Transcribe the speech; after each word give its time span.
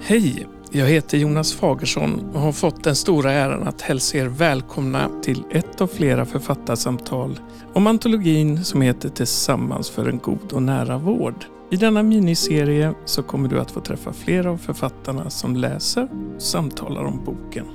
Hej! 0.00 0.46
Jag 0.70 0.86
heter 0.86 1.18
Jonas 1.18 1.52
Fagersson 1.52 2.30
och 2.34 2.40
har 2.40 2.52
fått 2.52 2.84
den 2.84 2.96
stora 2.96 3.32
äran 3.32 3.68
att 3.68 3.80
hälsa 3.80 4.18
er 4.18 4.26
välkomna 4.26 5.10
till 5.22 5.44
ett 5.50 5.80
av 5.80 5.86
flera 5.86 6.24
författarsamtal 6.24 7.40
om 7.72 7.86
antologin 7.86 8.64
som 8.64 8.82
heter 8.82 9.08
Tillsammans 9.08 9.90
för 9.90 10.08
en 10.08 10.18
god 10.18 10.52
och 10.52 10.62
nära 10.62 10.98
vård. 10.98 11.44
I 11.70 11.76
denna 11.76 12.02
miniserie 12.02 12.94
så 13.04 13.22
kommer 13.22 13.48
du 13.48 13.60
att 13.60 13.70
få 13.70 13.80
träffa 13.80 14.12
flera 14.12 14.50
av 14.50 14.56
författarna 14.56 15.30
som 15.30 15.56
läser 15.56 16.08
och 16.36 16.42
samtalar 16.42 17.04
om 17.04 17.24
boken. 17.24 17.66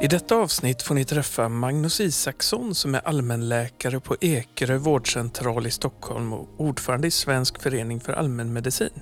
I 0.00 0.06
detta 0.08 0.36
avsnitt 0.36 0.82
får 0.82 0.94
ni 0.94 1.04
träffa 1.04 1.48
Magnus 1.48 2.00
Isaksson 2.00 2.74
som 2.74 2.94
är 2.94 3.08
allmänläkare 3.08 4.00
på 4.00 4.16
Ekerö 4.20 4.78
vårdcentral 4.78 5.66
i 5.66 5.70
Stockholm 5.70 6.32
och 6.32 6.48
ordförande 6.56 7.06
i 7.06 7.10
Svensk 7.10 7.62
förening 7.62 8.00
för 8.00 8.12
allmänmedicin. 8.12 9.00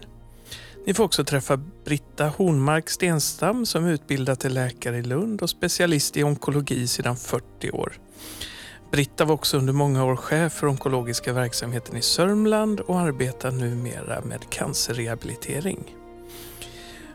Ni 0.87 0.95
får 0.95 1.05
också 1.05 1.25
träffa 1.25 1.57
Britta 1.85 2.29
Hornmark 2.29 2.91
Stenstam 2.91 3.67
som 3.67 3.85
är 3.85 3.93
utbildad 3.93 4.41
till 4.41 4.55
läkare 4.55 4.99
i 4.99 5.03
Lund 5.03 5.43
och 5.43 5.51
specialist 5.51 6.17
i 6.17 6.23
onkologi 6.23 6.87
sedan 6.87 7.17
40 7.17 7.71
år. 7.71 7.93
Britta 8.91 9.25
var 9.25 9.35
också 9.35 9.59
under 9.59 9.73
många 9.73 10.05
år 10.05 10.17
chef 10.17 10.53
för 10.53 10.67
onkologiska 10.67 11.33
verksamheten 11.33 11.97
i 11.97 12.03
Sörmland 12.03 12.81
och 12.81 13.01
arbetar 13.01 13.51
numera 13.51 14.21
med 14.21 14.51
cancerrehabilitering. 14.51 16.02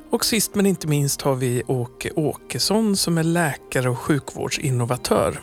Och 0.10 0.26
sist 0.26 0.56
men 0.56 0.66
inte 0.66 0.88
minst 0.88 1.22
har 1.22 1.36
vi 1.36 1.64
Åke 1.68 2.12
Åkesson 2.16 2.98
som 2.98 3.18
är 3.18 3.24
läkare 3.24 3.90
och 3.90 4.00
sjukvårdsinnovatör. 4.00 5.40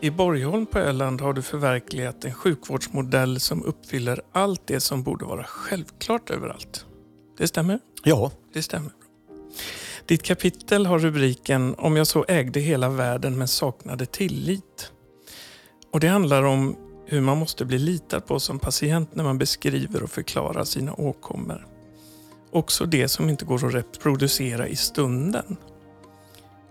I 0.00 0.10
Borgholm 0.10 0.66
på 0.66 0.78
Öland 0.78 1.20
har 1.20 1.32
du 1.32 1.42
förverkligat 1.42 2.24
en 2.24 2.34
sjukvårdsmodell 2.34 3.40
som 3.40 3.64
uppfyller 3.64 4.20
allt 4.32 4.66
det 4.66 4.80
som 4.80 5.02
borde 5.02 5.24
vara 5.24 5.44
självklart 5.44 6.30
överallt. 6.30 6.86
Det 7.38 7.48
stämmer? 7.48 7.78
Ja. 8.04 8.30
Det 8.52 8.62
stämmer. 8.62 8.92
Ditt 10.06 10.22
kapitel 10.22 10.86
har 10.86 10.98
rubriken 10.98 11.74
Om 11.78 11.96
jag 11.96 12.06
så 12.06 12.24
ägde 12.28 12.60
hela 12.60 12.88
världen 12.88 13.38
men 13.38 13.48
saknade 13.48 14.06
tillit. 14.06 14.92
Och 15.92 16.00
Det 16.00 16.08
handlar 16.08 16.42
om 16.42 16.76
hur 17.06 17.20
man 17.20 17.38
måste 17.38 17.64
bli 17.64 17.78
litad 17.78 18.26
på 18.26 18.40
som 18.40 18.58
patient 18.58 19.14
när 19.14 19.24
man 19.24 19.38
beskriver 19.38 20.02
och 20.02 20.10
förklarar 20.10 20.64
sina 20.64 20.94
åkommor. 20.94 21.75
Också 22.56 22.86
det 22.86 23.08
som 23.08 23.28
inte 23.30 23.44
går 23.44 23.66
att 23.66 23.74
reproducera 23.74 24.68
i 24.68 24.76
stunden. 24.76 25.56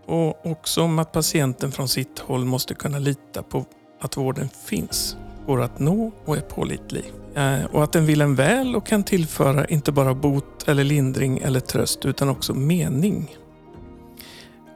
Och 0.06 0.46
också 0.46 0.82
om 0.82 1.00
att 1.00 1.12
patienten 1.12 1.72
från 1.72 1.88
sitt 1.88 2.20
håll 2.20 2.46
måste 2.46 2.74
kunna 2.74 3.00
lita 3.00 3.44
på 3.44 3.66
att 4.02 4.18
vården 4.18 4.50
finns, 4.66 5.18
går 5.46 5.62
att 5.62 5.80
nå 5.80 6.12
och 6.26 6.38
är 6.38 6.42
pålitlig. 6.42 7.04
Eh, 7.36 7.66
och 7.66 7.84
att 7.84 7.94
den 7.94 8.06
vill 8.06 8.22
en 8.22 8.36
väl 8.36 8.76
och 8.76 8.86
kan 8.86 9.04
tillföra 9.04 9.66
inte 9.66 9.92
bara 9.92 10.14
bot 10.14 10.68
eller 10.68 10.84
lindring 10.84 11.38
eller 11.38 11.60
tröst 11.60 12.06
utan 12.06 12.30
också 12.30 12.54
mening. 12.54 13.38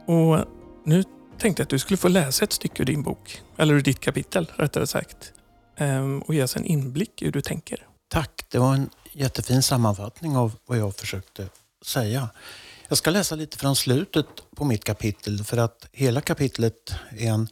Och 0.06 0.38
nu 0.84 1.04
tänkte 1.38 1.60
jag 1.60 1.64
att 1.64 1.70
du 1.70 1.78
skulle 1.78 1.96
få 1.96 2.08
läsa 2.08 2.44
ett 2.44 2.52
stycke 2.52 2.82
ur 2.82 2.86
din 2.86 3.02
bok, 3.02 3.42
eller 3.56 3.74
ur 3.74 3.80
ditt 3.80 4.00
kapitel 4.00 4.52
rättare 4.56 4.86
sagt, 4.86 5.32
ehm, 5.76 6.22
och 6.22 6.34
ge 6.34 6.42
oss 6.42 6.56
en 6.56 6.64
inblick 6.64 7.22
i 7.22 7.24
hur 7.24 7.32
du 7.32 7.40
tänker. 7.40 7.86
Tack, 8.08 8.44
det 8.50 8.58
var 8.58 8.74
en 8.74 8.90
jättefin 9.12 9.62
sammanfattning 9.62 10.36
av 10.36 10.52
vad 10.66 10.78
jag 10.78 10.96
försökte 10.96 11.48
säga. 11.82 12.28
Jag 12.88 12.98
ska 12.98 13.10
läsa 13.10 13.34
lite 13.34 13.58
från 13.58 13.76
slutet 13.76 14.26
på 14.56 14.64
mitt 14.64 14.84
kapitel 14.84 15.44
för 15.44 15.56
att 15.56 15.88
hela 15.92 16.20
kapitlet 16.20 16.94
är 17.10 17.30
en 17.30 17.48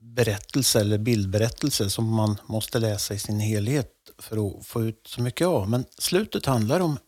berättelse 0.00 0.80
eller 0.80 0.98
bildberättelse 0.98 1.90
som 1.90 2.14
man 2.14 2.40
måste 2.46 2.78
läsa 2.78 3.14
i 3.14 3.18
sin 3.18 3.40
helhet 3.40 3.92
för 4.18 4.46
att 4.46 4.66
få 4.66 4.82
ut 4.82 5.06
så 5.06 5.22
mycket 5.22 5.46
av. 5.46 5.70
Men 5.70 5.84
slutet 5.98 6.46
handlar 6.46 6.80
om 6.80 6.98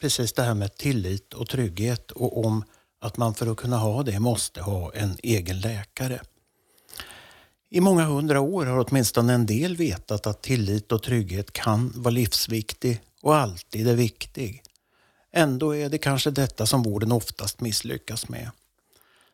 precis 0.00 0.32
det 0.32 0.42
här 0.42 0.54
med 0.54 0.76
tillit 0.76 1.34
och 1.34 1.48
trygghet 1.48 2.10
och 2.10 2.44
om 2.44 2.64
att 3.00 3.16
man 3.16 3.34
för 3.34 3.46
att 3.46 3.56
kunna 3.56 3.76
ha 3.76 4.02
det 4.02 4.20
måste 4.20 4.62
ha 4.62 4.92
en 4.94 5.16
egen 5.22 5.60
läkare. 5.60 6.20
I 7.72 7.80
många 7.80 8.04
hundra 8.04 8.40
år 8.40 8.66
har 8.66 8.86
åtminstone 8.88 9.32
en 9.34 9.46
del 9.46 9.76
vetat 9.76 10.26
att 10.26 10.42
tillit 10.42 10.92
och 10.92 11.02
trygghet 11.02 11.52
kan 11.52 11.92
vara 11.94 12.10
livsviktig 12.10 13.00
och 13.22 13.36
alltid 13.36 13.88
är 13.88 13.94
viktig. 13.94 14.62
Ändå 15.32 15.76
är 15.76 15.88
det 15.88 15.98
kanske 15.98 16.30
detta 16.30 16.66
som 16.66 16.82
vården 16.82 17.12
oftast 17.12 17.60
misslyckas 17.60 18.28
med. 18.28 18.50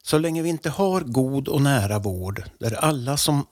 Så 0.02 0.19
länge 0.19 0.42
vi 0.42 0.48
inte 0.48 0.70
har 0.70 1.00
god 1.00 1.48
och 1.48 1.62
nära 1.62 1.98
vård 1.98 2.42
där 2.58 2.72
alla 2.72 3.16
som 3.16 3.47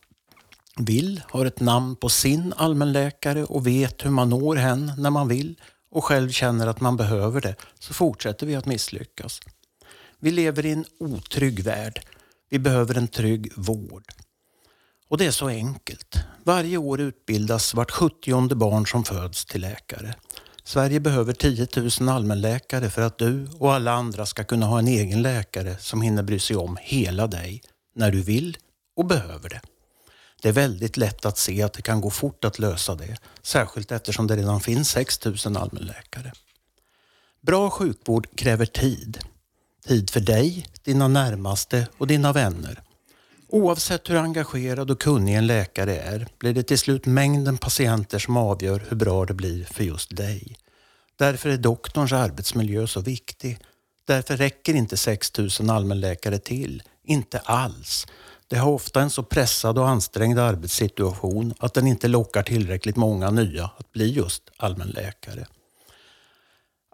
vill 0.76 1.22
har 1.28 1.46
ett 1.46 1.60
namn 1.60 1.96
på 1.96 2.08
sin 2.08 2.52
allmänläkare 2.56 3.44
och 3.44 3.66
vet 3.66 4.04
hur 4.04 4.10
man 4.10 4.28
når 4.28 4.56
hen 4.56 4.92
när 4.98 5.10
man 5.10 5.28
vill 5.28 5.60
och 5.90 6.04
själv 6.04 6.30
känner 6.30 6.66
att 6.66 6.80
man 6.80 6.96
behöver 6.96 7.40
det 7.40 7.56
så 7.78 7.94
fortsätter 7.94 8.46
vi 8.46 8.54
att 8.54 8.66
misslyckas. 8.66 9.40
Vi 10.18 10.30
lever 10.30 10.66
i 10.66 10.72
en 10.72 10.84
otrygg 10.98 11.60
värld. 11.60 12.00
Vi 12.50 12.58
behöver 12.58 12.94
en 12.94 13.08
trygg 13.08 13.52
vård. 13.56 14.04
Och 15.08 15.18
det 15.18 15.26
är 15.26 15.30
så 15.30 15.48
enkelt. 15.48 16.16
Varje 16.44 16.76
år 16.76 17.00
utbildas 17.00 17.74
vart 17.74 17.90
70 17.90 18.54
barn 18.54 18.86
som 18.86 19.04
föds 19.04 19.44
till 19.44 19.60
läkare. 19.60 20.14
Sverige 20.64 21.00
behöver 21.00 21.32
10 21.32 21.68
000 22.00 22.08
allmänläkare 22.08 22.90
för 22.90 23.02
att 23.02 23.18
du 23.18 23.48
och 23.58 23.74
alla 23.74 23.92
andra 23.92 24.26
ska 24.26 24.44
kunna 24.44 24.66
ha 24.66 24.78
en 24.78 24.88
egen 24.88 25.22
läkare 25.22 25.78
som 25.78 26.02
hinner 26.02 26.22
bry 26.22 26.38
sig 26.38 26.56
om 26.56 26.78
hela 26.80 27.26
dig 27.26 27.62
när 27.94 28.10
du 28.10 28.22
vill 28.22 28.56
och 28.96 29.06
behöver 29.06 29.48
det. 29.48 29.60
Det 30.42 30.48
är 30.48 30.52
väldigt 30.52 30.96
lätt 30.96 31.24
att 31.24 31.38
se 31.38 31.62
att 31.62 31.72
det 31.72 31.82
kan 31.82 32.00
gå 32.00 32.10
fort 32.10 32.44
att 32.44 32.58
lösa 32.58 32.94
det, 32.94 33.16
särskilt 33.42 33.92
eftersom 33.92 34.26
det 34.26 34.36
redan 34.36 34.60
finns 34.60 34.90
6 34.90 35.24
000 35.24 35.56
allmänläkare. 35.56 36.32
Bra 37.40 37.70
sjukvård 37.70 38.36
kräver 38.36 38.66
tid. 38.66 39.18
Tid 39.86 40.10
för 40.10 40.20
dig, 40.20 40.66
dina 40.82 41.08
närmaste 41.08 41.88
och 41.98 42.06
dina 42.06 42.32
vänner. 42.32 42.82
Oavsett 43.48 44.10
hur 44.10 44.16
engagerad 44.16 44.90
och 44.90 45.00
kunnig 45.00 45.34
en 45.34 45.46
läkare 45.46 45.96
är 45.96 46.28
blir 46.38 46.54
det 46.54 46.62
till 46.62 46.78
slut 46.78 47.06
mängden 47.06 47.58
patienter 47.58 48.18
som 48.18 48.36
avgör 48.36 48.82
hur 48.88 48.96
bra 48.96 49.24
det 49.24 49.34
blir 49.34 49.64
för 49.64 49.84
just 49.84 50.16
dig. 50.16 50.56
Därför 51.16 51.48
är 51.48 51.56
doktorns 51.56 52.12
arbetsmiljö 52.12 52.86
så 52.86 53.00
viktig. 53.00 53.58
Därför 54.06 54.36
räcker 54.36 54.74
inte 54.74 54.96
6 54.96 55.38
000 55.38 55.70
allmänläkare 55.70 56.38
till. 56.38 56.82
Inte 57.04 57.38
alls. 57.38 58.06
De 58.48 58.56
har 58.56 58.72
ofta 58.72 59.00
en 59.00 59.10
så 59.10 59.22
pressad 59.22 59.78
och 59.78 59.88
ansträngd 59.88 60.38
arbetssituation 60.38 61.54
att 61.58 61.74
den 61.74 61.86
inte 61.86 62.08
lockar 62.08 62.42
tillräckligt 62.42 62.96
många 62.96 63.30
nya 63.30 63.64
att 63.64 63.92
bli 63.92 64.12
just 64.12 64.42
allmänläkare. 64.56 65.46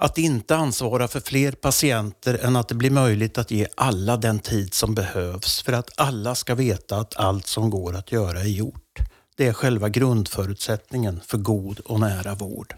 Att 0.03 0.19
inte 0.19 0.57
ansvara 0.57 1.09
för 1.09 1.21
fler 1.21 1.53
patienter 1.53 2.39
än 2.43 2.57
att 2.57 2.69
det 2.69 2.75
blir 2.75 2.91
möjligt 2.91 3.39
att 3.39 3.51
ge 3.51 3.67
alla 3.75 4.17
den 4.17 4.39
tid 4.39 4.75
som 4.75 4.95
behövs 4.95 5.63
för 5.63 5.73
att 5.73 5.91
alla 5.97 6.35
ska 6.35 6.55
veta 6.55 6.97
att 6.97 7.17
allt 7.17 7.47
som 7.47 7.71
går 7.71 7.97
att 7.97 8.13
göra 8.13 8.41
är 8.41 8.45
gjort. 8.45 8.99
Det 9.37 9.47
är 9.47 9.53
själva 9.53 9.89
grundförutsättningen 9.89 11.21
för 11.27 11.39
god 11.39 11.81
och 11.81 12.01
nära 12.01 12.35
vård. 12.35 12.75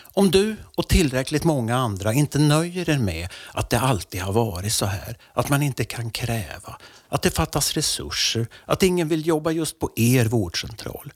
Om 0.00 0.30
du 0.30 0.56
och 0.74 0.88
tillräckligt 0.88 1.44
många 1.44 1.76
andra 1.76 2.12
inte 2.12 2.38
nöjer 2.38 2.90
er 2.90 2.98
med 2.98 3.28
att 3.52 3.70
det 3.70 3.80
alltid 3.80 4.20
har 4.20 4.32
varit 4.32 4.72
så 4.72 4.86
här, 4.86 5.18
att 5.32 5.48
man 5.48 5.62
inte 5.62 5.84
kan 5.84 6.10
kräva, 6.10 6.78
att 7.08 7.22
det 7.22 7.30
fattas 7.30 7.72
resurser, 7.72 8.46
att 8.64 8.82
ingen 8.82 9.08
vill 9.08 9.26
jobba 9.26 9.50
just 9.50 9.78
på 9.78 9.90
er 9.96 10.24
vårdcentral, 10.24 11.12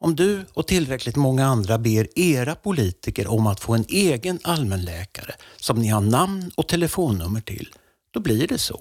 om 0.00 0.16
du 0.16 0.44
och 0.54 0.66
tillräckligt 0.66 1.16
många 1.16 1.46
andra 1.46 1.78
ber 1.78 2.18
era 2.18 2.54
politiker 2.54 3.26
om 3.26 3.46
att 3.46 3.60
få 3.60 3.74
en 3.74 3.84
egen 3.88 4.38
allmänläkare 4.42 5.34
som 5.56 5.78
ni 5.78 5.88
har 5.88 6.00
namn 6.00 6.50
och 6.56 6.68
telefonnummer 6.68 7.40
till, 7.40 7.74
då 8.10 8.20
blir 8.20 8.48
det 8.48 8.58
så. 8.58 8.80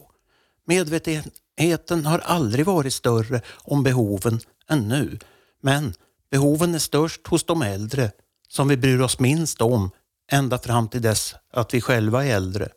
Medvetenheten 0.66 2.06
har 2.06 2.20
aldrig 2.20 2.66
varit 2.66 2.94
större 2.94 3.42
om 3.50 3.84
behoven 3.84 4.40
än 4.70 4.88
nu. 4.88 5.20
Men 5.62 5.94
behoven 6.32 6.76
är 6.76 6.80
störst 6.80 7.28
hos 7.28 7.44
de 7.44 7.62
äldre 7.62 8.12
som 8.48 8.68
vi 8.68 8.78
bryr 8.78 9.00
oss 9.00 9.20
minst 9.20 9.62
om 9.62 9.92
ända 10.32 10.58
fram 10.58 10.90
till 10.90 11.02
dess 11.02 11.36
att 11.54 11.74
vi 11.74 11.82
själva 11.82 12.26
är 12.26 12.36
äldre. 12.36 12.70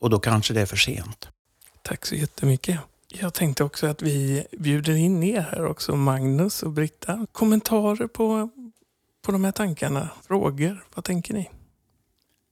Och 0.00 0.10
då 0.10 0.18
kanske 0.18 0.54
det 0.54 0.60
är 0.60 0.66
för 0.66 0.76
sent. 0.76 1.28
Tack 1.82 2.06
så 2.06 2.14
jättemycket. 2.14 2.80
Jag 3.20 3.34
tänkte 3.34 3.64
också 3.64 3.86
att 3.86 4.02
vi 4.02 4.46
bjuder 4.52 4.94
in 4.94 5.22
er 5.22 5.40
här 5.40 5.64
också, 5.64 5.96
Magnus 5.96 6.62
och 6.62 6.70
Britta. 6.70 7.26
Kommentarer 7.32 8.06
på, 8.06 8.50
på 9.22 9.32
de 9.32 9.44
här 9.44 9.52
tankarna? 9.52 10.08
Frågor? 10.22 10.86
Vad 10.94 11.04
tänker 11.04 11.34
ni? 11.34 11.50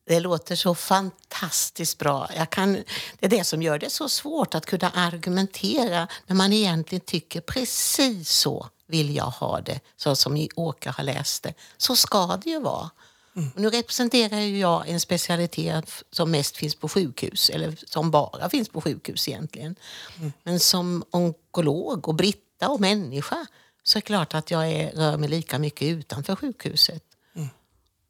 Det 0.06 0.20
låter 0.20 0.56
så 0.56 0.74
fantastiskt 0.74 1.98
bra. 1.98 2.28
Jag 2.36 2.50
kan, 2.50 2.72
det 3.18 3.26
är 3.26 3.28
det 3.28 3.44
som 3.44 3.62
gör 3.62 3.78
det 3.78 3.90
så 3.90 4.08
svårt 4.08 4.54
att 4.54 4.66
kunna 4.66 4.90
argumentera 4.90 6.08
när 6.26 6.36
man 6.36 6.52
egentligen 6.52 7.04
tycker 7.06 7.40
precis 7.40 8.30
så 8.30 8.68
vill 8.86 9.16
jag 9.16 9.24
ha 9.24 9.60
det, 9.60 9.80
så 9.96 10.16
som 10.16 10.48
Åke 10.56 10.90
har 10.90 11.04
läst 11.04 11.42
det. 11.42 11.54
Så 11.76 11.96
ska 11.96 12.40
det 12.44 12.50
ju 12.50 12.60
vara. 12.60 12.90
Mm. 13.36 13.50
Och 13.54 13.60
nu 13.60 13.70
representerar 13.70 14.40
ju 14.40 14.58
jag 14.58 14.88
en 14.88 15.00
specialitet 15.00 16.02
som 16.10 16.30
mest 16.30 16.56
finns 16.56 16.74
på 16.74 16.88
sjukhus, 16.88 17.50
eller 17.50 17.78
som 17.86 18.10
bara 18.10 18.50
finns 18.50 18.68
på 18.68 18.80
sjukhus 18.80 19.28
egentligen. 19.28 19.76
Mm. 20.18 20.32
Men 20.42 20.60
som 20.60 21.04
onkolog 21.10 22.08
och 22.08 22.14
Britta 22.14 22.68
och 22.68 22.80
människa 22.80 23.46
så 23.82 23.98
är 23.98 24.00
det 24.00 24.06
klart 24.06 24.34
att 24.34 24.50
jag 24.50 24.70
är, 24.70 24.92
rör 24.92 25.16
mig 25.16 25.28
lika 25.28 25.58
mycket 25.58 25.88
utanför 25.88 26.36
sjukhuset. 26.36 27.04
Mm. 27.34 27.48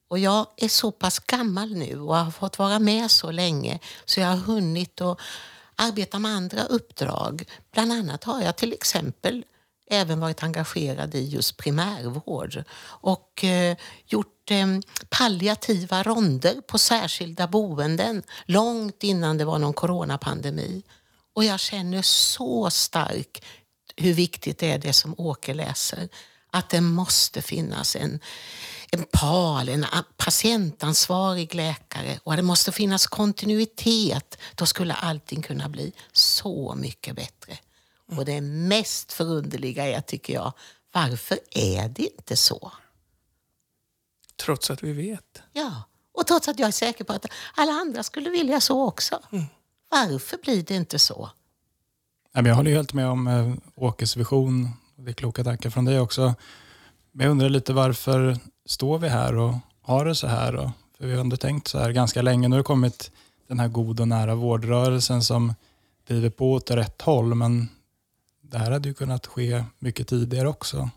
Och 0.08 0.18
jag 0.18 0.46
är 0.56 0.68
så 0.68 0.90
pass 0.90 1.18
gammal 1.18 1.74
nu 1.74 2.00
och 2.00 2.16
har 2.16 2.30
fått 2.30 2.58
vara 2.58 2.78
med 2.78 3.10
så 3.10 3.30
länge 3.30 3.78
så 4.04 4.20
jag 4.20 4.26
har 4.26 4.36
hunnit 4.36 5.00
att 5.00 5.18
arbeta 5.76 6.18
med 6.18 6.30
andra 6.30 6.64
uppdrag. 6.64 7.44
Bland 7.72 7.92
annat 7.92 8.24
har 8.24 8.42
jag 8.42 8.56
till 8.56 8.72
exempel 8.72 9.44
även 9.90 10.20
varit 10.20 10.42
engagerad 10.42 11.14
i 11.14 11.24
just 11.28 11.56
primärvård 11.56 12.64
och 12.84 13.44
eh, 13.44 13.76
gjort 14.06 14.33
eh, 14.50 14.66
palliativa 15.08 16.02
ronder 16.02 16.60
på 16.60 16.78
särskilda 16.78 17.46
boenden 17.46 18.22
långt 18.44 19.02
innan 19.02 19.38
det 19.38 19.44
var 19.44 19.58
någon 19.58 19.72
coronapandemi. 19.72 20.82
Och 21.34 21.44
jag 21.44 21.60
känner 21.60 22.02
så 22.02 22.70
starkt 22.70 23.44
hur 23.96 24.14
viktigt 24.14 24.58
det 24.58 24.70
är 24.70 24.78
det 24.78 24.92
som 24.92 25.14
Åke 25.18 25.54
läser. 25.54 26.08
Att 26.50 26.70
det 26.70 26.80
måste 26.80 27.42
finnas 27.42 27.96
en, 27.96 28.20
en 28.90 29.04
PAL, 29.12 29.68
en 29.68 29.86
patientansvarig 30.16 31.54
läkare 31.54 32.18
och 32.24 32.32
att 32.32 32.38
det 32.38 32.42
måste 32.42 32.72
finnas 32.72 33.06
kontinuitet. 33.06 34.38
Då 34.54 34.66
skulle 34.66 34.94
allting 34.94 35.42
kunna 35.42 35.68
bli 35.68 35.92
så 36.12 36.74
mycket 36.74 37.16
bättre. 37.16 37.58
Och 38.16 38.24
det 38.24 38.40
mest 38.40 39.12
förunderliga 39.12 39.86
är, 39.86 40.00
tycker 40.00 40.34
jag, 40.34 40.52
varför 40.92 41.38
är 41.50 41.88
det 41.88 42.02
inte 42.02 42.36
så? 42.36 42.72
Trots 44.36 44.70
att 44.70 44.82
vi 44.82 44.92
vet. 44.92 45.42
Ja, 45.52 45.82
och 46.12 46.26
trots 46.26 46.48
att 46.48 46.58
jag 46.58 46.68
är 46.68 46.72
säker 46.72 47.04
på 47.04 47.12
att 47.12 47.26
alla 47.54 47.72
andra 47.72 48.02
skulle 48.02 48.30
vilja 48.30 48.60
så 48.60 48.88
också. 48.88 49.20
Mm. 49.32 49.44
Varför 49.90 50.38
blir 50.42 50.62
det 50.62 50.74
inte 50.74 50.98
så? 50.98 51.30
Jag 52.32 52.54
håller 52.54 52.70
helt 52.70 52.92
med 52.92 53.08
om 53.08 53.26
eh, 53.26 53.54
Åkes 53.74 54.16
vision. 54.16 54.68
Det 54.96 55.10
är 55.10 55.14
kloka 55.14 55.44
tankar 55.44 55.70
från 55.70 55.84
dig 55.84 56.00
också. 56.00 56.34
Men 57.12 57.24
jag 57.24 57.30
undrar 57.30 57.48
lite 57.48 57.72
varför 57.72 58.38
står 58.66 58.98
vi 58.98 59.08
här 59.08 59.36
och 59.36 59.54
har 59.82 60.04
det 60.04 60.14
så 60.14 60.26
här? 60.26 60.70
För 60.98 61.06
vi 61.06 61.12
har 61.12 61.20
ändå 61.20 61.36
tänkt 61.36 61.68
så 61.68 61.78
här 61.78 61.92
ganska 61.92 62.22
länge. 62.22 62.48
Nu 62.48 62.54
har 62.54 62.58
det 62.58 62.64
kommit 62.64 63.10
den 63.48 63.60
här 63.60 63.68
god 63.68 64.00
och 64.00 64.08
nära 64.08 64.34
vårdrörelsen 64.34 65.22
som 65.22 65.54
driver 66.06 66.30
på 66.30 66.52
åt 66.52 66.70
rätt 66.70 67.02
håll. 67.02 67.34
Men 67.34 67.68
det 68.42 68.58
här 68.58 68.70
hade 68.70 68.88
ju 68.88 68.94
kunnat 68.94 69.26
ske 69.26 69.64
mycket 69.78 70.08
tidigare 70.08 70.48
också. 70.48 70.90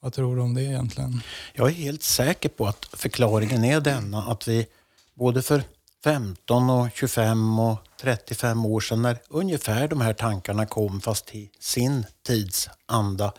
Vad 0.00 0.12
tror 0.12 0.36
du 0.36 0.42
om 0.42 0.54
det 0.54 0.62
egentligen? 0.62 1.20
Jag 1.52 1.68
är 1.68 1.72
helt 1.72 2.02
säker 2.02 2.48
på 2.48 2.66
att 2.66 2.86
förklaringen 2.92 3.64
är 3.64 3.80
denna 3.80 4.22
att 4.22 4.48
vi 4.48 4.66
både 5.14 5.42
för 5.42 5.62
15 6.04 6.70
och 6.70 6.88
25 6.94 7.58
och 7.58 7.78
35 8.00 8.66
år 8.66 8.80
sedan 8.80 9.02
när 9.02 9.18
ungefär 9.28 9.88
de 9.88 10.00
här 10.00 10.12
tankarna 10.12 10.66
kom 10.66 11.00
fast 11.00 11.34
i 11.34 11.50
sin 11.58 12.06
tids 12.26 12.68
anda. 12.86 13.32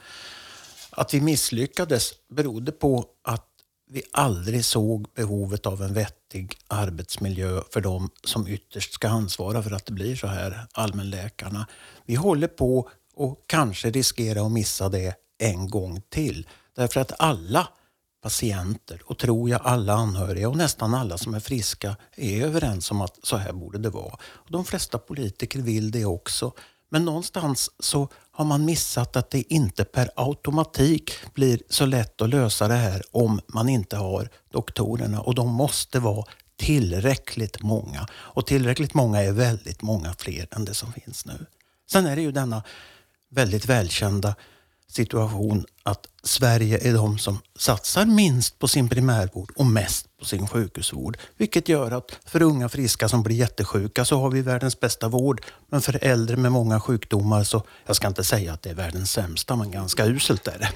Att 0.89 1.13
vi 1.13 1.21
misslyckades 1.21 2.11
berodde 2.29 2.71
på 2.71 3.05
att 3.23 3.45
vi 3.89 4.03
aldrig 4.11 4.65
såg 4.65 5.07
behovet 5.15 5.65
av 5.65 5.81
en 5.81 5.93
vettig 5.93 6.55
arbetsmiljö 6.67 7.61
för 7.71 7.81
de 7.81 8.09
som 8.23 8.47
ytterst 8.47 8.93
ska 8.93 9.07
ansvara 9.07 9.63
för 9.63 9.71
att 9.71 9.85
det 9.85 9.93
blir 9.93 10.15
så 10.15 10.27
här, 10.27 10.67
allmänläkarna. 10.71 11.67
Vi 12.05 12.15
håller 12.15 12.47
på 12.47 12.89
och 13.13 13.43
kanske 13.47 13.91
riskera 13.91 14.41
att 14.41 14.51
missa 14.51 14.89
det 14.89 15.26
en 15.37 15.69
gång 15.69 16.01
till. 16.09 16.47
Därför 16.75 16.99
att 16.99 17.11
alla 17.19 17.67
patienter 18.21 19.01
och 19.05 19.17
tror 19.17 19.49
jag 19.49 19.61
alla 19.63 19.93
anhöriga 19.93 20.49
och 20.49 20.57
nästan 20.57 20.93
alla 20.93 21.17
som 21.17 21.33
är 21.33 21.39
friska 21.39 21.95
är 22.15 22.41
överens 22.41 22.91
om 22.91 23.01
att 23.01 23.19
så 23.23 23.37
här 23.37 23.53
borde 23.53 23.77
det 23.77 23.89
vara. 23.89 24.17
Och 24.23 24.51
de 24.51 24.65
flesta 24.65 24.97
politiker 24.97 25.59
vill 25.59 25.91
det 25.91 26.05
också. 26.05 26.53
Men 26.89 27.05
någonstans 27.05 27.71
så 27.79 28.09
har 28.31 28.45
man 28.45 28.65
missat 28.65 29.15
att 29.15 29.29
det 29.29 29.53
inte 29.53 29.85
per 29.85 30.09
automatik 30.15 31.11
blir 31.33 31.61
så 31.69 31.85
lätt 31.85 32.21
att 32.21 32.29
lösa 32.29 32.67
det 32.67 32.73
här 32.73 33.03
om 33.11 33.39
man 33.47 33.69
inte 33.69 33.97
har 33.97 34.29
doktorerna 34.51 35.21
och 35.21 35.35
de 35.35 35.47
måste 35.47 35.99
vara 35.99 36.25
tillräckligt 36.55 37.61
många. 37.61 38.07
Och 38.13 38.47
tillräckligt 38.47 38.93
många 38.93 39.21
är 39.21 39.31
väldigt 39.31 39.81
många 39.81 40.13
fler 40.13 40.47
än 40.51 40.65
det 40.65 40.73
som 40.73 40.93
finns 40.93 41.25
nu. 41.25 41.45
Sen 41.91 42.05
är 42.05 42.15
det 42.15 42.21
ju 42.21 42.31
denna 42.31 42.63
väldigt 43.29 43.65
välkända 43.65 44.35
situation 44.91 45.65
att 45.83 46.07
Sverige 46.23 46.89
är 46.89 46.93
de 46.93 47.17
som 47.17 47.39
satsar 47.59 48.05
minst 48.05 48.59
på 48.59 48.67
sin 48.67 48.89
primärvård 48.89 49.51
och 49.55 49.65
mest 49.65 50.05
på 50.19 50.25
sin 50.25 50.47
sjukhusvård. 50.47 51.17
Vilket 51.37 51.69
gör 51.69 51.91
att 51.91 52.19
för 52.25 52.41
unga 52.41 52.69
friska 52.69 53.09
som 53.09 53.23
blir 53.23 53.35
jättesjuka 53.35 54.05
så 54.05 54.19
har 54.19 54.31
vi 54.31 54.41
världens 54.41 54.79
bästa 54.79 55.07
vård. 55.07 55.41
Men 55.69 55.81
för 55.81 55.99
äldre 56.01 56.37
med 56.37 56.51
många 56.51 56.79
sjukdomar 56.79 57.43
så, 57.43 57.63
jag 57.85 57.95
ska 57.95 58.07
inte 58.07 58.23
säga 58.23 58.53
att 58.53 58.61
det 58.61 58.69
är 58.69 58.75
världens 58.75 59.11
sämsta, 59.11 59.55
men 59.55 59.71
ganska 59.71 60.05
uselt 60.05 60.47
är 60.47 60.59
det. 60.59 60.69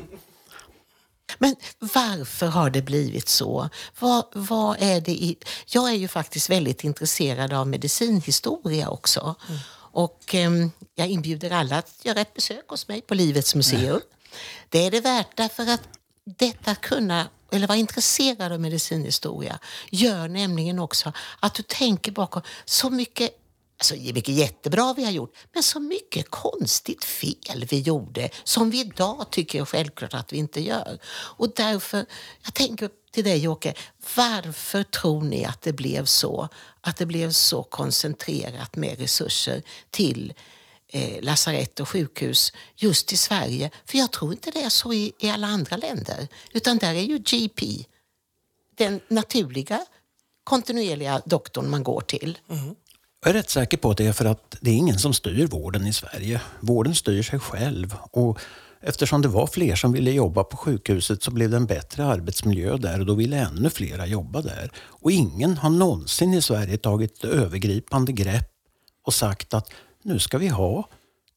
Men 1.40 1.56
varför 1.80 2.48
har 2.48 2.70
det 2.70 2.82
blivit 2.82 3.30
så? 3.30 3.70
Vad, 4.00 4.26
vad 4.34 4.78
är 4.80 5.02
det 5.02 5.12
i... 5.12 5.38
Jag 5.66 5.90
är 5.90 5.96
ju 5.96 6.08
faktiskt 6.08 6.50
väldigt 6.50 6.84
intresserad 6.84 7.54
av 7.54 7.68
medicinhistoria 7.68 8.90
också. 8.90 9.36
Mm. 9.50 9.60
Och 9.92 10.36
eh, 10.36 10.52
jag 10.96 11.08
inbjuder 11.08 11.52
alla 11.52 11.78
att 11.78 12.00
göra 12.04 12.22
ett 12.22 12.34
besök 12.34 12.68
hos 12.68 12.88
mig 12.88 13.02
på 13.02 13.14
Livets 13.16 13.56
museum. 13.56 14.02
Det 14.70 14.86
är 14.86 14.92
det 14.92 15.02
värt 15.02 15.38
därför 15.38 15.68
att 15.68 15.82
detta 16.24 16.76
kunna 16.76 17.28
eller 17.52 17.68
vara 17.68 17.78
intresserad 17.78 18.52
av 18.52 18.60
medicinhistoria 18.60 19.60
gör 19.90 20.28
nämligen 20.28 20.80
också 20.80 21.14
att 21.40 21.54
du 21.54 21.64
tänker 21.64 22.12
bakom 22.12 22.42
så 22.66 22.90
mycket 22.90 23.41
Alltså 23.82 23.96
mycket 23.96 24.36
jättebra 24.36 24.94
vi 24.94 25.04
har 25.04 25.12
gjort, 25.12 25.36
men 25.54 25.64
så 25.64 25.80
mycket 25.80 26.30
konstigt 26.30 27.04
fel 27.04 27.66
vi 27.70 27.80
gjorde 27.80 28.30
som 28.44 28.70
vi 28.70 28.80
idag 28.80 29.26
tycker 29.30 29.62
är 29.62 29.66
självklart 29.66 30.14
att 30.14 30.34
vi 30.34 30.38
inte 30.38 30.62
gör. 30.62 31.00
Och 31.12 31.54
därför, 31.56 32.06
jag 32.44 32.54
tänker 32.54 32.90
till 33.12 33.24
dig 33.24 33.38
Jocke, 33.38 33.74
varför 34.16 34.84
tror 34.84 35.22
ni 35.24 35.46
att 35.46 35.62
det 35.62 35.74
blev 35.74 36.06
så? 36.06 36.50
Att 36.82 36.98
det 36.98 37.06
blev 37.06 37.32
så 37.32 37.64
koncentrerat 37.64 38.76
med 38.76 39.00
resurser 39.00 39.64
till 39.90 40.34
eh, 40.88 41.22
lasarett 41.22 41.80
och 41.80 41.90
sjukhus 41.90 42.54
just 42.76 43.14
i 43.14 43.18
Sverige. 43.18 43.72
För 43.86 43.98
jag 43.98 44.12
tror 44.12 44.32
inte 44.32 44.52
det 44.52 44.62
är 44.62 44.70
så 44.70 44.94
i, 44.94 45.14
i 45.20 45.30
alla 45.30 45.48
andra 45.48 45.78
länder. 45.78 46.28
Utan 46.54 46.78
där 46.78 46.94
är 46.94 47.04
ju 47.04 47.18
GP 47.18 47.86
den 48.78 49.02
naturliga 49.08 49.86
kontinuerliga 50.44 51.22
doktorn 51.26 51.70
man 51.70 51.84
går 51.84 52.02
till. 52.02 52.38
Mm. 52.50 52.76
Jag 53.24 53.30
är 53.30 53.34
rätt 53.34 53.50
säker 53.50 53.78
på 53.78 53.92
att 53.92 53.98
det 53.98 54.08
är 54.08 54.14
för 54.14 54.26
att 54.26 54.58
det 54.62 54.72
är 54.72 54.76
ingen 54.76 55.00
som 55.00 55.14
styr 55.14 55.48
vården 55.48 55.88
i 55.88 55.94
Sverige. 55.94 56.42
Vården 56.60 56.96
styr 56.96 57.24
sig 57.24 57.40
själv. 57.40 57.96
Och 58.12 58.40
eftersom 58.82 59.22
det 59.22 59.28
var 59.28 59.48
fler 59.48 59.76
som 59.76 59.92
ville 59.92 60.12
jobba 60.12 60.44
på 60.44 60.58
sjukhuset 60.58 61.24
så 61.24 61.32
blev 61.32 61.50
det 61.50 61.58
en 61.58 61.66
bättre 61.66 62.06
arbetsmiljö 62.06 62.78
där 62.78 63.00
och 63.00 63.06
då 63.06 63.14
ville 63.14 63.38
ännu 63.38 63.70
flera 63.70 64.06
jobba 64.06 64.42
där. 64.42 64.72
Och 64.78 65.12
ingen 65.12 65.58
har 65.58 65.70
någonsin 65.70 66.34
i 66.34 66.42
Sverige 66.42 66.78
tagit 66.78 67.18
ett 67.18 67.24
övergripande 67.24 68.12
grepp 68.12 68.52
och 69.06 69.14
sagt 69.14 69.54
att 69.54 69.72
nu 70.04 70.20
ska 70.20 70.38
vi 70.38 70.48
ha 70.48 70.90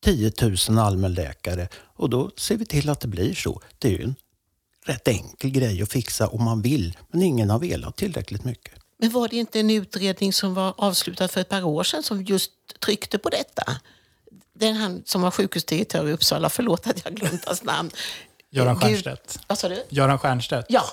10 0.04 0.32
000 0.68 0.78
allmänläkare 0.78 1.68
och 1.96 2.10
då 2.10 2.30
ser 2.36 2.56
vi 2.56 2.66
till 2.66 2.90
att 2.90 3.00
det 3.00 3.08
blir 3.08 3.34
så. 3.34 3.60
Det 3.78 3.88
är 3.88 3.92
ju 3.92 4.04
en 4.04 4.14
rätt 4.86 5.08
enkel 5.08 5.50
grej 5.50 5.82
att 5.82 5.92
fixa 5.92 6.28
om 6.28 6.44
man 6.44 6.62
vill, 6.62 6.96
men 7.10 7.22
ingen 7.22 7.50
har 7.50 7.58
velat 7.58 7.96
tillräckligt 7.96 8.44
mycket. 8.44 8.83
Men 8.96 9.10
var 9.10 9.28
det 9.28 9.36
inte 9.36 9.60
en 9.60 9.70
utredning 9.70 10.32
som 10.32 10.54
var 10.54 10.74
avslutad 10.76 11.28
för 11.28 11.40
ett 11.40 11.48
par 11.48 11.62
år 11.62 11.84
sedan 11.84 12.02
som 12.02 12.22
just 12.22 12.52
tryckte 12.80 13.18
på 13.18 13.28
detta? 13.28 13.80
Den 14.52 14.76
han 14.76 15.02
som 15.06 15.22
var 15.22 15.30
sjukhusdirektör 15.30 16.08
i 16.08 16.12
Uppsala, 16.12 16.48
förlåt 16.48 16.86
att 16.86 17.04
jag 17.04 17.14
glömt 17.14 17.44
hans 17.44 17.62
namn. 17.62 17.90
Göran 18.50 18.76
Stiernstedt. 18.76 19.38
Vad 19.46 19.58
sa 19.58 19.68
du? 19.68 19.84
Göran 19.88 20.18
Stiernstedt. 20.18 20.66
Ja, 20.68 20.84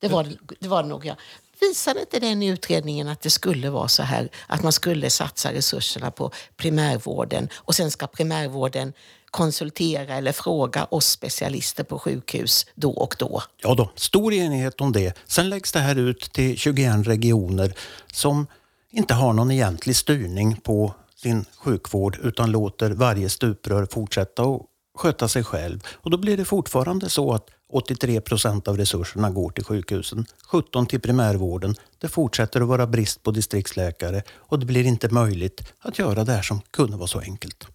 det 0.00 0.08
var 0.08 0.36
det, 0.60 0.68
var 0.68 0.82
det 0.82 0.88
nog. 0.88 1.06
Ja. 1.06 1.16
Visade 1.60 2.00
inte 2.00 2.20
den 2.20 2.42
utredningen 2.42 3.08
att 3.08 3.20
det 3.20 3.30
skulle 3.30 3.70
vara 3.70 3.88
så 3.88 4.02
här 4.02 4.28
att 4.46 4.62
man 4.62 4.72
skulle 4.72 5.10
satsa 5.10 5.52
resurserna 5.52 6.10
på 6.10 6.30
primärvården 6.56 7.48
och 7.54 7.74
sen 7.74 7.90
ska 7.90 8.06
primärvården 8.06 8.92
konsultera 9.30 10.14
eller 10.14 10.32
fråga 10.32 10.84
oss 10.84 11.06
specialister 11.06 11.84
på 11.84 11.98
sjukhus 11.98 12.66
då 12.74 12.90
och 12.90 13.16
då? 13.18 13.42
Ja 13.62 13.74
då, 13.74 13.90
stor 13.94 14.32
enighet 14.32 14.80
om 14.80 14.92
det. 14.92 15.16
Sen 15.26 15.48
läggs 15.48 15.72
det 15.72 15.80
här 15.80 15.96
ut 15.96 16.32
till 16.32 16.58
21 16.58 17.06
regioner 17.06 17.74
som 18.12 18.46
inte 18.90 19.14
har 19.14 19.32
någon 19.32 19.50
egentlig 19.50 19.96
styrning 19.96 20.56
på 20.56 20.94
sin 21.16 21.44
sjukvård 21.56 22.18
utan 22.22 22.50
låter 22.50 22.90
varje 22.90 23.28
stuprör 23.28 23.86
fortsätta 23.90 24.42
att 24.42 24.62
sköta 24.94 25.28
sig 25.28 25.44
själv. 25.44 25.80
Och 25.94 26.10
då 26.10 26.18
blir 26.18 26.36
det 26.36 26.44
fortfarande 26.44 27.08
så 27.08 27.32
att 27.32 27.50
83 27.72 28.20
procent 28.20 28.68
av 28.68 28.76
resurserna 28.76 29.30
går 29.30 29.50
till 29.50 29.64
sjukhusen, 29.64 30.26
17 30.46 30.86
till 30.86 31.00
primärvården. 31.00 31.74
Det 31.98 32.08
fortsätter 32.08 32.60
att 32.60 32.68
vara 32.68 32.86
brist 32.86 33.22
på 33.22 33.30
distriktsläkare 33.30 34.22
och 34.36 34.58
det 34.58 34.66
blir 34.66 34.84
inte 34.84 35.08
möjligt 35.08 35.72
att 35.80 35.98
göra 35.98 36.24
det 36.24 36.32
här 36.32 36.42
som 36.42 36.60
kunde 36.70 36.96
vara 36.96 37.06
så 37.06 37.20
enkelt. 37.20 37.68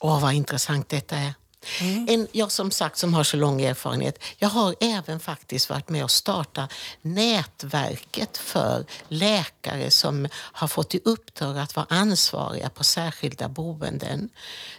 Åh, 0.00 0.20
vad 0.20 0.32
intressant 0.32 0.88
detta 0.88 1.16
är. 1.16 1.34
Mm. 1.80 2.06
En, 2.08 2.28
jag 2.32 2.52
som 2.52 2.70
sagt 2.70 2.98
som 2.98 3.14
har 3.14 3.24
så 3.24 3.36
lång 3.36 3.60
erfarenhet, 3.62 4.22
jag 4.38 4.48
har 4.48 4.74
även 4.80 5.20
faktiskt 5.20 5.70
varit 5.70 5.88
med 5.88 6.04
och 6.04 6.10
starta 6.10 6.68
nätverket 7.02 8.36
för 8.36 8.84
läkare 9.08 9.90
som 9.90 10.28
har 10.34 10.68
fått 10.68 10.94
i 10.94 11.00
uppdrag 11.04 11.58
att 11.58 11.76
vara 11.76 11.86
ansvariga 11.90 12.68
på 12.68 12.84
särskilda 12.84 13.48
boenden. 13.48 14.28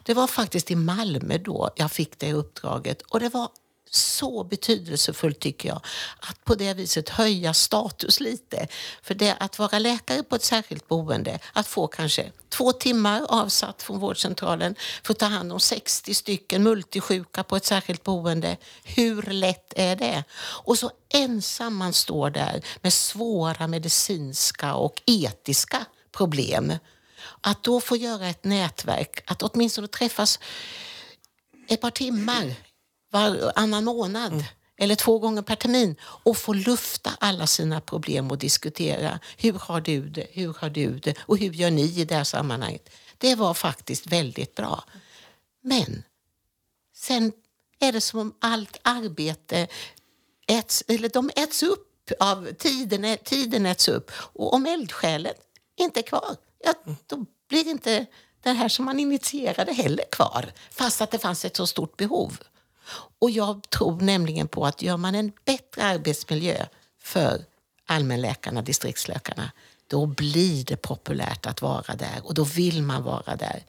Det 0.04 0.14
var 0.14 0.28
faktiskt 0.28 0.72
i 0.72 0.76
Malmö 0.76 1.38
då 1.38 1.70
jag 1.76 1.92
fick 1.92 2.20
det 2.20 2.34
uppdraget 2.34 3.02
och 3.02 3.20
det 3.20 3.30
var 3.30 3.50
så 3.91 4.43
betydelsefullt 4.43 5.39
tycker 5.39 5.69
jag. 5.69 5.81
Att 6.19 6.46
på 6.46 6.55
det 6.55 6.74
viset 6.74 7.10
höja 7.10 7.53
status 7.53 8.19
lite. 8.19 8.67
För 9.01 9.13
det 9.13 9.36
att 9.39 9.60
vara 9.60 9.79
läkare 9.79 10.24
på 10.24 10.36
ett 10.36 10.43
särskilt 10.43 10.88
boende, 10.88 11.39
att 11.53 11.67
få 11.67 11.88
kanske 11.88 12.31
två 12.50 12.72
timmar 12.72 13.25
avsatt 13.29 13.84
från 13.84 14.00
vårdcentralen 14.00 14.75
för 15.03 15.13
att 15.13 15.19
ta 15.19 15.25
hand 15.25 15.53
om 15.53 15.60
60 15.60 16.13
stycken 16.13 16.63
multisjuka 16.63 17.43
på 17.43 17.55
ett 17.55 17.65
särskilt 17.65 18.03
boende. 18.03 18.58
Hur 18.84 19.22
lätt 19.22 19.74
är 19.75 19.96
det? 19.96 20.24
Och 20.63 20.79
så 20.79 20.91
ensam 21.13 21.75
man 21.75 21.93
står 21.93 22.29
där 22.29 22.62
med 22.81 22.93
svåra 22.93 23.67
medicinska 23.67 24.74
och 24.74 25.01
etiska 25.05 25.86
problem. 26.12 26.74
Att 27.41 27.63
då 27.63 27.81
få 27.81 27.96
göra 27.96 28.27
ett 28.27 28.43
nätverk, 28.43 29.24
att 29.25 29.43
åtminstone 29.43 29.88
träffas 29.88 30.39
ett 31.67 31.81
par 31.81 31.91
timmar 31.91 32.55
varannan 33.12 33.84
månad 33.84 34.34
mm. 34.34 34.44
eller 34.78 34.96
två 34.96 35.20
gånger 35.20 35.42
per 35.42 35.56
termin 35.56 35.96
och 36.01 36.38
få 36.38 36.54
lufta 36.54 37.12
alla 37.20 37.48
sina 37.48 37.82
problem 37.82 38.32
och 38.32 38.38
diskutera. 38.38 39.20
Hur 39.38 39.54
har 39.54 39.82
du 39.82 40.10
det? 40.10 40.28
Hur 40.32 40.54
har 40.60 40.70
du 40.70 41.00
det? 41.00 41.16
Och 41.20 41.38
hur 41.38 41.54
gör 41.54 41.72
ni 41.72 42.00
i 42.00 42.06
det 42.06 42.16
här 42.16 42.24
sammanhanget? 42.24 42.89
Det 43.18 43.36
var 43.36 43.54
faktiskt 43.54 44.08
väldigt 44.08 44.56
bra. 44.56 44.84
Men 45.62 46.04
sen 46.96 47.32
är 47.80 47.92
det 47.92 48.01
som 48.01 48.20
om 48.20 48.34
allt 48.39 48.80
arbete 48.82 49.68
äts, 50.48 50.84
eller 50.88 51.10
de 51.10 51.32
äts 51.36 51.63
upp 51.63 52.12
av 52.20 52.54
tiden, 52.54 53.18
tiden 53.24 53.66
äts 53.66 53.88
upp. 53.88 54.12
Och 54.16 54.54
om 54.54 54.66
eldsjälen 54.66 55.34
inte 55.80 56.00
är 56.00 56.04
kvar, 56.04 56.36
ja, 56.63 56.74
då 57.08 57.25
blir 57.50 57.68
inte 57.68 58.06
det 58.44 58.51
här 58.51 58.70
som 58.70 58.86
man 58.86 59.00
initierade 59.00 59.74
heller 59.74 60.04
kvar. 60.12 60.51
Fast 60.72 61.01
att 61.01 61.12
det 61.12 61.20
fanns 61.20 61.46
ett 61.46 61.58
så 61.58 61.68
stort 61.68 61.98
behov. 61.98 62.38
Och 63.19 63.31
jag 63.31 63.69
tror 63.69 64.01
nämligen 64.01 64.48
på 64.48 64.65
att 64.65 64.81
gör 64.81 64.98
man 64.98 65.15
en 65.15 65.31
bättre 65.46 65.84
arbetsmiljö 65.84 66.65
för 67.01 67.41
allmänläkarna, 67.86 68.62
distriktsläkarna, 68.62 69.51
då 69.88 70.05
blir 70.05 70.65
det 70.65 70.77
populärt 70.77 71.46
att 71.46 71.62
vara 71.62 71.96
där 71.96 72.19
och 72.24 72.34
då 72.34 72.43
vill 72.43 72.84
man 72.84 73.03
vara 73.03 73.36
där. 73.36 73.63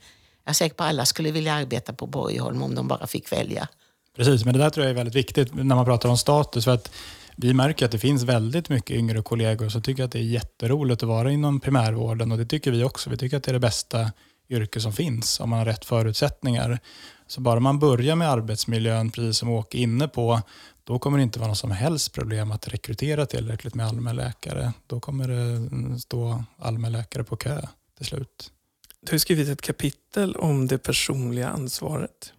Jag 0.44 0.50
är 0.50 0.52
säker 0.52 0.76
på 0.76 0.82
att 0.82 0.88
alla 0.88 1.06
skulle 1.06 1.30
vilja 1.30 1.54
arbeta 1.54 1.92
på 1.92 2.06
Borgholm 2.06 2.62
om 2.62 2.74
de 2.74 2.88
bara 2.88 3.06
fick 3.06 3.32
välja. 3.32 3.68
Precis, 4.16 4.44
men 4.44 4.52
det 4.54 4.58
där 4.58 4.70
tror 4.70 4.86
jag 4.86 4.90
är 4.90 4.94
väldigt 4.94 5.14
viktigt 5.14 5.54
när 5.54 5.76
man 5.76 5.84
pratar 5.84 6.08
om 6.08 6.18
status. 6.18 6.64
För 6.64 6.74
att 6.74 6.92
vi 7.36 7.54
märker 7.54 7.86
att 7.86 7.92
det 7.92 7.98
finns 7.98 8.22
väldigt 8.22 8.68
mycket 8.68 8.96
yngre 8.96 9.22
kollegor 9.22 9.68
som 9.68 9.82
tycker 9.82 10.04
att 10.04 10.12
det 10.12 10.18
är 10.18 10.22
jätteroligt 10.22 11.02
att 11.02 11.08
vara 11.08 11.32
inom 11.32 11.60
primärvården 11.60 12.32
och 12.32 12.38
det 12.38 12.46
tycker 12.46 12.70
vi 12.70 12.84
också. 12.84 13.10
Vi 13.10 13.16
tycker 13.16 13.36
att 13.36 13.42
det 13.42 13.50
är 13.50 13.52
det 13.52 13.58
bästa 13.58 14.12
yrke 14.50 14.80
som 14.80 14.92
finns 14.92 15.40
om 15.40 15.50
man 15.50 15.58
har 15.58 15.66
rätt 15.66 15.84
förutsättningar. 15.84 16.78
Så 17.26 17.40
bara 17.40 17.60
man 17.60 17.78
börjar 17.78 18.16
med 18.16 18.30
arbetsmiljön, 18.30 19.10
precis 19.10 19.38
som 19.38 19.48
Åke 19.48 19.78
är 19.78 19.82
inne 19.82 20.08
på, 20.08 20.40
då 20.84 20.98
kommer 20.98 21.18
det 21.18 21.22
inte 21.22 21.38
vara 21.38 21.48
något 21.48 21.58
som 21.58 21.70
helst 21.70 22.12
problem 22.12 22.50
att 22.50 22.68
rekrytera 22.68 23.26
tillräckligt 23.26 23.74
med 23.74 23.86
allmänläkare. 23.86 24.72
Då 24.86 25.00
kommer 25.00 25.28
det 25.28 25.34
mm, 25.34 25.98
stå 25.98 26.44
allmänläkare 26.58 27.24
på 27.24 27.36
kö 27.36 27.60
till 27.96 28.06
slut. 28.06 28.52
Du 29.00 29.12
har 29.12 29.18
skrivit 29.18 29.48
ett 29.48 29.62
kapitel 29.62 30.36
om 30.36 30.66
det 30.66 30.78
personliga 30.78 31.48
ansvaret. 31.48 32.32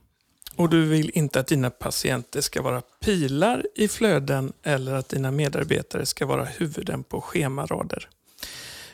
Och 0.56 0.70
du 0.70 0.86
vill 0.86 1.12
inte 1.14 1.40
att 1.40 1.48
dina 1.48 1.70
patienter 1.70 2.42
ska 2.42 2.62
vara 2.62 2.82
pilar 2.82 3.66
i 3.76 3.88
flöden 3.88 4.54
eller 4.64 4.94
att 4.94 5.10
dina 5.10 5.32
medarbetare 5.32 6.06
ska 6.06 6.26
vara 6.26 6.46
huvuden 6.46 7.04
på 7.04 7.22
schemarader. 7.22 8.10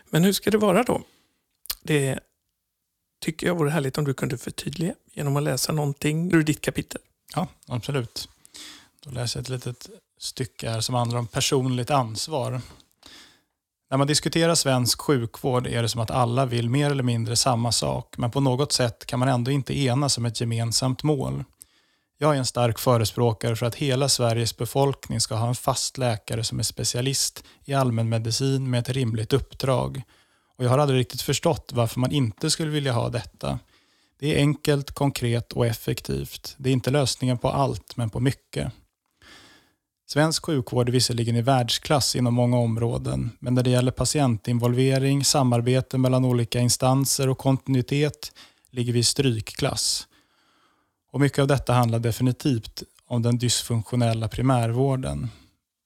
Men 0.10 0.24
hur 0.24 0.34
ska 0.34 0.52
det 0.52 0.58
vara 0.58 0.84
då? 0.84 1.02
Det 1.84 2.20
tycker 3.20 3.48
jag 3.48 3.56
vore 3.56 3.70
härligt 3.70 3.98
om 3.98 4.06
du 4.06 4.14
kunde 4.14 4.38
förtydliga 4.38 4.94
genom 5.14 5.38
att 5.38 5.44
läsa 5.44 5.74
någonting 5.74 6.34
ur 6.34 6.44
ditt 6.44 6.62
kapitel. 6.62 7.02
Ja, 7.36 7.48
absolut. 7.68 8.30
Då 9.04 9.10
läser 9.10 9.40
jag 9.40 9.44
ett 9.44 9.50
litet 9.50 9.90
stycke 10.20 10.70
här 10.70 10.82
som 10.82 10.96
handlar 10.96 11.20
om 11.20 11.28
personligt 11.28 11.92
ansvar. 11.92 12.62
När 13.90 13.98
man 13.98 14.08
diskuterar 14.08 14.56
svensk 14.56 15.02
sjukvård 15.02 15.68
är 15.68 15.82
det 15.82 15.90
som 15.90 16.02
att 16.02 16.12
alla 16.12 16.46
vill 16.46 16.70
mer 16.70 16.92
eller 16.92 17.04
mindre 17.04 17.36
samma 17.36 17.72
sak, 17.72 18.18
men 18.18 18.32
på 18.32 18.40
något 18.40 18.72
sätt 18.72 19.06
kan 19.06 19.20
man 19.20 19.28
ändå 19.28 19.52
inte 19.52 19.80
enas 19.80 20.18
om 20.18 20.26
ett 20.26 20.42
gemensamt 20.42 21.04
mål. 21.04 21.44
Jag 22.18 22.36
är 22.36 22.40
en 22.40 22.46
stark 22.46 22.80
förespråkare 22.80 23.56
för 23.56 23.66
att 23.66 23.76
hela 23.76 24.10
Sveriges 24.10 24.58
befolkning 24.58 25.22
ska 25.22 25.36
ha 25.36 25.48
en 25.48 25.56
fast 25.56 25.98
läkare 25.98 26.44
som 26.44 26.60
är 26.60 26.64
specialist 26.64 27.44
i 27.66 27.74
allmänmedicin 27.74 28.70
med 28.70 28.80
ett 28.80 28.90
rimligt 28.90 29.34
uppdrag 29.34 30.02
och 30.58 30.66
jag 30.66 30.70
har 30.70 30.78
aldrig 30.78 31.00
riktigt 31.00 31.22
förstått 31.22 31.72
varför 31.74 32.00
man 32.00 32.12
inte 32.12 32.50
skulle 32.50 32.72
vilja 32.72 32.92
ha 32.92 33.10
detta. 33.10 33.60
Det 34.20 34.36
är 34.36 34.40
enkelt, 34.40 34.92
konkret 34.92 35.54
och 35.54 35.66
effektivt. 35.66 36.56
Det 36.58 36.70
är 36.70 36.74
inte 36.74 36.92
lösningen 36.92 37.38
på 37.38 37.50
allt, 37.50 37.98
men 37.98 38.10
på 38.10 38.20
mycket. 38.20 38.72
Svensk 40.10 40.46
sjukvård 40.46 40.90
är 40.90 40.94
visserligen 40.94 41.36
i 41.36 41.42
världsklass 41.42 42.16
inom 42.16 42.34
många 42.34 42.58
områden, 42.58 43.32
men 43.40 43.54
när 43.54 43.64
det 43.64 43.70
gäller 43.70 43.92
patientinvolvering, 43.92 45.26
samarbete 45.26 45.98
mellan 45.98 46.26
olika 46.26 46.60
instanser 46.60 47.30
och 47.30 47.38
kontinuitet 47.38 48.32
ligger 48.72 48.94
vi 48.94 49.00
i 49.00 49.04
strykklass. 49.04 50.08
Och 51.12 51.20
mycket 51.20 51.40
av 51.40 51.48
detta 51.48 51.74
handlar 51.74 52.00
definitivt 52.00 52.84
om 53.08 53.22
den 53.22 53.38
dysfunktionella 53.38 54.28
primärvården. 54.28 55.30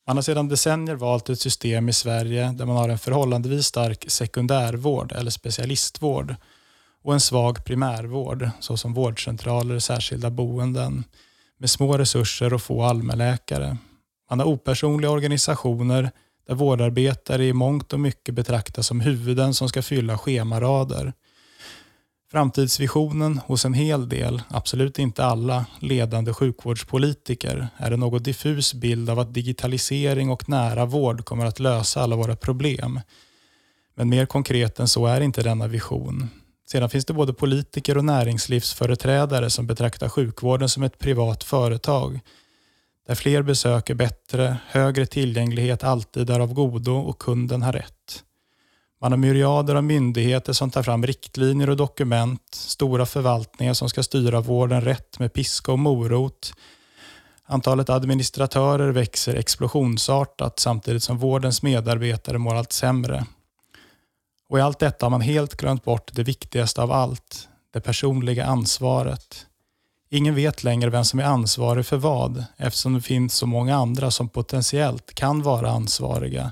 Man 0.07 0.17
har 0.17 0.21
sedan 0.21 0.47
decennier 0.47 0.95
valt 0.95 1.29
ett 1.29 1.39
system 1.39 1.89
i 1.89 1.93
Sverige 1.93 2.51
där 2.51 2.65
man 2.65 2.75
har 2.75 2.89
en 2.89 2.97
förhållandevis 2.97 3.65
stark 3.65 4.05
sekundärvård 4.07 5.11
eller 5.11 5.31
specialistvård 5.31 6.35
och 7.03 7.13
en 7.13 7.19
svag 7.19 7.65
primärvård 7.65 8.49
såsom 8.59 8.93
vårdcentraler 8.93 9.75
och 9.75 9.83
särskilda 9.83 10.29
boenden 10.29 11.03
med 11.59 11.69
små 11.69 11.97
resurser 11.97 12.53
och 12.53 12.61
få 12.61 12.83
allmänläkare. 12.83 13.77
Man 14.29 14.39
har 14.39 14.45
opersonliga 14.45 15.11
organisationer 15.11 16.11
där 16.47 16.55
vårdarbetare 16.55 17.45
i 17.45 17.53
mångt 17.53 17.93
och 17.93 17.99
mycket 17.99 18.35
betraktas 18.35 18.87
som 18.87 19.01
huvuden 19.01 19.53
som 19.53 19.69
ska 19.69 19.81
fylla 19.81 20.17
schemarader. 20.17 21.13
Framtidsvisionen 22.31 23.37
hos 23.37 23.65
en 23.65 23.73
hel 23.73 24.09
del, 24.09 24.41
absolut 24.47 24.99
inte 24.99 25.25
alla, 25.25 25.65
ledande 25.79 26.33
sjukvårdspolitiker 26.33 27.67
är 27.77 27.91
en 27.91 27.99
något 27.99 28.23
diffus 28.23 28.73
bild 28.73 29.09
av 29.09 29.19
att 29.19 29.33
digitalisering 29.33 30.29
och 30.29 30.49
nära 30.49 30.85
vård 30.85 31.25
kommer 31.25 31.45
att 31.45 31.59
lösa 31.59 32.01
alla 32.01 32.15
våra 32.15 32.35
problem. 32.35 32.99
Men 33.95 34.09
mer 34.09 34.25
konkret 34.25 34.79
än 34.79 34.87
så 34.87 35.05
är 35.05 35.21
inte 35.21 35.43
denna 35.43 35.67
vision. 35.67 36.29
Sedan 36.67 36.89
finns 36.89 37.05
det 37.05 37.13
både 37.13 37.33
politiker 37.33 37.97
och 37.97 38.05
näringslivsföreträdare 38.05 39.49
som 39.49 39.67
betraktar 39.67 40.09
sjukvården 40.09 40.69
som 40.69 40.83
ett 40.83 40.99
privat 40.99 41.43
företag 41.43 42.19
där 43.07 43.15
fler 43.15 43.41
besök 43.41 43.89
är 43.89 43.95
bättre, 43.95 44.57
högre 44.67 45.05
tillgänglighet 45.05 45.83
alltid 45.83 46.29
är 46.29 46.39
av 46.39 46.53
godo 46.53 46.97
och 46.97 47.19
kunden 47.19 47.61
har 47.61 47.73
rätt. 47.73 48.23
Man 49.01 49.11
har 49.11 49.17
myriader 49.17 49.75
av 49.75 49.83
myndigheter 49.83 50.53
som 50.53 50.71
tar 50.71 50.83
fram 50.83 51.05
riktlinjer 51.05 51.69
och 51.69 51.77
dokument, 51.77 52.41
stora 52.51 53.05
förvaltningar 53.05 53.73
som 53.73 53.89
ska 53.89 54.03
styra 54.03 54.41
vården 54.41 54.81
rätt 54.81 55.19
med 55.19 55.33
piska 55.33 55.71
och 55.71 55.79
morot. 55.79 56.53
Antalet 57.45 57.89
administratörer 57.89 58.91
växer 58.91 59.35
explosionsartat 59.35 60.59
samtidigt 60.59 61.03
som 61.03 61.17
vårdens 61.17 61.61
medarbetare 61.61 62.37
mår 62.37 62.55
allt 62.55 62.71
sämre. 62.71 63.25
Och 64.49 64.59
i 64.59 64.61
allt 64.61 64.79
detta 64.79 65.05
har 65.05 65.11
man 65.11 65.21
helt 65.21 65.55
glömt 65.55 65.83
bort 65.83 66.11
det 66.13 66.23
viktigaste 66.23 66.81
av 66.81 66.91
allt, 66.91 67.49
det 67.73 67.81
personliga 67.81 68.45
ansvaret. 68.45 69.45
Ingen 70.09 70.35
vet 70.35 70.63
längre 70.63 70.89
vem 70.89 71.05
som 71.05 71.19
är 71.19 71.23
ansvarig 71.23 71.85
för 71.85 71.97
vad 71.97 72.45
eftersom 72.57 72.93
det 72.93 73.01
finns 73.01 73.35
så 73.35 73.45
många 73.45 73.75
andra 73.75 74.11
som 74.11 74.29
potentiellt 74.29 75.13
kan 75.13 75.41
vara 75.41 75.71
ansvariga 75.71 76.51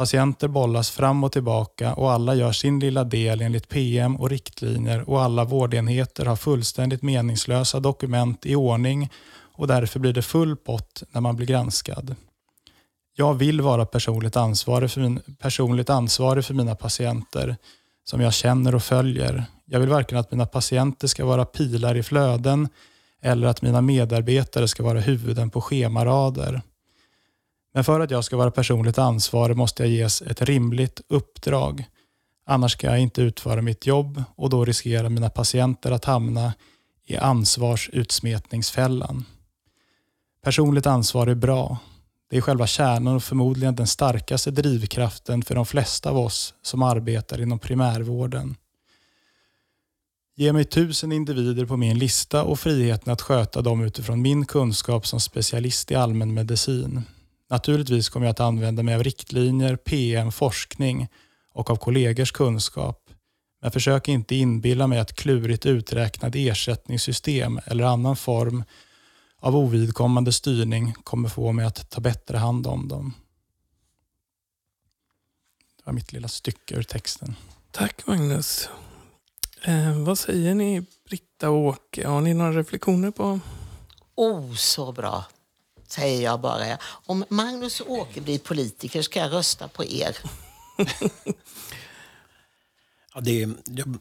Patienter 0.00 0.48
bollas 0.48 0.90
fram 0.90 1.24
och 1.24 1.32
tillbaka 1.32 1.94
och 1.94 2.12
alla 2.12 2.34
gör 2.34 2.52
sin 2.52 2.80
lilla 2.80 3.04
del 3.04 3.40
enligt 3.40 3.68
PM 3.68 4.16
och 4.16 4.30
riktlinjer 4.30 5.10
och 5.10 5.22
alla 5.22 5.44
vårdenheter 5.44 6.26
har 6.26 6.36
fullständigt 6.36 7.02
meningslösa 7.02 7.80
dokument 7.80 8.46
i 8.46 8.54
ordning 8.54 9.10
och 9.54 9.66
därför 9.66 10.00
blir 10.00 10.12
det 10.12 10.22
full 10.22 10.56
pott 10.56 11.02
när 11.10 11.20
man 11.20 11.36
blir 11.36 11.46
granskad. 11.46 12.14
Jag 13.16 13.34
vill 13.34 13.60
vara 13.60 13.86
personligt 13.86 14.36
ansvarig 14.36 14.90
för, 14.90 15.00
min, 15.00 15.20
personligt 15.38 15.90
ansvarig 15.90 16.44
för 16.44 16.54
mina 16.54 16.74
patienter 16.74 17.56
som 18.04 18.20
jag 18.20 18.32
känner 18.32 18.74
och 18.74 18.82
följer. 18.82 19.44
Jag 19.64 19.80
vill 19.80 19.88
varken 19.88 20.18
att 20.18 20.30
mina 20.30 20.46
patienter 20.46 21.06
ska 21.06 21.24
vara 21.24 21.44
pilar 21.44 21.96
i 21.96 22.02
flöden 22.02 22.68
eller 23.22 23.46
att 23.46 23.62
mina 23.62 23.80
medarbetare 23.80 24.68
ska 24.68 24.82
vara 24.82 25.00
huvuden 25.00 25.50
på 25.50 25.60
schemarader. 25.60 26.62
Men 27.72 27.84
för 27.84 28.00
att 28.00 28.10
jag 28.10 28.24
ska 28.24 28.36
vara 28.36 28.50
personligt 28.50 28.98
ansvarig 28.98 29.56
måste 29.56 29.82
jag 29.82 29.92
ges 29.92 30.22
ett 30.22 30.42
rimligt 30.42 31.00
uppdrag. 31.08 31.84
Annars 32.46 32.72
ska 32.72 32.86
jag 32.86 33.00
inte 33.00 33.22
utföra 33.22 33.62
mitt 33.62 33.86
jobb 33.86 34.22
och 34.36 34.50
då 34.50 34.64
riskerar 34.64 35.08
mina 35.08 35.30
patienter 35.30 35.90
att 35.90 36.04
hamna 36.04 36.52
i 37.06 37.16
ansvarsutsmetningsfällan. 37.16 39.24
Personligt 40.42 40.86
ansvar 40.86 41.26
är 41.26 41.34
bra. 41.34 41.78
Det 42.30 42.36
är 42.36 42.40
själva 42.40 42.66
kärnan 42.66 43.16
och 43.16 43.22
förmodligen 43.22 43.76
den 43.76 43.86
starkaste 43.86 44.50
drivkraften 44.50 45.42
för 45.42 45.54
de 45.54 45.66
flesta 45.66 46.10
av 46.10 46.18
oss 46.18 46.54
som 46.62 46.82
arbetar 46.82 47.42
inom 47.42 47.58
primärvården. 47.58 48.56
Ge 50.36 50.52
mig 50.52 50.64
tusen 50.64 51.12
individer 51.12 51.66
på 51.66 51.76
min 51.76 51.98
lista 51.98 52.42
och 52.42 52.60
friheten 52.60 53.12
att 53.12 53.22
sköta 53.22 53.62
dem 53.62 53.84
utifrån 53.84 54.22
min 54.22 54.46
kunskap 54.46 55.06
som 55.06 55.20
specialist 55.20 55.90
i 55.90 55.94
allmänmedicin. 55.94 57.02
Naturligtvis 57.50 58.08
kommer 58.08 58.26
jag 58.26 58.30
att 58.30 58.40
använda 58.40 58.82
mig 58.82 58.94
av 58.94 59.02
riktlinjer, 59.02 59.76
PM, 59.76 60.32
forskning 60.32 61.08
och 61.52 61.70
av 61.70 61.76
kollegors 61.76 62.32
kunskap. 62.32 63.10
Men 63.62 63.70
försök 63.70 64.08
inte 64.08 64.34
inbilla 64.34 64.86
mig 64.86 64.98
att 64.98 65.16
klurigt 65.16 65.66
uträknad 65.66 66.36
ersättningssystem 66.36 67.60
eller 67.66 67.84
annan 67.84 68.16
form 68.16 68.64
av 69.38 69.56
ovidkommande 69.56 70.32
styrning 70.32 70.92
kommer 70.92 71.28
få 71.28 71.52
mig 71.52 71.66
att 71.66 71.90
ta 71.90 72.00
bättre 72.00 72.36
hand 72.36 72.66
om 72.66 72.88
dem. 72.88 73.14
Det 75.76 75.82
var 75.84 75.92
mitt 75.92 76.12
lilla 76.12 76.28
stycke 76.28 76.74
ur 76.74 76.82
texten. 76.82 77.36
Tack 77.70 78.06
Magnus. 78.06 78.68
Eh, 79.64 79.98
vad 79.98 80.18
säger 80.18 80.54
ni 80.54 80.86
Britta 81.08 81.50
och 81.50 81.58
Åke? 81.58 82.08
Har 82.08 82.20
ni 82.20 82.34
några 82.34 82.52
reflektioner 82.52 83.10
på? 83.10 83.40
Oh, 84.14 84.54
så 84.54 84.92
bra, 84.92 85.24
säger 85.92 86.22
jag 86.22 86.40
bara. 86.40 86.78
Om 86.82 87.24
Magnus 87.28 87.80
och 87.80 87.90
Åke 87.90 88.20
blir 88.20 88.38
politiker 88.38 89.02
ska 89.02 89.20
jag 89.20 89.32
rösta 89.32 89.68
på 89.68 89.84
er. 89.84 90.16
ja, 93.14 93.20
det 93.20 93.40
jag, 93.64 93.98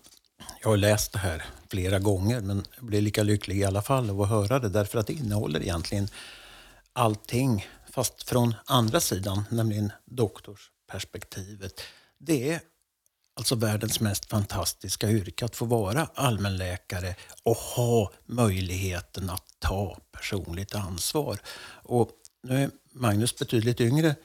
jag 0.62 0.70
har 0.70 0.78
läst 0.78 1.12
det 1.12 1.20
här 1.20 1.46
flera 1.70 2.00
gånger 2.00 2.42
men 2.42 2.66
jag 2.76 2.86
blir 2.86 3.02
lika 3.02 3.24
lycklig 3.24 3.58
i 3.58 3.66
alla 3.66 3.82
fall 3.82 4.10
av 4.10 4.22
att 4.22 4.30
höra 4.30 4.60
det 4.60 4.70
därför 4.70 5.00
att 5.00 5.08
det 5.08 5.14
innehåller 5.14 5.62
egentligen 5.62 6.08
allting 6.94 7.68
fast 7.92 8.30
från 8.30 8.56
andra 8.66 9.00
sidan, 9.00 9.44
nämligen 9.50 9.92
doktorsperspektivet. 10.06 11.82
Det 12.18 12.52
är 12.52 12.62
alltså 13.40 13.56
världens 13.56 14.00
mest 14.00 14.26
fantastiska 14.26 15.12
yrke 15.12 15.46
att 15.46 15.56
få 15.56 15.66
vara 15.66 16.10
allmänläkare 16.14 17.16
och 17.44 17.56
ha 17.56 18.12
möjligheten 18.26 19.30
att 19.30 19.46
ta 19.60 19.98
personligt 20.12 20.76
ansvar. 20.76 21.40
Och 21.84 22.10
nu 22.44 22.64
är 22.64 22.70
Magnus 22.94 23.40
betydligt 23.40 23.82
yngre 23.82 24.16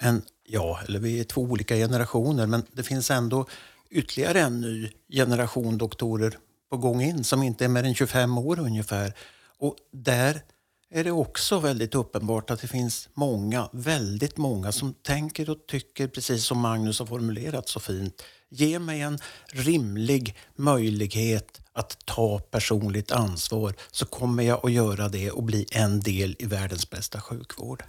än 0.00 0.22
jag, 0.44 0.78
eller 0.88 0.98
vi 0.98 1.20
är 1.20 1.24
två 1.24 1.40
olika 1.40 1.74
generationer, 1.74 2.46
men 2.46 2.62
det 2.72 2.82
finns 2.82 3.10
ändå 3.10 3.46
ytterligare 3.90 4.40
en 4.40 4.60
ny 4.60 4.92
generation 5.08 5.78
doktorer 5.78 6.38
på 6.70 6.76
gång 6.76 7.02
in 7.02 7.24
som 7.24 7.42
inte 7.42 7.64
är 7.64 7.68
mer 7.68 7.84
än 7.84 7.94
25 7.94 8.38
år 8.38 8.60
ungefär. 8.60 9.12
Och 9.58 9.76
där 9.92 10.42
är 10.90 11.04
det 11.04 11.10
också 11.10 11.58
väldigt 11.58 11.94
uppenbart 11.94 12.50
att 12.50 12.60
det 12.60 12.68
finns 12.68 13.08
många, 13.14 13.68
väldigt 13.72 14.36
många 14.36 14.72
som 14.72 14.94
tänker 14.94 15.50
och 15.50 15.66
tycker 15.66 16.08
precis 16.08 16.44
som 16.44 16.58
Magnus 16.58 16.98
har 16.98 17.06
formulerat 17.06 17.68
så 17.68 17.80
fint. 17.80 18.22
Ge 18.48 18.78
mig 18.78 19.00
en 19.00 19.18
rimlig 19.46 20.36
möjlighet 20.56 21.60
att 21.72 22.06
ta 22.06 22.38
personligt 22.38 23.12
ansvar 23.12 23.74
så 23.90 24.06
kommer 24.06 24.42
jag 24.42 24.66
att 24.66 24.72
göra 24.72 25.08
det 25.08 25.30
och 25.30 25.42
bli 25.42 25.66
en 25.72 26.00
del 26.00 26.36
i 26.38 26.46
världens 26.46 26.90
bästa 26.90 27.20
sjukvård. 27.20 27.84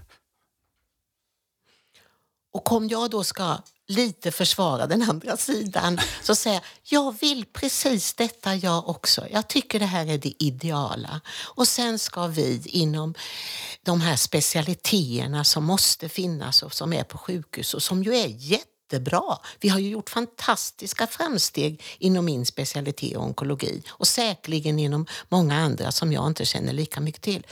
Och 2.54 2.72
om 2.72 2.88
jag 2.88 3.10
då 3.10 3.24
ska 3.24 3.58
lite 3.92 4.32
försvara 4.32 4.88
den 4.88 5.10
andra 5.10 5.38
sidan 5.38 6.00
så 6.24 6.36
säga, 6.36 6.62
jag, 6.84 7.02
jag 7.02 7.20
vill 7.20 7.46
precis 7.46 8.14
detta 8.14 8.56
jag 8.56 8.90
också. 8.90 9.28
Jag 9.32 9.48
tycker 9.48 9.80
det 9.80 9.86
här 9.86 10.08
är 10.08 10.18
det 10.18 10.44
ideala. 10.44 11.22
Och 11.56 11.68
sen 11.68 12.00
ska 12.00 12.28
vi 12.28 12.62
inom 12.66 13.14
de 13.84 14.02
här 14.02 14.16
specialiteterna 14.16 15.44
som 15.44 15.64
måste 15.64 16.10
finnas 16.10 16.64
och 16.64 16.74
som 16.74 16.94
är 16.94 17.04
på 17.04 17.18
sjukhus 17.18 17.74
och 17.74 17.84
som 17.84 18.04
ju 18.04 18.16
är 18.16 18.28
jättebra. 18.28 19.38
Vi 19.60 19.70
har 19.70 19.80
ju 19.80 19.90
gjort 19.90 20.10
fantastiska 20.10 21.08
framsteg 21.08 21.84
inom 22.00 22.26
min 22.26 22.46
specialitet 22.46 23.18
onkologi 23.18 23.84
och 23.90 24.08
säkerligen 24.08 24.80
inom 24.80 25.06
många 25.30 25.56
andra 25.56 25.92
som 25.92 26.14
jag 26.14 26.28
inte 26.28 26.46
känner 26.46 26.74
lika 26.74 27.00
mycket 27.00 27.22
till. 27.22 27.48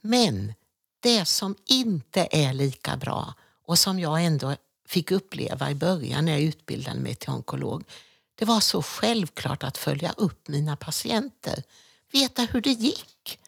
Men 0.00 0.54
det 1.00 1.24
som 1.24 1.56
inte 1.66 2.28
är 2.30 2.52
lika 2.52 2.96
bra 2.96 3.34
och 3.66 3.78
som 3.78 4.00
jag 4.00 4.24
ändå 4.24 4.56
fick 4.94 5.10
uppleva 5.10 5.70
i 5.70 5.74
början 5.74 6.24
när 6.24 6.32
jag 6.32 6.42
utbildade 6.42 7.00
mig 7.00 7.14
till 7.14 7.30
onkolog. 7.30 7.84
Det 8.34 8.44
var 8.44 8.60
så 8.60 8.82
självklart 8.82 9.64
att 9.64 9.78
följa 9.78 10.14
upp 10.16 10.48
mina 10.48 10.76
patienter. 10.76 11.62
Veta 12.12 12.42
hur 12.42 12.60
det 12.60 12.70
gick. 12.70 13.38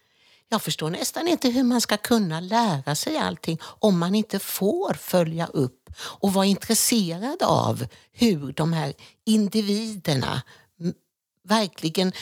Jag 0.48 0.62
förstår 0.62 0.90
nästan 0.90 1.28
inte 1.28 1.48
hur 1.48 1.62
man 1.62 1.80
ska 1.80 1.96
kunna 1.96 2.40
lära 2.40 2.94
sig 2.94 3.18
allting 3.18 3.58
om 3.62 3.98
man 3.98 4.14
inte 4.14 4.38
får 4.38 4.94
följa 4.94 5.46
upp 5.46 5.90
och 5.98 6.32
vara 6.32 6.46
intresserad 6.46 7.42
av 7.42 7.86
hur 8.12 8.52
de 8.52 8.72
här 8.72 8.94
individerna 9.24 10.42
verkligen 11.46 12.12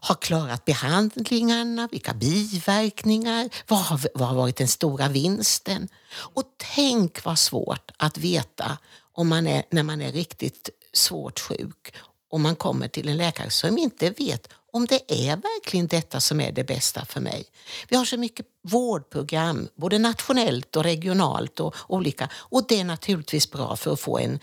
har 0.00 0.14
klarat 0.14 0.64
behandlingarna, 0.64 1.88
vilka 1.92 2.14
biverkningar, 2.14 3.48
vad 3.66 3.78
har, 3.78 4.00
vad 4.14 4.28
har 4.28 4.34
varit 4.34 4.56
den 4.56 4.68
stora 4.68 5.08
vinsten? 5.08 5.88
Och 6.14 6.44
tänk 6.74 7.24
vad 7.24 7.38
svårt 7.38 7.90
att 7.96 8.18
veta 8.18 8.78
om 9.12 9.28
man 9.28 9.46
är, 9.46 9.62
när 9.70 9.82
man 9.82 10.00
är 10.00 10.12
riktigt 10.12 10.70
svårt 10.92 11.40
sjuk 11.40 11.94
och 12.30 12.40
man 12.40 12.56
kommer 12.56 12.88
till 12.88 13.08
en 13.08 13.16
läkare 13.16 13.50
som 13.50 13.78
inte 13.78 14.10
vet 14.10 14.48
om 14.72 14.86
det 14.86 15.28
är 15.28 15.36
verkligen 15.36 15.86
detta 15.86 16.20
som 16.20 16.40
är 16.40 16.52
det 16.52 16.64
bästa 16.64 17.04
för 17.04 17.20
mig. 17.20 17.44
Vi 17.88 17.96
har 17.96 18.04
så 18.04 18.16
mycket 18.16 18.46
vårdprogram, 18.62 19.68
både 19.74 19.98
nationellt 19.98 20.76
och 20.76 20.84
regionalt 20.84 21.60
och 21.60 21.74
olika. 21.88 22.28
Och 22.34 22.66
det 22.68 22.80
är 22.80 22.84
naturligtvis 22.84 23.50
bra 23.50 23.76
för 23.76 23.92
att 23.92 24.00
få 24.00 24.18
en 24.18 24.38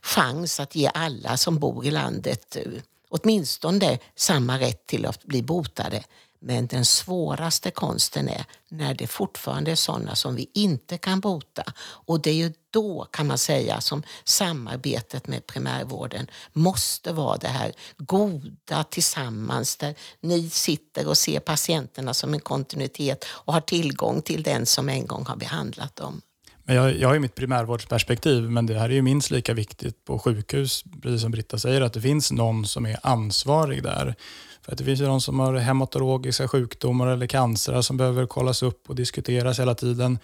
chans 0.00 0.60
att 0.60 0.74
ge 0.74 0.90
alla 0.94 1.36
som 1.36 1.58
bor 1.58 1.86
i 1.86 1.90
landet 1.90 2.56
eh, 2.56 2.62
åtminstone 3.10 3.98
samma 4.16 4.58
rätt 4.58 4.86
till 4.86 5.06
att 5.06 5.24
bli 5.24 5.42
botade. 5.42 6.04
Men 6.42 6.66
den 6.66 6.84
svåraste 6.84 7.70
konsten 7.70 8.28
är 8.28 8.44
när 8.68 8.94
det 8.94 9.06
fortfarande 9.06 9.70
är 9.70 9.74
sådana 9.74 10.14
som 10.14 10.34
vi 10.34 10.50
inte 10.54 10.98
kan 10.98 11.20
bota. 11.20 11.72
Och 11.80 12.20
det 12.20 12.30
är 12.30 12.34
ju 12.34 12.52
då 12.70 13.06
kan 13.10 13.26
man 13.26 13.38
säga 13.38 13.80
som 13.80 14.02
samarbetet 14.24 15.28
med 15.28 15.46
primärvården 15.46 16.30
måste 16.52 17.12
vara 17.12 17.36
det 17.36 17.48
här 17.48 17.72
goda 17.96 18.84
tillsammans 18.84 19.76
där 19.76 19.94
ni 20.20 20.50
sitter 20.50 21.08
och 21.08 21.18
ser 21.18 21.40
patienterna 21.40 22.14
som 22.14 22.34
en 22.34 22.40
kontinuitet 22.40 23.24
och 23.24 23.52
har 23.52 23.60
tillgång 23.60 24.22
till 24.22 24.42
den 24.42 24.66
som 24.66 24.88
en 24.88 25.06
gång 25.06 25.26
har 25.26 25.36
behandlat 25.36 25.96
dem. 25.96 26.22
Men 26.64 26.76
jag, 26.76 26.96
jag 26.98 27.08
har 27.08 27.14
ju 27.14 27.20
mitt 27.20 27.34
primärvårdsperspektiv, 27.34 28.42
men 28.50 28.66
det 28.66 28.78
här 28.78 28.88
är 28.88 28.94
ju 28.94 29.02
minst 29.02 29.30
lika 29.30 29.54
viktigt 29.54 30.04
på 30.04 30.18
sjukhus, 30.18 30.84
precis 31.02 31.22
som 31.22 31.30
Britta 31.30 31.58
säger, 31.58 31.80
att 31.80 31.92
det 31.92 32.00
finns 32.00 32.32
någon 32.32 32.66
som 32.66 32.86
är 32.86 32.98
ansvarig 33.02 33.82
där. 33.82 34.14
För 34.62 34.72
att 34.72 34.78
det 34.78 34.84
finns 34.84 35.00
ju 35.00 35.06
de 35.06 35.20
som 35.20 35.40
har 35.40 35.54
hematologiska 35.54 36.48
sjukdomar 36.48 37.06
eller 37.06 37.26
cancer 37.26 37.82
som 37.82 37.96
behöver 37.96 38.26
kollas 38.26 38.62
upp 38.62 38.90
och 38.90 38.94
diskuteras 38.96 39.60
hela 39.60 39.74
tiden. 39.74 40.18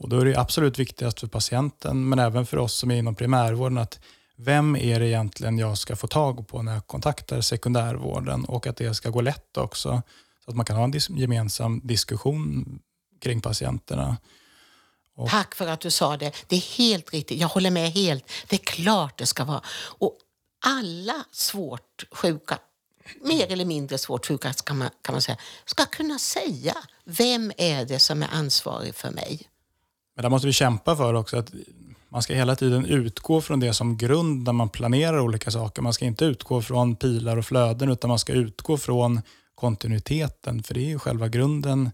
Och 0.00 0.08
Då 0.08 0.20
är 0.20 0.24
det 0.24 0.36
absolut 0.36 0.78
viktigast 0.78 1.20
för 1.20 1.26
patienten, 1.26 2.08
men 2.08 2.18
även 2.18 2.46
för 2.46 2.56
oss 2.56 2.74
som 2.74 2.90
är 2.90 2.96
inom 2.96 3.14
primärvården, 3.14 3.78
att 3.78 4.00
vem 4.36 4.76
är 4.76 5.00
det 5.00 5.08
egentligen 5.08 5.58
jag 5.58 5.78
ska 5.78 5.96
få 5.96 6.06
tag 6.06 6.48
på 6.48 6.62
när 6.62 6.74
jag 6.74 6.86
kontaktar 6.86 7.40
sekundärvården 7.40 8.44
och 8.44 8.66
att 8.66 8.76
det 8.76 8.94
ska 8.94 9.10
gå 9.10 9.20
lätt 9.20 9.56
också. 9.56 10.02
Så 10.44 10.50
att 10.50 10.56
man 10.56 10.66
kan 10.66 10.76
ha 10.76 10.84
en 10.84 10.90
dis 10.90 11.10
gemensam 11.10 11.80
diskussion 11.84 12.78
kring 13.20 13.40
patienterna. 13.40 14.16
Och. 15.20 15.28
Tack 15.28 15.54
för 15.54 15.66
att 15.66 15.80
du 15.80 15.90
sa 15.90 16.16
det. 16.16 16.32
Det 16.48 16.56
är 16.56 16.78
helt 16.78 17.12
riktigt. 17.12 17.40
Jag 17.40 17.48
håller 17.48 17.70
med 17.70 17.90
helt. 17.90 18.30
Det 18.48 18.56
är 18.56 18.64
klart 18.64 19.18
det 19.18 19.26
ska 19.26 19.44
vara. 19.44 19.62
Och 19.98 20.18
alla 20.64 21.24
svårt 21.32 22.04
sjuka, 22.10 22.58
mer 23.22 23.52
eller 23.52 23.64
mindre 23.64 23.98
svårt 23.98 24.26
sjuka 24.26 24.52
kan 24.52 24.78
man, 24.78 24.90
kan 25.02 25.12
man 25.12 25.22
säga, 25.22 25.38
ska 25.64 25.84
kunna 25.86 26.18
säga 26.18 26.74
vem 27.04 27.52
är 27.56 27.84
det 27.84 27.98
som 27.98 28.22
är 28.22 28.28
ansvarig 28.32 28.94
för 28.94 29.10
mig. 29.10 29.42
Men 30.16 30.22
där 30.22 30.30
måste 30.30 30.46
vi 30.46 30.52
kämpa 30.52 30.96
för 30.96 31.14
också 31.14 31.36
att 31.36 31.50
man 32.08 32.22
ska 32.22 32.34
hela 32.34 32.56
tiden 32.56 32.86
utgå 32.86 33.40
från 33.40 33.60
det 33.60 33.74
som 33.74 33.96
grund 33.96 34.44
när 34.44 34.52
man 34.52 34.68
planerar 34.68 35.20
olika 35.20 35.50
saker. 35.50 35.82
Man 35.82 35.92
ska 35.92 36.04
inte 36.04 36.24
utgå 36.24 36.62
från 36.62 36.96
pilar 36.96 37.36
och 37.36 37.46
flöden 37.46 37.90
utan 37.90 38.08
man 38.08 38.18
ska 38.18 38.32
utgå 38.32 38.76
från 38.76 39.20
kontinuiteten 39.54 40.62
för 40.62 40.74
det 40.74 40.80
är 40.80 40.88
ju 40.88 40.98
själva 40.98 41.28
grunden 41.28 41.90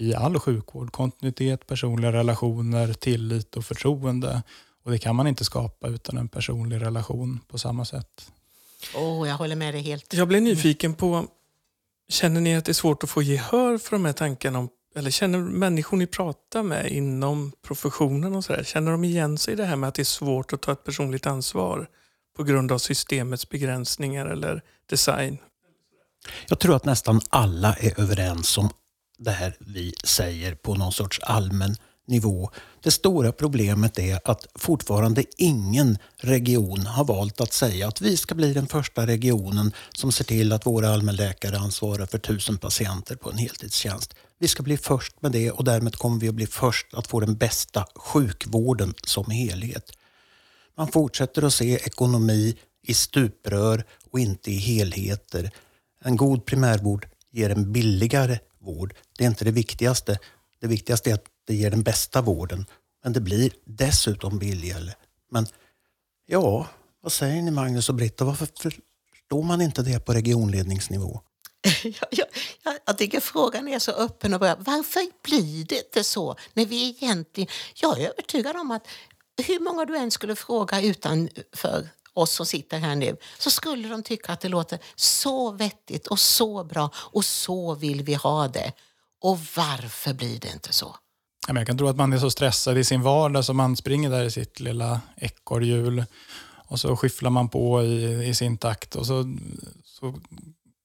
i 0.00 0.14
all 0.14 0.38
sjukvård. 0.38 0.92
Kontinuitet, 0.92 1.66
personliga 1.66 2.12
relationer, 2.12 2.92
tillit 2.92 3.56
och 3.56 3.64
förtroende. 3.64 4.42
Och 4.84 4.90
Det 4.90 4.98
kan 4.98 5.16
man 5.16 5.26
inte 5.26 5.44
skapa 5.44 5.88
utan 5.88 6.18
en 6.18 6.28
personlig 6.28 6.80
relation 6.82 7.40
på 7.48 7.58
samma 7.58 7.84
sätt. 7.84 8.32
Oh, 8.94 9.28
jag 9.28 9.36
håller 9.36 9.56
med 9.56 9.74
dig 9.74 9.82
helt. 9.82 10.14
Jag 10.14 10.28
blir 10.28 10.40
nyfiken 10.40 10.94
på, 10.94 11.26
känner 12.08 12.40
ni 12.40 12.56
att 12.56 12.64
det 12.64 12.72
är 12.72 12.74
svårt 12.74 13.04
att 13.04 13.10
få 13.10 13.22
gehör 13.22 13.78
för 13.78 13.90
de 13.90 14.04
här 14.04 14.12
tankarna? 14.12 14.58
Om, 14.58 14.68
eller 14.96 15.10
känner 15.10 15.38
människor 15.38 15.96
ni 15.96 16.06
pratar 16.06 16.62
med 16.62 16.92
inom 16.92 17.52
professionen 17.62 18.34
och 18.34 18.44
så 18.44 18.52
där, 18.52 18.64
känner 18.64 18.92
de 18.92 19.04
igen 19.04 19.38
sig 19.38 19.54
i 19.54 19.56
det 19.56 19.64
här 19.64 19.76
med 19.76 19.88
att 19.88 19.94
det 19.94 20.02
är 20.02 20.04
svårt 20.04 20.52
att 20.52 20.60
ta 20.60 20.72
ett 20.72 20.84
personligt 20.84 21.26
ansvar 21.26 21.88
på 22.36 22.42
grund 22.42 22.72
av 22.72 22.78
systemets 22.78 23.48
begränsningar 23.48 24.26
eller 24.26 24.62
design? 24.86 25.38
Jag 26.48 26.58
tror 26.58 26.76
att 26.76 26.84
nästan 26.84 27.20
alla 27.28 27.74
är 27.74 28.00
överens 28.00 28.58
om 28.58 28.70
det 29.20 29.30
här 29.30 29.56
vi 29.60 29.94
säger 30.04 30.54
på 30.54 30.74
någon 30.74 30.92
sorts 30.92 31.20
allmän 31.22 31.76
nivå. 32.06 32.50
Det 32.82 32.90
stora 32.90 33.32
problemet 33.32 33.98
är 33.98 34.20
att 34.24 34.46
fortfarande 34.54 35.24
ingen 35.36 35.98
region 36.16 36.86
har 36.86 37.04
valt 37.04 37.40
att 37.40 37.52
säga 37.52 37.88
att 37.88 38.00
vi 38.00 38.16
ska 38.16 38.34
bli 38.34 38.52
den 38.52 38.66
första 38.66 39.06
regionen 39.06 39.72
som 39.94 40.12
ser 40.12 40.24
till 40.24 40.52
att 40.52 40.66
våra 40.66 40.90
allmänläkare 40.90 41.58
ansvarar 41.58 42.06
för 42.06 42.18
tusen 42.18 42.58
patienter 42.58 43.16
på 43.16 43.30
en 43.30 43.38
heltidstjänst. 43.38 44.14
Vi 44.38 44.48
ska 44.48 44.62
bli 44.62 44.76
först 44.76 45.22
med 45.22 45.32
det 45.32 45.50
och 45.50 45.64
därmed 45.64 45.96
kommer 45.96 46.20
vi 46.20 46.28
att 46.28 46.34
bli 46.34 46.46
först 46.46 46.94
att 46.94 47.06
få 47.06 47.20
den 47.20 47.36
bästa 47.36 47.86
sjukvården 47.94 48.94
som 49.06 49.30
helhet. 49.30 49.92
Man 50.76 50.88
fortsätter 50.88 51.42
att 51.42 51.54
se 51.54 51.74
ekonomi 51.74 52.56
i 52.82 52.94
stuprör 52.94 53.84
och 54.10 54.20
inte 54.20 54.50
i 54.50 54.56
helheter. 54.56 55.50
En 56.04 56.16
god 56.16 56.46
primärvård 56.46 57.06
ger 57.32 57.50
en 57.50 57.72
billigare 57.72 58.38
vård. 58.60 58.94
Det 59.18 59.24
är 59.24 59.28
inte 59.28 59.44
det 59.44 59.50
viktigaste. 59.50 60.18
Det 60.60 60.66
viktigaste 60.66 61.10
är 61.10 61.14
att 61.14 61.24
det 61.46 61.54
ger 61.54 61.70
den 61.70 61.82
bästa 61.82 62.20
vården. 62.20 62.66
Men 63.04 63.12
det 63.12 63.20
blir 63.20 63.52
dessutom 63.64 64.38
billigare. 64.38 64.92
Men 65.30 65.46
ja, 66.26 66.66
vad 67.02 67.12
säger 67.12 67.42
ni 67.42 67.50
Magnus 67.50 67.88
och 67.88 67.94
Britta? 67.94 68.24
Varför 68.24 68.48
förstår 68.60 69.42
man 69.42 69.60
inte 69.60 69.82
det 69.82 70.00
på 70.00 70.12
regionledningsnivå? 70.12 71.20
Jag, 71.82 72.08
jag, 72.10 72.26
jag 72.84 72.98
tycker 72.98 73.20
frågan 73.20 73.68
är 73.68 73.78
så 73.78 73.92
öppen 73.92 74.34
och 74.34 74.40
bra. 74.40 74.56
Varför 74.58 75.00
blir 75.22 75.64
det 75.64 75.76
inte 75.76 76.04
så? 76.04 76.36
När 76.54 76.66
vi 76.66 76.88
egentligen, 76.88 77.50
jag 77.74 78.00
är 78.00 78.08
övertygad 78.08 78.56
om 78.56 78.70
att 78.70 78.86
hur 79.46 79.60
många 79.60 79.84
du 79.84 79.96
än 79.96 80.10
skulle 80.10 80.36
fråga 80.36 80.80
utanför 80.80 81.88
oss 82.14 82.30
som 82.32 82.46
sitter 82.46 82.78
här 82.78 82.96
nu 82.96 83.16
så 83.38 83.50
skulle 83.50 83.88
de 83.88 84.02
tycka 84.02 84.32
att 84.32 84.40
det 84.40 84.48
låter 84.48 84.78
så 84.96 85.50
vettigt 85.52 86.06
och 86.06 86.18
så 86.18 86.64
bra 86.64 86.90
och 86.94 87.24
så 87.24 87.74
vill 87.74 88.02
vi 88.02 88.14
ha 88.14 88.48
det. 88.48 88.72
Och 89.22 89.38
varför 89.56 90.14
blir 90.14 90.40
det 90.40 90.48
inte 90.52 90.72
så? 90.72 90.96
Jag 91.48 91.66
kan 91.66 91.78
tro 91.78 91.88
att 91.88 91.96
man 91.96 92.12
är 92.12 92.18
så 92.18 92.30
stressad 92.30 92.78
i 92.78 92.84
sin 92.84 93.02
vardag 93.02 93.44
så 93.44 93.52
man 93.52 93.76
springer 93.76 94.10
där 94.10 94.24
i 94.24 94.30
sitt 94.30 94.60
lilla 94.60 95.00
ekorrhjul 95.16 96.04
och 96.70 96.80
så 96.80 96.96
skyfflar 96.96 97.30
man 97.30 97.48
på 97.48 97.82
i, 97.82 98.28
i 98.28 98.34
sin 98.34 98.58
takt 98.58 98.96
och 98.96 99.06
så, 99.06 99.36
så 99.84 100.14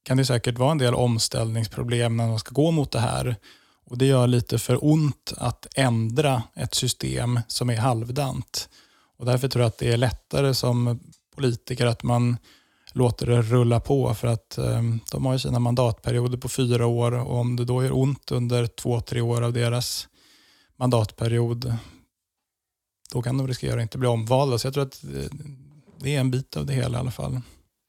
kan 0.03 0.17
det 0.17 0.25
säkert 0.25 0.57
vara 0.57 0.71
en 0.71 0.77
del 0.77 0.95
omställningsproblem 0.95 2.17
när 2.17 2.27
man 2.27 2.39
ska 2.39 2.53
gå 2.53 2.71
mot 2.71 2.91
det 2.91 2.99
här. 2.99 3.35
Och 3.85 3.97
Det 3.97 4.05
gör 4.05 4.27
lite 4.27 4.59
för 4.59 4.85
ont 4.85 5.33
att 5.37 5.67
ändra 5.75 6.43
ett 6.55 6.73
system 6.73 7.39
som 7.47 7.69
är 7.69 7.77
halvdant. 7.77 8.69
Och 9.17 9.25
därför 9.25 9.47
tror 9.47 9.61
jag 9.61 9.67
att 9.67 9.77
det 9.77 9.91
är 9.91 9.97
lättare 9.97 10.53
som 10.53 10.99
politiker 11.35 11.85
att 11.85 12.03
man 12.03 12.37
låter 12.93 13.25
det 13.25 13.41
rulla 13.41 13.79
på 13.79 14.13
för 14.13 14.27
att 14.27 14.57
eh, 14.57 14.81
de 15.11 15.25
har 15.25 15.33
ju 15.33 15.39
sina 15.39 15.59
mandatperioder 15.59 16.37
på 16.37 16.49
fyra 16.49 16.85
år 16.85 17.11
och 17.11 17.39
om 17.39 17.55
det 17.55 17.65
då 17.65 17.83
gör 17.83 17.97
ont 17.97 18.31
under 18.31 18.67
två, 18.67 19.01
tre 19.01 19.21
år 19.21 19.41
av 19.41 19.53
deras 19.53 20.07
mandatperiod 20.75 21.77
då 23.13 23.21
kan 23.21 23.37
de 23.37 23.47
riskera 23.47 23.75
att 23.75 23.81
inte 23.81 23.97
bli 23.97 24.07
omvalda. 24.07 24.57
Så 24.57 24.67
jag 24.67 24.73
tror 24.73 24.83
att 24.83 25.03
eh, 25.03 25.37
det 25.99 26.15
är 26.15 26.19
en 26.19 26.31
bit 26.31 26.57
av 26.57 26.65
det 26.65 26.73
hela 26.73 26.97
i 26.97 26.99
alla 26.99 27.11
fall. 27.11 27.41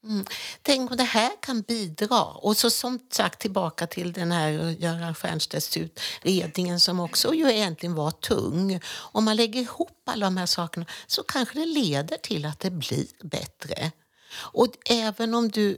Mm. 0.07 0.25
Tänk 0.61 0.91
om 0.91 0.97
det 0.97 1.03
här 1.03 1.31
kan 1.41 1.61
bidra. 1.61 2.23
Och 2.23 2.57
så 2.57 2.69
som 2.69 2.99
sagt 3.11 3.39
tillbaka 3.39 3.87
till 3.87 4.13
den 4.13 4.31
här 4.31 4.49
Göran 4.79 5.15
Stiernstedts 5.15 5.77
utredningen 5.77 6.79
som 6.79 6.99
också 6.99 7.33
ju 7.33 7.51
egentligen 7.51 7.95
var 7.95 8.11
tung. 8.11 8.79
Om 8.87 9.25
man 9.25 9.35
lägger 9.35 9.61
ihop 9.61 10.01
alla 10.05 10.25
de 10.25 10.37
här 10.37 10.45
sakerna 10.45 10.85
så 11.07 11.23
kanske 11.23 11.59
det 11.59 11.65
leder 11.65 12.17
till 12.17 12.45
att 12.45 12.59
det 12.59 12.71
blir 12.71 13.07
bättre. 13.23 13.91
Och 14.35 14.67
även 14.85 15.33
om 15.33 15.49
du, 15.49 15.77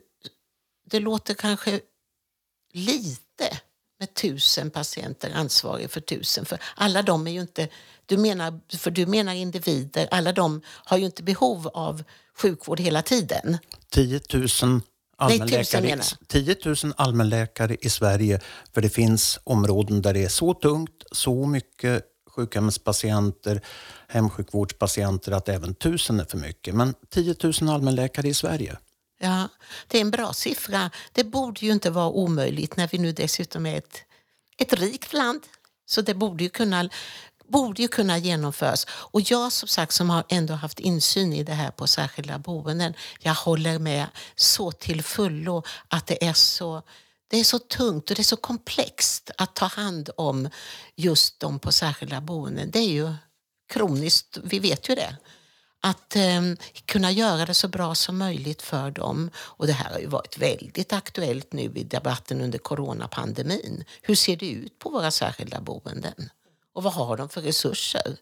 det 0.85 0.99
låter 0.99 1.33
kanske 1.33 1.81
lite 2.73 3.59
med 3.99 4.13
tusen 4.13 4.69
patienter 4.69 5.31
ansvarig 5.35 5.91
för 5.91 6.01
tusen. 6.01 6.45
För 6.45 6.59
alla 6.75 7.01
de 7.01 7.27
är 7.27 7.31
ju 7.31 7.41
inte, 7.41 7.67
du 8.05 8.17
menar, 8.17 8.59
för 8.77 8.91
du 8.91 9.05
menar 9.05 9.33
individer, 9.33 10.07
alla 10.11 10.31
de 10.31 10.61
har 10.65 10.97
ju 10.97 11.05
inte 11.05 11.23
behov 11.23 11.67
av 11.67 12.03
sjukvård 12.37 12.79
hela 12.79 13.01
tiden. 13.01 13.57
10 13.89 14.21
000 14.33 14.81
allmänläkare, 15.17 15.95
Nej, 15.95 16.01
10 16.27 16.55
000 16.65 16.75
allmänläkare 16.97 17.77
i 17.81 17.89
Sverige. 17.89 18.39
För 18.73 18.81
det 18.81 18.89
finns 18.89 19.39
områden 19.43 20.01
där 20.01 20.13
det 20.13 20.23
är 20.23 20.29
så 20.29 20.53
tungt, 20.53 21.03
så 21.11 21.45
mycket 21.45 22.05
sjukhemspatienter, 22.29 23.61
hemsjukvårdspatienter 24.07 25.31
att 25.31 25.49
även 25.49 25.75
tusen 25.75 26.19
är 26.19 26.25
för 26.25 26.37
mycket. 26.37 26.75
Men 26.75 26.93
10 27.09 27.35
000 27.61 27.69
allmänläkare 27.69 28.27
i 28.27 28.33
Sverige. 28.33 28.77
Ja, 29.21 29.49
det 29.87 29.97
är 29.97 30.01
en 30.01 30.11
bra 30.11 30.33
siffra. 30.33 30.91
Det 31.11 31.23
borde 31.23 31.65
ju 31.65 31.71
inte 31.71 31.89
vara 31.89 32.09
omöjligt 32.09 32.77
när 32.77 32.87
vi 32.87 32.97
nu 32.97 33.11
dessutom 33.11 33.65
är 33.65 33.77
ett, 33.77 34.03
ett 34.57 34.73
rikt 34.73 35.13
land. 35.13 35.41
Så 35.85 36.01
det 36.01 36.13
borde 36.13 36.43
ju 36.43 36.49
kunna 36.49 36.89
borde 37.47 37.81
ju 37.81 37.87
kunna 37.87 38.17
genomföras. 38.17 38.87
Och 38.89 39.21
jag 39.21 39.51
som 39.51 39.67
sagt 39.67 39.93
som 39.93 40.09
har 40.09 40.23
ändå 40.29 40.53
haft 40.53 40.79
insyn 40.79 41.33
i 41.33 41.43
det 41.43 41.53
här 41.53 41.71
på 41.71 41.87
särskilda 41.87 42.39
boenden, 42.39 42.93
jag 43.19 43.33
håller 43.33 43.79
med 43.79 44.07
så 44.35 44.71
till 44.71 45.03
fullo 45.03 45.63
att 45.87 46.07
det 46.07 46.25
är 46.25 46.33
så 46.33 46.81
det 47.27 47.37
är 47.37 47.43
så 47.43 47.59
tungt 47.59 48.09
och 48.09 48.15
det 48.15 48.21
är 48.21 48.23
så 48.23 48.35
komplext 48.35 49.31
att 49.37 49.55
ta 49.55 49.65
hand 49.65 50.09
om 50.17 50.49
just 50.95 51.39
de 51.39 51.59
på 51.59 51.71
särskilda 51.71 52.21
boenden. 52.21 52.71
Det 52.71 52.79
är 52.79 52.89
ju 52.89 53.13
kroniskt, 53.69 54.37
vi 54.43 54.59
vet 54.59 54.89
ju 54.89 54.95
det 54.95 55.17
att 55.81 56.15
eh, 56.15 56.41
kunna 56.85 57.11
göra 57.11 57.45
det 57.45 57.53
så 57.53 57.67
bra 57.67 57.95
som 57.95 58.17
möjligt 58.17 58.61
för 58.61 58.91
dem. 58.91 59.29
Och 59.37 59.67
det 59.67 59.73
här 59.73 59.91
har 59.91 59.99
ju 59.99 60.07
varit 60.07 60.37
väldigt 60.37 60.93
aktuellt 60.93 61.53
nu 61.53 61.71
i 61.75 61.83
debatten 61.83 62.41
under 62.41 62.59
coronapandemin. 62.59 63.83
Hur 64.01 64.15
ser 64.15 64.35
det 64.35 64.49
ut 64.49 64.79
på 64.79 64.89
våra 64.89 65.11
särskilda 65.11 65.61
boenden? 65.61 66.29
Och 66.73 66.83
vad 66.83 66.93
har 66.93 67.17
de 67.17 67.29
för 67.29 67.41
resurser? 67.41 68.17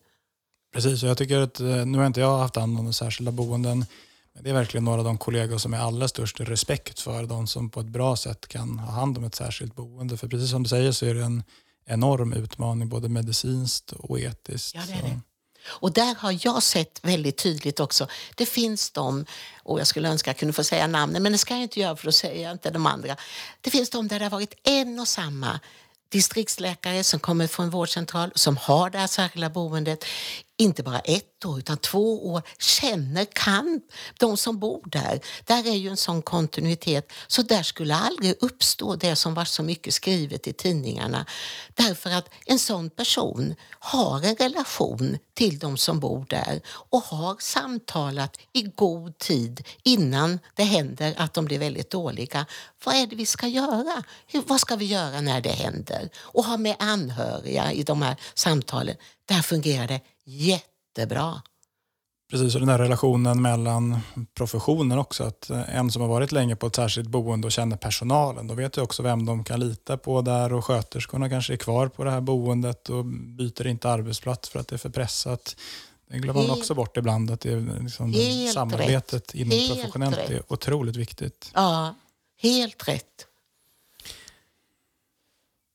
Precis, 0.73 1.03
och 1.03 1.09
jag 1.09 1.17
tycker 1.17 1.39
att, 1.39 1.59
eh, 1.59 1.85
nu 1.85 1.97
har 1.97 2.05
inte 2.05 2.19
jag 2.19 2.37
haft 2.37 2.55
hand 2.55 2.79
om 2.79 2.93
särskilda 2.93 3.31
boenden, 3.31 3.85
men 4.33 4.43
det 4.43 4.49
är 4.49 4.53
verkligen 4.53 4.85
några 4.85 4.97
av 4.97 5.05
de 5.05 5.17
kollegor 5.17 5.57
som 5.57 5.73
är 5.73 5.77
allra 5.77 6.07
störst 6.07 6.39
respekt 6.39 6.99
för 6.99 7.23
de 7.23 7.47
som 7.47 7.69
på 7.69 7.79
ett 7.79 7.85
bra 7.85 8.15
sätt 8.15 8.47
kan 8.47 8.79
ha 8.79 8.91
hand 8.91 9.17
om 9.17 9.23
ett 9.23 9.35
särskilt 9.35 9.75
boende. 9.75 10.17
För 10.17 10.27
precis 10.27 10.51
som 10.51 10.63
du 10.63 10.69
säger 10.69 10.91
så 10.91 11.05
är 11.05 11.13
det 11.13 11.23
en 11.23 11.43
enorm 11.85 12.33
utmaning 12.33 12.89
både 12.89 13.09
medicinskt 13.09 13.91
och 13.91 14.19
etiskt. 14.19 14.75
Ja, 14.75 14.81
det 14.87 14.93
är 14.93 15.01
det. 15.01 15.19
Och 15.69 15.93
där 15.93 16.15
har 16.15 16.39
jag 16.41 16.63
sett 16.63 16.99
väldigt 17.01 17.37
tydligt 17.37 17.79
också, 17.79 18.07
det 18.35 18.45
finns 18.45 18.91
de, 18.91 19.25
och 19.63 19.79
jag 19.79 19.87
skulle 19.87 20.09
önska 20.09 20.29
jag 20.29 20.37
kunde 20.37 20.53
få 20.53 20.63
säga 20.63 20.87
namnen, 20.87 21.23
men 21.23 21.31
det 21.31 21.37
ska 21.37 21.53
jag 21.53 21.63
inte 21.63 21.79
göra 21.79 21.95
för 21.95 22.05
då 22.05 22.11
säger 22.11 22.43
jag 22.43 22.51
inte 22.51 22.69
de 22.69 22.85
andra. 22.85 23.15
Det 23.61 23.69
finns 23.69 23.89
de 23.89 24.07
där 24.07 24.19
det 24.19 24.25
har 24.25 24.29
varit 24.29 24.53
en 24.63 24.99
och 24.99 25.07
samma 25.07 25.59
distriktsläkare 26.09 27.03
som 27.03 27.19
kommer 27.19 27.47
från 27.47 27.69
vårdcentral 27.69 28.31
som 28.35 28.57
har 28.57 28.89
det 28.89 28.97
här 28.97 29.07
särskilda 29.07 29.49
boendet 29.49 30.05
inte 30.57 30.83
bara 30.83 30.99
ett 30.99 31.45
år 31.45 31.59
utan 31.59 31.77
två 31.77 32.27
år, 32.27 32.41
känner, 32.59 33.25
kan 33.25 33.81
de 34.19 34.37
som 34.37 34.59
bor 34.59 34.81
där. 34.85 35.19
Där 35.45 35.67
är 35.67 35.75
ju 35.75 35.89
en 35.89 35.97
sån 35.97 36.21
kontinuitet. 36.21 37.11
Så 37.27 37.41
där 37.41 37.63
skulle 37.63 37.95
aldrig 37.95 38.35
uppstå 38.39 38.95
det 38.95 39.15
som 39.15 39.33
var 39.33 39.45
så 39.45 39.63
mycket 39.63 39.93
skrivet 39.93 40.47
i 40.47 40.53
tidningarna. 40.53 41.25
Därför 41.73 42.09
att 42.09 42.29
en 42.45 42.59
sån 42.59 42.89
person 42.89 43.55
har 43.79 44.25
en 44.25 44.35
relation 44.35 45.17
till 45.33 45.59
de 45.59 45.77
som 45.77 45.99
bor 45.99 46.25
där 46.29 46.61
och 46.67 47.03
har 47.03 47.35
samtalat 47.39 48.37
i 48.53 48.61
god 48.61 49.17
tid 49.17 49.67
innan 49.83 50.39
det 50.55 50.63
händer 50.63 51.13
att 51.17 51.33
de 51.33 51.45
blir 51.45 51.59
väldigt 51.59 51.89
dåliga. 51.89 52.45
Vad 52.83 52.95
är 52.95 53.07
det 53.07 53.15
vi 53.15 53.25
ska 53.25 53.47
göra? 53.47 54.03
Hur, 54.27 54.41
vad 54.41 54.59
ska 54.59 54.75
vi 54.75 54.85
göra 54.85 55.21
när 55.21 55.41
det 55.41 55.51
händer? 55.51 56.09
Och 56.17 56.45
ha 56.45 56.57
med 56.57 56.75
anhöriga 56.79 57.71
i 57.71 57.83
de 57.83 58.01
här 58.01 58.15
samtalen. 58.33 58.95
Där 59.25 59.41
fungerar 59.41 59.87
det 59.87 60.01
jättebra. 60.27 61.41
Precis, 62.29 62.55
och 62.55 62.61
den 62.61 62.67
där 62.67 62.77
relationen 62.77 63.41
mellan 63.41 63.99
professionen 64.33 64.99
också. 64.99 65.23
Att 65.23 65.49
en 65.49 65.91
som 65.91 66.01
har 66.01 66.09
varit 66.09 66.31
länge 66.31 66.55
på 66.55 66.67
ett 66.67 66.75
särskilt 66.75 67.09
boende 67.09 67.47
och 67.47 67.51
känner 67.51 67.77
personalen, 67.77 68.47
då 68.47 68.53
vet 68.53 68.77
ju 68.77 68.81
också 68.81 69.03
vem 69.03 69.25
de 69.25 69.43
kan 69.43 69.59
lita 69.59 69.97
på 69.97 70.21
där 70.21 70.53
och 70.53 70.65
sköterskorna 70.65 71.29
kanske 71.29 71.53
är 71.53 71.57
kvar 71.57 71.87
på 71.87 72.03
det 72.03 72.11
här 72.11 72.21
boendet 72.21 72.89
och 72.89 73.05
byter 73.05 73.67
inte 73.67 73.89
arbetsplats 73.89 74.49
för 74.49 74.59
att 74.59 74.67
det 74.67 74.75
är 74.75 74.77
för 74.77 74.89
pressat. 74.89 75.55
Det 76.09 76.19
glömmer 76.19 76.47
man 76.47 76.57
också 76.57 76.73
bort 76.73 76.97
ibland, 76.97 77.31
att 77.31 77.41
det 77.41 77.51
är 77.51 77.81
liksom 77.81 78.13
samarbetet 78.53 79.13
rätt. 79.13 79.35
inom 79.35 79.51
helt 79.51 79.73
professionellt 79.73 80.17
rätt. 80.17 80.29
är 80.29 80.43
otroligt 80.47 80.95
viktigt. 80.95 81.51
Ja, 81.53 81.95
helt 82.41 82.87
rätt. 82.87 83.27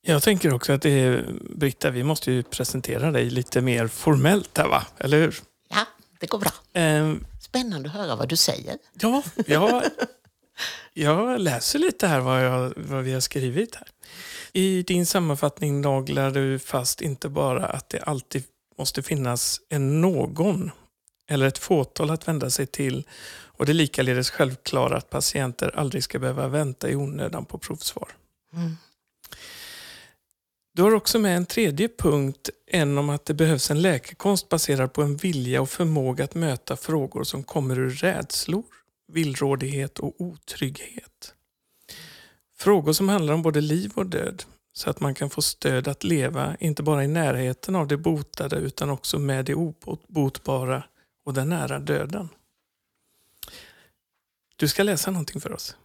Jag 0.04 0.22
tänker 0.22 0.54
också 0.54 0.72
att 0.72 0.82
det 0.82 0.90
är, 0.90 1.26
Britta, 1.56 1.90
vi 1.90 2.04
måste 2.04 2.32
ju 2.32 2.42
presentera 2.42 3.10
dig 3.10 3.30
lite 3.30 3.60
mer 3.60 3.86
formellt 3.88 4.58
här 4.58 4.68
va? 4.68 4.86
Eller 4.98 5.20
hur? 5.20 5.34
Ja, 5.68 5.84
det 6.20 6.26
går 6.26 6.38
bra. 6.38 6.80
Eh, 6.82 7.14
Spännande 7.40 7.88
att 7.88 7.94
höra 7.94 8.16
vad 8.16 8.28
du 8.28 8.36
säger. 8.36 8.78
Ja, 9.00 9.22
jag, 9.46 9.82
jag 10.94 11.40
läser 11.40 11.78
lite 11.78 12.06
här 12.06 12.20
vad, 12.20 12.44
jag, 12.44 12.72
vad 12.76 13.04
vi 13.04 13.12
har 13.12 13.20
skrivit 13.20 13.74
här. 13.74 13.88
I 14.52 14.82
din 14.82 15.06
sammanfattning 15.06 15.80
naglar 15.80 16.30
du 16.30 16.58
fast 16.58 17.00
inte 17.00 17.28
bara 17.28 17.66
att 17.66 17.88
det 17.88 18.00
alltid 18.00 18.44
måste 18.78 19.02
finnas 19.02 19.60
en 19.68 20.00
någon 20.00 20.70
eller 21.30 21.46
ett 21.46 21.58
fåtal 21.58 22.10
att 22.10 22.28
vända 22.28 22.50
sig 22.50 22.66
till 22.66 23.06
och 23.44 23.66
det 23.66 23.72
är 23.72 23.74
likaledes 23.74 24.30
självklara 24.30 24.96
att 24.96 25.10
patienter 25.10 25.78
aldrig 25.78 26.04
ska 26.04 26.18
behöva 26.18 26.48
vänta 26.48 26.90
i 26.90 26.96
onödan 26.96 27.44
på 27.44 27.58
provsvar. 27.58 28.08
Mm. 28.54 28.76
Du 30.74 30.82
har 30.82 30.94
också 30.94 31.18
med 31.18 31.36
en 31.36 31.46
tredje 31.46 31.88
punkt, 31.88 32.50
en 32.66 32.98
om 32.98 33.10
att 33.10 33.24
det 33.24 33.34
behövs 33.34 33.70
en 33.70 33.82
läkekonst 33.82 34.48
baserad 34.48 34.92
på 34.92 35.02
en 35.02 35.16
vilja 35.16 35.62
och 35.62 35.70
förmåga 35.70 36.24
att 36.24 36.34
möta 36.34 36.76
frågor 36.76 37.24
som 37.24 37.42
kommer 37.42 37.78
ur 37.78 37.90
rädslor, 37.90 38.64
villrådighet 39.08 39.98
och 39.98 40.20
otrygghet. 40.20 41.34
Frågor 42.56 42.92
som 42.92 43.08
handlar 43.08 43.34
om 43.34 43.42
både 43.42 43.60
liv 43.60 43.92
och 43.94 44.06
död, 44.06 44.44
så 44.72 44.90
att 44.90 45.00
man 45.00 45.14
kan 45.14 45.30
få 45.30 45.42
stöd 45.42 45.88
att 45.88 46.04
leva, 46.04 46.56
inte 46.60 46.82
bara 46.82 47.04
i 47.04 47.08
närheten 47.08 47.76
av 47.76 47.88
det 47.88 47.96
botade 47.96 48.56
utan 48.56 48.90
också 48.90 49.18
med 49.18 49.44
det 49.44 49.54
obotbara 49.54 50.84
och 51.24 51.34
den 51.34 51.48
nära 51.48 51.78
döden. 51.78 52.28
Du 54.56 54.68
ska 54.68 54.82
läsa 54.82 55.10
någonting 55.10 55.40
för 55.40 55.52
oss. 55.52 55.76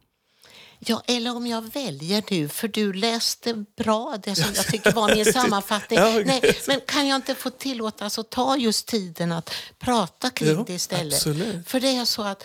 Ja, 0.79 1.03
eller 1.07 1.35
om 1.35 1.47
jag 1.47 1.61
väljer 1.61 2.23
nu, 2.29 2.49
för 2.49 2.67
du 2.67 2.93
läste 2.93 3.65
bra 3.77 4.17
det 4.23 4.35
som 4.35 4.53
jag 4.55 4.67
tycker 4.67 4.91
var 4.91 5.15
min 5.15 5.33
sammanfattning. 5.33 5.99
Ja. 6.07 6.21
Nej, 6.25 6.57
men 6.67 6.81
kan 6.81 7.07
jag 7.07 7.15
inte 7.15 7.35
få 7.35 7.49
tillåtas 7.49 8.19
att 8.19 8.29
ta 8.29 8.57
just 8.57 8.87
tiden 8.87 9.31
att 9.31 9.53
prata 9.79 10.29
kring 10.29 10.63
det 10.63 10.73
istället? 10.73 11.13
absolut. 11.13 11.69
För 11.69 11.79
det 11.79 11.95
är 11.95 12.05
så 12.05 12.21
att 12.21 12.43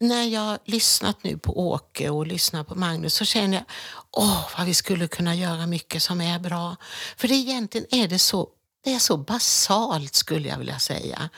när 0.00 0.22
jag 0.24 0.58
lyssnat 0.64 1.24
nu 1.24 1.38
på 1.38 1.68
Åke 1.68 2.08
och 2.10 2.26
lyssnar 2.26 2.64
på 2.64 2.74
Magnus 2.74 3.14
så 3.14 3.24
känner 3.24 3.56
jag 3.56 3.64
åh, 4.10 4.48
vad 4.58 4.66
vi 4.66 4.74
skulle 4.74 5.08
kunna 5.08 5.34
göra 5.34 5.66
mycket 5.66 6.02
som 6.02 6.20
är 6.20 6.38
bra. 6.38 6.76
För 7.16 7.28
det 7.28 7.34
egentligen 7.34 7.86
är 7.90 8.08
det 8.08 8.18
så, 8.18 8.48
det 8.84 8.94
är 8.94 8.98
så 8.98 9.16
basalt 9.16 10.14
skulle 10.14 10.48
jag 10.48 10.58
vilja 10.58 10.78
säga. 10.78 11.30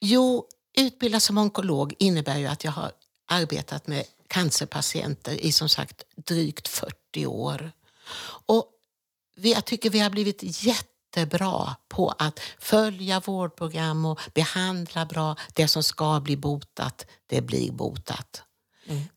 Jo, 0.00 0.46
utbildas 0.78 1.24
som 1.24 1.38
onkolog 1.38 1.94
innebär 1.98 2.38
ju 2.38 2.46
att 2.46 2.64
jag 2.64 2.72
har 2.72 2.92
arbetat 3.30 3.86
med 3.86 4.04
cancerpatienter 4.32 5.44
i 5.44 5.52
som 5.52 5.68
sagt 5.68 6.02
drygt 6.16 6.68
40 6.68 7.26
år. 7.26 7.72
Och 8.46 8.66
jag 9.34 9.64
tycker 9.64 9.90
vi 9.90 9.98
har 9.98 10.10
blivit 10.10 10.64
jättebra 10.64 11.76
på 11.88 12.14
att 12.18 12.40
följa 12.58 13.20
vårdprogram 13.20 14.04
och 14.04 14.20
behandla 14.34 15.06
bra. 15.06 15.36
Det 15.54 15.68
som 15.68 15.82
ska 15.82 16.20
bli 16.20 16.36
botat, 16.36 17.06
det 17.26 17.40
blir 17.40 17.72
botat. 17.72 18.42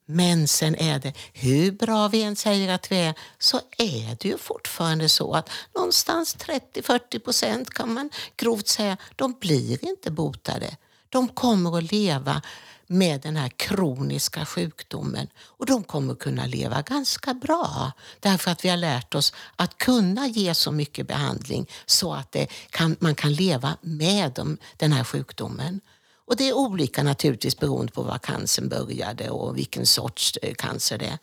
Men 0.04 0.48
sen 0.48 0.74
är 0.74 0.98
det, 0.98 1.12
hur 1.32 1.72
bra 1.72 2.08
vi 2.08 2.22
än 2.22 2.36
säger 2.36 2.74
att 2.74 2.92
vi 2.92 2.96
är, 2.96 3.14
så 3.38 3.60
är 3.78 4.16
det 4.20 4.28
ju 4.28 4.38
fortfarande 4.38 5.08
så 5.08 5.34
att 5.34 5.50
någonstans 5.74 6.36
30-40 6.36 7.18
procent 7.18 7.70
kan 7.70 7.94
man 7.94 8.10
grovt 8.36 8.68
säga, 8.68 8.96
de 9.16 9.32
blir 9.40 9.84
inte 9.84 10.10
botade. 10.10 10.76
De 11.08 11.28
kommer 11.28 11.78
att 11.78 11.92
leva 11.92 12.42
med 12.86 13.20
den 13.20 13.36
här 13.36 13.48
kroniska 13.48 14.46
sjukdomen 14.46 15.28
och 15.38 15.66
de 15.66 15.84
kommer 15.84 16.12
att 16.12 16.18
kunna 16.18 16.46
leva 16.46 16.82
ganska 16.82 17.34
bra 17.34 17.92
därför 18.20 18.50
att 18.50 18.64
vi 18.64 18.68
har 18.68 18.76
lärt 18.76 19.14
oss 19.14 19.32
att 19.56 19.78
kunna 19.78 20.26
ge 20.26 20.54
så 20.54 20.72
mycket 20.72 21.08
behandling 21.08 21.66
så 21.86 22.14
att 22.14 22.32
det 22.32 22.46
kan, 22.70 22.96
man 23.00 23.14
kan 23.14 23.32
leva 23.32 23.76
med 23.80 24.32
dem, 24.32 24.58
den 24.76 24.92
här 24.92 25.04
sjukdomen. 25.04 25.80
Och 26.26 26.36
det 26.36 26.48
är 26.48 26.52
olika 26.52 27.02
naturligtvis 27.02 27.58
beroende 27.58 27.92
på 27.92 28.02
var 28.02 28.18
cancern 28.18 28.68
började 28.68 29.30
och 29.30 29.58
vilken 29.58 29.86
sorts 29.86 30.36
eh, 30.42 30.54
cancer 30.54 30.98
det 30.98 31.06
är. 31.06 31.18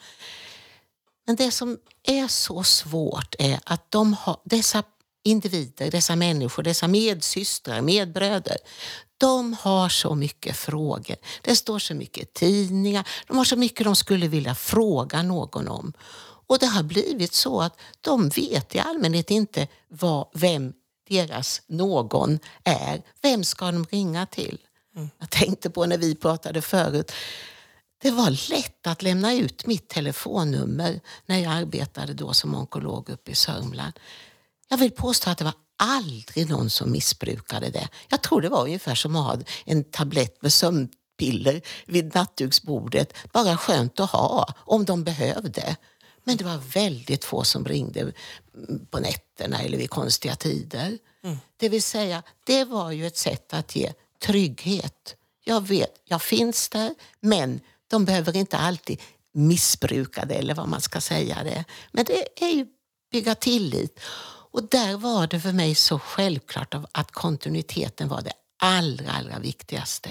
Men 1.26 1.36
det 1.36 1.52
som 1.52 1.78
är 2.04 2.28
så 2.28 2.64
svårt 2.64 3.36
är 3.40 3.60
att 3.64 3.92
de 3.92 4.14
har, 4.14 4.38
dessa 4.44 4.84
individer, 5.24 5.92
dessa 5.92 6.16
människor, 6.16 6.64
dessa 6.64 6.88
medsystrar, 6.88 7.82
medbröder, 7.82 8.58
de 9.24 9.54
har 9.54 9.90
så 9.90 10.16
mycket 10.16 10.56
frågor. 10.56 11.16
Det 11.42 11.56
står 11.56 11.80
så 11.80 11.94
mycket 11.94 12.34
tidningar. 12.34 13.08
De 13.28 13.38
har 13.38 13.46
så 13.46 13.56
mycket 13.56 13.86
de 13.86 13.96
skulle 13.96 14.28
vilja 14.28 14.56
fråga 14.56 15.24
någon 15.24 15.68
om. 15.68 15.94
Och 16.48 16.60
det 16.60 16.66
har 16.66 16.84
blivit 16.84 17.34
så 17.34 17.62
att 17.62 17.80
de 18.02 18.30
vet 18.30 18.76
i 18.76 18.80
allmänhet 18.80 19.32
inte 19.32 19.68
vad, 19.88 20.28
vem 20.34 20.74
deras 21.10 21.62
någon 21.68 22.40
är. 22.64 23.02
Vem 23.22 23.44
ska 23.44 23.66
de 23.66 23.86
ringa 23.86 24.26
till? 24.26 24.58
Jag 25.20 25.30
tänkte 25.30 25.70
på 25.70 25.86
när 25.86 25.98
vi 25.98 26.16
pratade 26.16 26.62
förut. 26.62 27.12
Det 28.02 28.12
var 28.12 28.50
lätt 28.50 28.88
att 28.88 29.02
lämna 29.02 29.34
ut 29.34 29.66
mitt 29.66 29.88
telefonnummer 29.88 31.00
när 31.26 31.40
jag 31.40 31.54
arbetade 31.54 32.14
då 32.14 32.34
som 32.34 32.56
onkolog 32.56 33.10
uppe 33.10 33.32
i 33.32 33.36
Sörmland. 33.36 33.94
Jag 34.70 34.78
vill 34.78 34.92
påstå 34.92 35.30
att 35.30 35.38
det 35.38 35.44
var 35.44 35.63
aldrig 35.84 36.50
någon 36.50 36.70
som 36.70 36.92
missbrukade 36.92 37.70
det. 37.70 37.88
Jag 38.10 38.22
tror 38.22 38.42
det 38.42 38.50
var 38.50 38.64
ungefär 38.64 38.96
som 38.96 39.16
att 39.16 39.26
ha 39.26 39.44
en 39.66 39.84
tablett 39.84 40.42
med 40.42 40.54
sömnpiller 40.54 41.62
vid 41.86 42.16
nattduksbordet. 42.16 43.14
Bara 43.32 43.58
skönt 43.58 44.00
att 44.00 44.10
ha 44.10 44.54
om 44.58 44.86
de 44.86 45.04
behövde. 45.04 45.76
Men 46.24 46.38
det 46.38 46.44
var 46.44 46.58
väldigt 46.58 47.26
få 47.26 47.44
som 47.44 47.66
ringde 47.66 48.00
mm, 48.00 48.14
på 48.92 49.00
nätterna 49.00 49.62
eller 49.62 49.78
vid 49.78 49.90
konstiga 49.90 50.36
tider. 50.36 50.98
Det 51.58 51.70
vill 51.70 51.84
säga, 51.84 52.24
det 52.46 52.64
var 52.64 52.92
ju 52.92 53.08
ett 53.08 53.18
sätt 53.18 53.54
att 53.54 53.76
ge 53.76 53.94
trygghet. 54.26 55.16
Jag 55.44 55.68
vet, 55.68 55.94
jag 56.06 56.22
finns 56.22 56.70
där, 56.70 56.96
men 57.20 57.60
de 57.88 58.06
behöver 58.06 58.36
inte 58.36 58.58
alltid 58.58 59.02
missbruka 59.34 60.26
det 60.26 60.36
eller 60.36 60.56
vad 60.56 60.68
man 60.68 60.82
ska 60.82 61.02
säga 61.02 61.44
det. 61.44 61.66
Men 61.92 62.06
det 62.06 62.44
är 62.44 62.50
ju 62.50 62.66
bygga 63.12 63.36
tillit. 63.36 64.00
Och 64.54 64.64
där 64.64 64.98
var 64.98 65.28
det 65.28 65.40
för 65.40 65.52
mig 65.52 65.76
så 65.76 66.00
självklart 66.00 66.76
att 66.92 67.12
kontinuiteten 67.12 68.08
var 68.08 68.22
det 68.22 68.34
allra, 68.60 69.12
allra 69.12 69.40
viktigaste. 69.40 70.10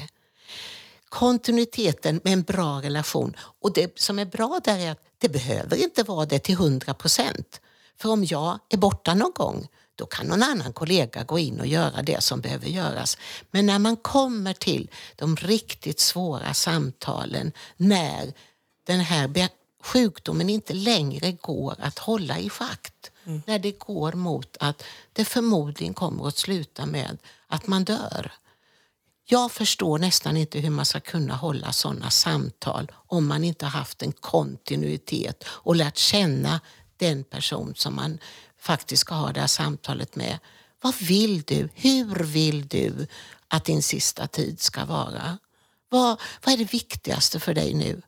Kontinuiteten 1.08 2.20
med 2.24 2.32
en 2.32 2.42
bra 2.42 2.82
relation. 2.82 3.36
Och 3.38 3.72
det 3.72 3.98
som 4.00 4.18
är 4.18 4.24
bra 4.24 4.60
där 4.64 4.78
är 4.78 4.90
att 4.90 5.04
det 5.18 5.28
behöver 5.28 5.76
inte 5.76 6.02
vara 6.02 6.26
det 6.26 6.38
till 6.38 6.54
100 6.54 6.94
procent. 6.94 7.60
För 8.00 8.08
om 8.08 8.24
jag 8.24 8.58
är 8.68 8.76
borta 8.76 9.14
någon 9.14 9.32
gång, 9.34 9.68
då 9.94 10.06
kan 10.06 10.26
någon 10.26 10.42
annan 10.42 10.72
kollega 10.72 11.24
gå 11.24 11.38
in 11.38 11.60
och 11.60 11.66
göra 11.66 12.02
det 12.02 12.22
som 12.22 12.40
behöver 12.40 12.66
göras. 12.66 13.18
Men 13.50 13.66
när 13.66 13.78
man 13.78 13.96
kommer 13.96 14.54
till 14.54 14.90
de 15.16 15.36
riktigt 15.36 16.00
svåra 16.00 16.54
samtalen, 16.54 17.52
när 17.76 18.32
den 18.86 19.00
här 19.00 19.48
sjukdomen 19.82 20.50
inte 20.50 20.74
längre 20.74 21.32
går 21.32 21.74
att 21.78 21.98
hålla 21.98 22.38
i 22.38 22.48
schakt. 22.48 23.11
Mm. 23.24 23.42
När 23.46 23.58
det 23.58 23.78
går 23.78 24.12
mot 24.12 24.56
att 24.60 24.84
det 25.12 25.24
förmodligen 25.24 25.94
kommer 25.94 26.28
att 26.28 26.38
sluta 26.38 26.86
med 26.86 27.18
att 27.46 27.66
man 27.66 27.84
dör. 27.84 28.32
Jag 29.24 29.52
förstår 29.52 29.98
nästan 29.98 30.36
inte 30.36 30.58
hur 30.58 30.70
man 30.70 30.84
ska 30.84 31.00
kunna 31.00 31.34
hålla 31.34 31.72
sådana 31.72 32.10
samtal 32.10 32.92
om 32.94 33.26
man 33.26 33.44
inte 33.44 33.64
har 33.64 33.70
haft 33.70 34.02
en 34.02 34.12
kontinuitet 34.12 35.44
och 35.48 35.76
lärt 35.76 35.96
känna 35.96 36.60
den 36.96 37.24
person 37.24 37.74
som 37.76 37.94
man 37.96 38.18
faktiskt 38.58 39.00
ska 39.00 39.14
ha 39.14 39.32
det 39.32 39.40
här 39.40 39.46
samtalet 39.46 40.16
med. 40.16 40.38
Vad 40.80 40.94
vill 40.94 41.42
du? 41.42 41.68
Hur 41.74 42.24
vill 42.24 42.68
du 42.68 43.06
att 43.48 43.64
din 43.64 43.82
sista 43.82 44.26
tid 44.26 44.60
ska 44.60 44.84
vara? 44.84 45.38
Vad, 45.88 46.20
vad 46.44 46.54
är 46.54 46.58
det 46.58 46.72
viktigaste 46.72 47.40
för 47.40 47.54
dig 47.54 47.74
nu? 47.74 48.02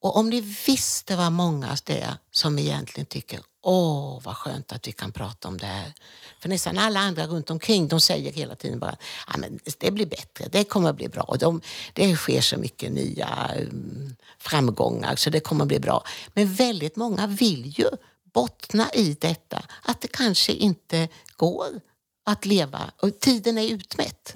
Och 0.00 0.16
om 0.16 0.30
ni 0.30 0.40
visste 0.40 1.16
vad 1.16 1.32
många 1.32 1.76
det 1.84 2.00
är 2.00 2.14
som 2.30 2.58
egentligen 2.58 3.06
tycker 3.06 3.40
åh 3.62 4.20
vad 4.22 4.36
skönt 4.36 4.72
att 4.72 4.88
vi 4.88 4.92
kan 4.92 5.12
prata 5.12 5.48
om 5.48 5.58
det 5.58 5.66
här. 5.66 5.92
För 6.40 6.48
nästan 6.48 6.78
alla 6.78 7.00
andra 7.00 7.26
runt 7.26 7.50
omkring 7.50 7.88
de 7.88 8.00
säger 8.00 8.32
hela 8.32 8.54
tiden 8.54 8.78
bara 8.78 8.96
ja, 9.26 9.36
men 9.38 9.58
det 9.78 9.90
blir 9.90 10.06
bättre, 10.06 10.48
det 10.52 10.64
kommer 10.64 10.90
att 10.90 10.96
bli 10.96 11.08
bra. 11.08 11.36
De, 11.40 11.60
det 11.92 12.16
sker 12.16 12.40
så 12.40 12.56
mycket 12.56 12.92
nya 12.92 13.50
um, 13.58 14.16
framgångar 14.38 15.16
så 15.16 15.30
det 15.30 15.40
kommer 15.40 15.64
att 15.64 15.68
bli 15.68 15.80
bra. 15.80 16.04
Men 16.34 16.54
väldigt 16.54 16.96
många 16.96 17.26
vill 17.26 17.78
ju 17.78 17.88
bottna 18.32 18.90
i 18.92 19.16
detta 19.20 19.62
att 19.82 20.00
det 20.00 20.08
kanske 20.08 20.52
inte 20.52 21.08
går 21.36 21.80
att 22.24 22.46
leva 22.46 22.90
och 23.02 23.20
tiden 23.20 23.58
är 23.58 23.68
utmätt. 23.68 24.34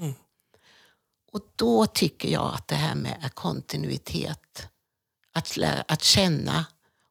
Och 1.32 1.40
då 1.56 1.86
tycker 1.86 2.28
jag 2.28 2.54
att 2.54 2.68
det 2.68 2.74
här 2.74 2.94
med 2.94 3.30
kontinuitet, 3.34 4.68
att, 5.34 5.58
att 5.88 6.02
känna, 6.02 6.64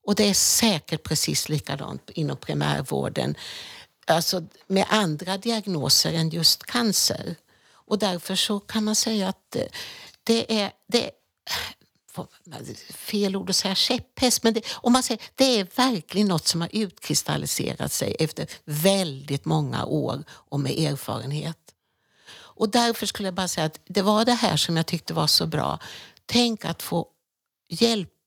och 0.05 0.15
det 0.15 0.29
är 0.29 0.33
säkert 0.33 1.03
precis 1.03 1.49
likadant 1.49 2.09
inom 2.09 2.37
primärvården, 2.37 3.35
alltså 4.07 4.43
med 4.67 4.85
andra 4.89 5.37
diagnoser 5.37 6.13
än 6.13 6.29
just 6.29 6.63
cancer. 6.63 7.35
Och 7.85 7.99
därför 7.99 8.35
så 8.35 8.59
kan 8.59 8.83
man 8.83 8.95
säga 8.95 9.27
att 9.29 9.57
det 10.23 10.61
är, 10.61 10.71
det 10.87 11.05
är 11.05 11.11
fel 12.93 13.35
ord 13.35 13.49
att 13.49 13.55
säga 13.55 13.75
käpphäst, 13.75 14.43
men 14.43 14.53
det, 14.53 14.61
om 14.71 14.93
man 14.93 15.03
säger, 15.03 15.21
det 15.35 15.59
är 15.59 15.67
verkligen 15.75 16.27
något 16.27 16.47
som 16.47 16.61
har 16.61 16.69
utkristalliserat 16.73 17.91
sig 17.91 18.15
efter 18.19 18.47
väldigt 18.65 19.45
många 19.45 19.85
år 19.85 20.23
och 20.29 20.59
med 20.59 20.79
erfarenhet. 20.79 21.57
Och 22.55 22.69
därför 22.69 23.05
skulle 23.05 23.27
jag 23.27 23.33
bara 23.33 23.47
säga 23.47 23.65
att 23.65 23.79
det 23.85 24.01
var 24.01 24.25
det 24.25 24.33
här 24.33 24.57
som 24.57 24.77
jag 24.77 24.85
tyckte 24.85 25.13
var 25.13 25.27
så 25.27 25.47
bra. 25.47 25.79
Tänk 26.25 26.65
att 26.65 26.83
få 26.83 27.07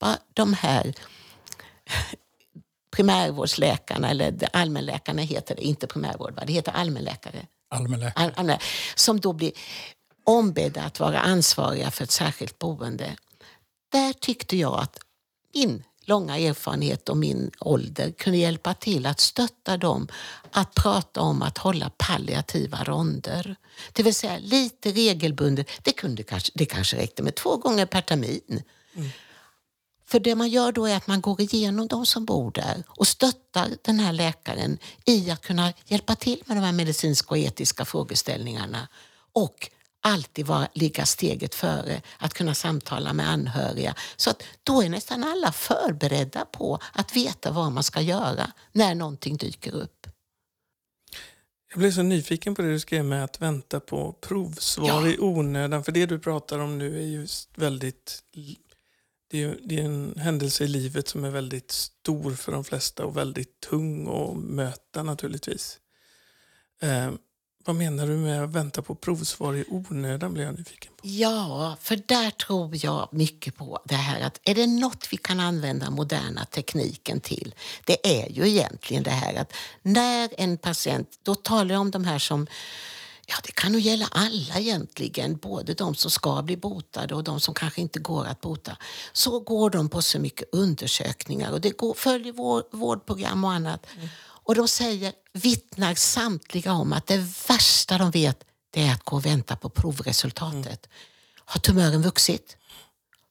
hjälpa 0.01 0.19
de 0.35 0.53
här 0.53 0.95
primärvårdsläkarna, 2.91 4.11
eller 4.11 4.49
allmänläkarna 4.53 5.23
heter 5.23 5.57
det, 5.57 5.63
inte 5.63 5.87
primärvård, 5.87 6.35
va? 6.35 6.43
det 6.47 6.53
heter 6.53 6.73
allmänläkare. 6.73 7.47
Allmänläkare. 7.71 8.25
All- 8.25 8.33
allmän- 8.37 8.61
som 8.95 9.21
då 9.21 9.33
blir 9.33 9.53
ombedda 10.25 10.83
att 10.83 11.01
vara 11.01 11.21
ansvariga 11.21 11.91
för 11.91 12.05
ett 12.05 12.11
särskilt 12.11 12.59
boende. 12.59 13.17
Där 13.93 14.13
tyckte 14.13 14.57
jag 14.57 14.81
att 14.81 14.99
min 15.55 15.83
långa 16.07 16.39
erfarenhet 16.39 17.09
och 17.09 17.17
min 17.17 17.51
ålder 17.61 18.13
kunde 18.13 18.39
hjälpa 18.39 18.75
till 18.75 19.07
att 19.07 19.21
stötta 19.21 19.77
dem 19.77 20.09
att 20.53 20.75
prata 20.75 21.21
om 21.21 21.43
att 21.43 21.59
hålla 21.59 21.91
palliativa 21.99 22.85
ronder. 22.85 23.57
Det 23.93 24.03
vill 24.03 24.15
säga 24.15 24.39
lite 24.39 24.93
regelbundet. 24.93 25.71
Det, 25.83 25.93
kunde 25.93 26.23
kanske, 26.23 26.53
det 26.55 26.67
kanske 26.67 26.97
räckte 26.97 27.23
med 27.23 27.35
två 27.35 27.57
gånger 27.57 27.87
per 27.87 28.01
termin. 28.01 28.63
Mm. 28.97 29.11
För 30.09 30.21
det 30.21 30.35
man 30.35 30.49
gör 30.49 30.73
då 30.73 30.87
är 30.87 30.97
att 30.97 31.07
man 31.07 31.21
går 31.21 31.41
igenom 31.41 31.89
de 31.89 32.07
som 32.07 32.25
bor 32.25 32.51
där 32.51 32.83
och 32.89 33.09
stöttar 33.09 33.71
den 33.83 33.99
här 33.99 34.13
läkaren 34.13 34.79
i 35.05 35.31
att 35.31 35.41
kunna 35.43 35.73
hjälpa 35.87 36.15
till 36.15 36.43
med 36.47 36.57
de 36.57 36.61
här 36.61 36.73
medicinska 36.73 37.31
och 37.31 37.39
etiska 37.39 37.85
frågeställningarna. 37.85 38.89
Och 39.33 39.71
alltid 40.01 40.47
vara, 40.47 40.69
ligga 40.73 41.07
steget 41.07 41.55
före, 41.55 42.03
att 42.19 42.35
kunna 42.35 42.55
samtala 42.55 43.13
med 43.13 43.31
anhöriga. 43.31 43.95
Så 44.17 44.31
att 44.31 44.43
då 44.63 44.83
är 44.83 44.89
nästan 44.89 45.25
alla 45.25 45.53
förberedda 45.53 46.45
på 46.45 46.79
att 46.93 47.17
veta 47.17 47.51
vad 47.51 47.73
man 47.73 47.83
ska 47.83 48.01
göra 48.01 48.53
när 48.73 48.95
någonting 48.95 49.37
dyker 49.37 49.75
upp. 49.75 50.07
Jag 51.71 51.79
blev 51.79 51.93
så 51.93 52.03
nyfiken 52.03 52.55
på 52.55 52.63
det 52.63 52.73
du 52.73 52.81
skrev 52.81 53.05
med 53.05 53.25
att 53.25 53.43
vänta 53.43 53.81
på 53.81 54.13
provsvar 54.13 54.89
ja. 54.89 55.09
i 55.09 55.19
onödan. 55.19 55.85
För 55.85 55.93
det 55.93 56.07
du 56.07 56.19
pratar 56.19 56.59
om 56.59 56.79
nu 56.79 56.99
är 56.99 57.07
just 57.07 57.51
väldigt... 57.55 58.23
Det 59.29 59.43
är, 59.43 59.59
det 59.65 59.81
är 59.81 59.85
en 59.85 60.15
händelse 60.19 60.65
i 60.65 60.69
livet 60.69 61.09
som 61.09 61.25
är 61.25 61.31
väldigt 61.31 61.71
stor 61.71 62.35
för 62.35 62.53
de 62.53 62.65
flesta 62.65 63.05
och 63.05 63.17
väldigt 63.17 63.61
tung 63.61 64.09
att 64.09 64.37
möta 64.37 65.03
naturligtvis. 65.03 65.79
Eh, 66.83 67.11
vad 67.67 67.77
menar 67.77 68.07
du 68.07 68.17
med 68.17 68.45
att 68.45 68.51
vänta 68.51 68.83
på 68.83 68.95
provsvar 68.95 69.55
i 69.55 69.65
onödan? 69.69 70.33
Blir 70.33 70.45
jag 70.45 70.59
nyfiken 70.59 70.93
på. 70.97 71.09
Ja, 71.09 71.77
för 71.81 71.97
där 72.07 72.31
tror 72.31 72.85
jag 72.85 73.09
mycket 73.13 73.57
på 73.57 73.83
det 73.85 73.95
här 73.95 74.21
att 74.21 74.41
är 74.45 74.55
det 74.55 74.67
något 74.67 75.09
vi 75.11 75.17
kan 75.17 75.41
använda 75.41 75.91
moderna 75.91 76.45
tekniken 76.45 77.21
till, 77.21 77.55
det 77.85 78.23
är 78.23 78.31
ju 78.31 78.49
egentligen 78.49 79.03
det 79.03 79.11
här 79.11 79.35
att 79.35 79.53
när 79.83 80.31
en 80.39 80.59
patient, 80.59 81.09
då 81.23 81.35
talar 81.35 81.75
jag 81.75 81.81
om 81.81 81.91
de 81.91 82.05
här 82.05 82.19
som 82.19 82.47
Ja, 83.29 83.35
det 83.43 83.53
kan 83.53 83.73
nog 83.73 83.81
gälla 83.81 84.09
alla 84.11 84.59
egentligen, 84.59 85.37
både 85.37 85.75
de 85.75 85.95
som 85.95 86.11
ska 86.11 86.43
bli 86.43 86.57
botade 86.57 87.15
och 87.15 87.25
de 87.25 87.41
som 87.41 87.55
kanske 87.55 87.81
inte 87.81 87.99
går 87.99 88.25
att 88.27 88.41
bota. 88.41 88.77
Så 89.13 89.41
går 89.41 89.71
de 89.71 89.89
på 89.89 90.03
så 90.03 90.19
mycket 90.19 90.49
undersökningar 90.53 91.53
och 91.53 91.61
det 91.61 91.71
går, 91.71 91.95
följer 91.95 92.33
vårdprogram 92.77 93.45
och 93.45 93.53
annat. 93.53 93.87
Mm. 93.97 94.09
Och 94.19 94.55
de 94.55 94.69
säger, 94.69 95.13
vittnar 95.33 95.95
samtliga 95.95 96.73
om 96.73 96.93
att 96.93 97.07
det 97.07 97.27
värsta 97.49 97.99
de 97.99 98.11
vet 98.11 98.45
det 98.71 98.87
är 98.87 98.93
att 98.93 99.05
gå 99.05 99.17
och 99.17 99.27
vänta 99.27 99.57
på 99.57 99.69
provresultatet. 99.69 100.87
Mm. 100.87 100.97
Har 101.45 101.61
tumören 101.61 102.03
vuxit? 102.03 102.57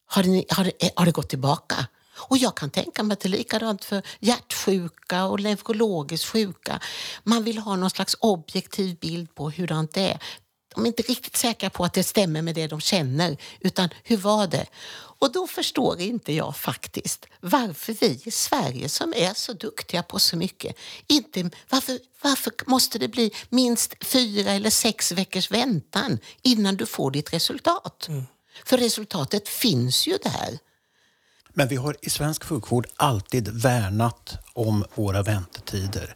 Har 0.06 0.24
det, 0.24 0.46
har, 0.50 0.72
har 0.96 1.06
det 1.06 1.12
gått 1.12 1.30
tillbaka? 1.30 1.88
Och 2.18 2.38
jag 2.38 2.56
kan 2.56 2.70
tänka 2.70 3.04
mig 3.04 3.14
att 3.14 3.20
det 3.20 3.28
är 3.28 3.38
likadant 3.38 3.86
för 3.86 4.02
hjärtsjuka 4.20 5.26
och 5.26 5.40
neurologiskt 5.40 6.26
sjuka. 6.26 6.80
Man 7.24 7.44
vill 7.44 7.58
ha 7.58 7.76
någon 7.76 7.90
slags 7.90 8.16
objektiv 8.20 8.96
bild 9.00 9.36
på 9.36 9.50
hur 9.50 9.68
det 9.68 10.02
är. 10.02 10.20
De 10.76 10.84
är 10.84 10.88
inte 10.88 11.04
riktigt 11.04 11.36
säkra 11.36 11.70
på 11.70 11.86
att 11.86 11.94
det 11.94 12.04
stämmer 12.04 12.42
med 12.42 12.56
det 12.56 12.68
de 12.68 12.82
känner, 12.82 13.38
utan 13.60 13.90
hur 14.04 14.18
var 14.18 14.48
det? 14.48 14.66
Och 15.20 15.32
då 15.32 15.48
förstår 15.48 16.02
inte 16.02 16.34
jag 16.34 16.58
faktiskt 16.58 17.26
varför 17.40 17.94
vi 17.94 18.22
i 18.26 18.32
Sverige 18.32 18.90
som 18.90 19.14
är 19.16 19.34
så 19.34 19.54
duktiga 19.54 20.04
på 20.04 20.20
så 20.20 20.38
mycket, 20.38 20.76
inte, 21.08 21.50
varför, 21.70 22.00
varför 22.22 22.54
måste 22.66 23.00
det 23.00 23.08
bli 23.08 23.32
minst 23.50 24.06
fyra 24.06 24.52
eller 24.52 24.70
sex 24.70 25.12
veckors 25.12 25.52
väntan 25.52 26.20
innan 26.42 26.76
du 26.76 26.86
får 26.86 27.12
ditt 27.12 27.34
resultat? 27.34 28.08
Mm. 28.08 28.24
För 28.66 28.78
resultatet 28.78 29.50
finns 29.50 30.08
ju 30.08 30.18
där. 30.24 30.60
Men 31.58 31.68
vi 31.68 31.76
har 31.76 31.96
i 32.02 32.10
svensk 32.10 32.44
sjukvård 32.44 32.88
alltid 32.96 33.48
värnat 33.48 34.38
om 34.54 34.86
våra 34.96 35.24
väntetider 35.24 36.16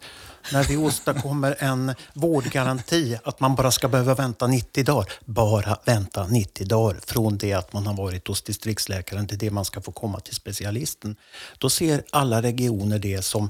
när 0.51 0.63
vi 0.63 0.77
åstadkommer 0.77 1.55
en 1.59 1.95
vårdgaranti 2.13 3.17
att 3.23 3.39
man 3.39 3.55
bara 3.55 3.71
ska 3.71 3.87
behöva 3.87 4.15
vänta 4.15 4.47
90 4.47 4.83
dagar. 4.83 5.11
Bara 5.25 5.77
vänta 5.85 6.27
90 6.27 6.67
dagar 6.67 6.99
från 7.05 7.37
det 7.37 7.53
att 7.53 7.73
man 7.73 7.87
har 7.87 7.93
varit 7.93 8.27
hos 8.27 8.41
distriktsläkaren 8.41 9.27
till 9.27 9.37
det 9.37 9.51
man 9.51 9.65
ska 9.65 9.81
få 9.81 9.91
komma 9.91 10.19
till 10.19 10.35
specialisten. 10.35 11.15
Då 11.57 11.69
ser 11.69 12.03
alla 12.11 12.41
regioner 12.41 12.99
det 12.99 13.21
som 13.21 13.49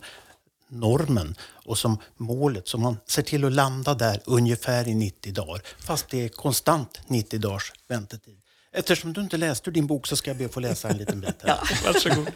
normen 0.67 1.36
och 1.65 1.78
som 1.78 1.97
målet. 2.17 2.67
Så 2.67 2.78
man 2.78 2.97
ser 3.08 3.21
till 3.21 3.45
att 3.45 3.52
landa 3.52 3.93
där 3.93 4.21
ungefär 4.25 4.88
i 4.88 4.95
90 4.95 5.34
dagar. 5.34 5.62
Fast 5.80 6.10
det 6.10 6.25
är 6.25 6.30
konstant 6.30 6.99
90 7.08 7.39
dagars 7.39 7.73
väntetid. 7.88 8.38
Eftersom 8.73 9.13
du 9.13 9.21
inte 9.21 9.38
läste 9.38 9.69
ur 9.69 9.73
din 9.73 9.88
bok 9.88 10.08
så 10.08 10.15
ska 10.15 10.29
jag 10.29 10.38
be 10.38 10.45
att 10.45 10.53
få 10.53 10.60
läsa 10.60 10.89
en 10.89 10.97
liten 10.97 11.21
bit. 11.21 11.36
Här. 11.43 11.49
Ja, 11.71 11.91
varsågod. 11.93 12.32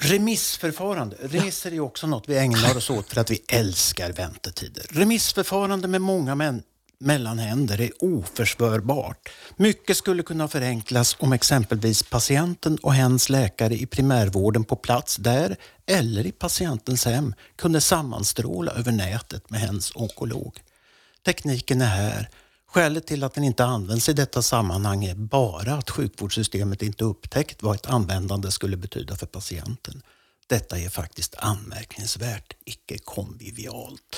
Remissförfarande. 0.00 1.16
Remisser 1.20 1.72
är 1.72 1.80
också 1.80 2.06
något 2.06 2.28
vi 2.28 2.38
ägnar 2.38 2.76
oss 2.76 2.90
åt 2.90 3.08
för 3.12 3.20
att 3.20 3.30
vi 3.30 3.42
älskar 3.48 4.12
väntetider. 4.12 4.86
Remissförfarande 4.90 5.88
med 5.88 6.00
många 6.00 6.34
män 6.34 6.62
mellanhänder 7.00 7.80
är 7.80 7.90
oförsvarbart. 8.00 9.28
Mycket 9.56 9.96
skulle 9.96 10.22
kunna 10.22 10.48
förenklas 10.48 11.16
om 11.18 11.32
exempelvis 11.32 12.02
patienten 12.02 12.78
och 12.78 12.94
hens 12.94 13.28
läkare 13.28 13.74
i 13.74 13.86
primärvården 13.86 14.64
på 14.64 14.76
plats 14.76 15.16
där 15.16 15.56
eller 15.86 16.26
i 16.26 16.32
patientens 16.32 17.04
hem 17.04 17.34
kunde 17.56 17.80
sammanstråla 17.80 18.72
över 18.72 18.92
nätet 18.92 19.50
med 19.50 19.60
hens 19.60 19.92
onkolog. 19.94 20.60
Tekniken 21.24 21.80
är 21.80 21.86
här 21.86 22.28
Skälet 22.72 23.06
till 23.06 23.24
att 23.24 23.34
den 23.34 23.44
inte 23.44 23.64
används 23.64 24.08
i 24.08 24.12
detta 24.12 24.42
sammanhang 24.42 25.04
är 25.04 25.14
bara 25.14 25.74
att 25.74 25.90
sjukvårdssystemet 25.90 26.82
inte 26.82 27.04
upptäckt 27.04 27.62
vad 27.62 27.76
ett 27.76 27.86
användande 27.86 28.50
skulle 28.50 28.76
betyda 28.76 29.16
för 29.16 29.26
patienten. 29.26 30.02
Detta 30.46 30.78
är 30.78 30.88
faktiskt 30.88 31.34
anmärkningsvärt, 31.38 32.56
icke 32.64 32.98
konvivialt. 32.98 34.16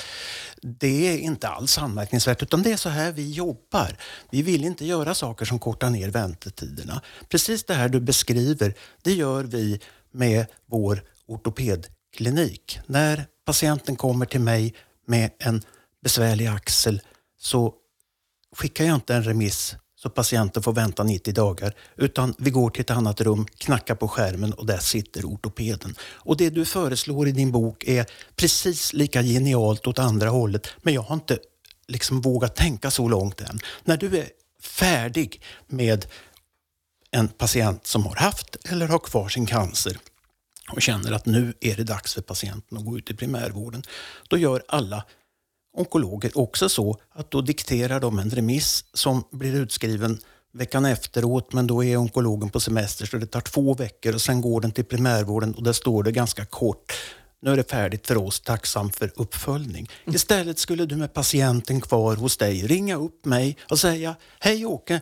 Det 0.63 1.09
är 1.09 1.19
inte 1.19 1.49
alls 1.49 1.79
anmärkningsvärt 1.79 2.43
utan 2.43 2.63
det 2.63 2.73
är 2.73 2.77
så 2.77 2.89
här 2.89 3.13
vi 3.13 3.33
jobbar. 3.33 3.97
Vi 4.31 4.43
vill 4.43 4.65
inte 4.65 4.85
göra 4.85 5.15
saker 5.15 5.45
som 5.45 5.59
kortar 5.59 5.91
ner 5.91 6.09
väntetiderna. 6.09 7.03
Precis 7.29 7.65
det 7.65 7.75
här 7.75 7.89
du 7.89 8.01
beskriver, 8.01 8.75
det 9.03 9.13
gör 9.13 9.45
vi 9.45 9.81
med 10.11 10.47
vår 10.67 11.05
ortopedklinik. 11.27 12.79
När 12.87 13.27
patienten 13.45 13.97
kommer 13.97 14.27
till 14.27 14.41
mig 14.41 14.75
med 15.07 15.31
en 15.39 15.63
besvärlig 16.03 16.47
axel 16.47 17.01
så 17.39 17.75
skickar 18.57 18.85
jag 18.85 18.95
inte 18.95 19.15
en 19.15 19.25
remiss 19.25 19.77
så 20.03 20.11
patienten 20.11 20.63
får 20.63 20.73
vänta 20.73 21.05
90 21.05 21.35
dagar. 21.35 21.75
Utan 21.97 22.35
vi 22.39 22.51
går 22.51 22.71
till 22.71 22.81
ett 22.81 22.91
annat 22.91 23.21
rum, 23.21 23.47
knackar 23.59 23.95
på 23.95 24.09
skärmen 24.09 24.53
och 24.53 24.67
där 24.67 24.79
sitter 24.79 25.25
ortopeden. 25.25 25.95
Och 26.03 26.37
det 26.37 26.51
du 26.51 26.65
föreslår 26.65 27.29
i 27.29 27.33
din 27.33 27.53
bok 27.53 27.85
är 27.85 28.07
precis 28.37 28.93
lika 28.93 29.23
genialt 29.23 29.87
åt 29.87 29.99
andra 29.99 30.29
hållet. 30.29 30.69
Men 30.83 30.95
jag 30.95 31.03
har 31.03 31.15
inte 31.15 31.39
liksom 31.89 32.21
vågat 32.21 32.57
tänka 32.57 32.91
så 32.91 33.09
långt 33.09 33.41
än. 33.41 33.61
När 33.85 33.97
du 33.97 34.19
är 34.19 34.29
färdig 34.63 35.43
med 35.67 36.07
en 37.11 37.29
patient 37.29 37.87
som 37.87 38.07
har 38.07 38.17
haft 38.17 38.57
eller 38.65 38.89
har 38.89 38.99
kvar 38.99 39.29
sin 39.29 39.47
cancer 39.47 39.99
och 40.71 40.83
känner 40.83 41.13
att 41.13 41.27
nu 41.27 41.55
är 41.61 41.77
det 41.77 41.85
dags 41.85 42.15
för 42.15 42.23
patienten 42.23 42.79
att 42.79 42.85
gå 42.85 42.99
ut 42.99 43.11
i 43.11 43.15
primärvården. 43.15 43.83
Då 44.29 44.39
gör 44.39 44.63
alla 44.69 45.05
onkologer 45.73 46.39
också 46.39 46.69
så 46.69 46.97
att 47.11 47.31
då 47.31 47.41
dikterar 47.41 48.01
de 48.01 48.19
en 48.19 48.31
remiss 48.31 48.85
som 48.95 49.25
blir 49.31 49.55
utskriven 49.55 50.19
veckan 50.53 50.85
efteråt 50.85 51.53
men 51.53 51.67
då 51.67 51.85
är 51.85 51.97
onkologen 51.97 52.51
på 52.51 52.61
semester 52.61 53.07
så 53.07 53.17
det 53.17 53.27
tar 53.27 53.41
två 53.41 53.75
veckor 53.75 54.15
och 54.15 54.23
sen 54.23 54.41
går 54.41 54.61
den 54.61 54.73
till 54.73 54.85
primärvården 54.85 55.55
och 55.55 55.63
där 55.63 55.73
står 55.73 56.03
det 56.03 56.13
ganska 56.13 56.45
kort 56.45 56.93
nu 57.43 57.53
är 57.53 57.57
det 57.57 57.71
färdigt 57.71 58.07
för 58.07 58.17
oss, 58.17 58.41
tacksam 58.41 58.91
för 58.91 59.13
uppföljning. 59.17 59.89
Mm. 60.05 60.17
Istället 60.17 60.59
skulle 60.59 60.87
du 60.87 60.97
med 60.97 61.15
patienten 61.15 61.81
kvar 61.81 62.17
hos 62.17 62.37
dig 62.37 62.67
ringa 62.67 62.97
upp 62.97 63.25
mig 63.25 63.57
och 63.71 63.79
säga 63.79 64.17
Hej 64.39 64.67
Åke, 64.67 65.01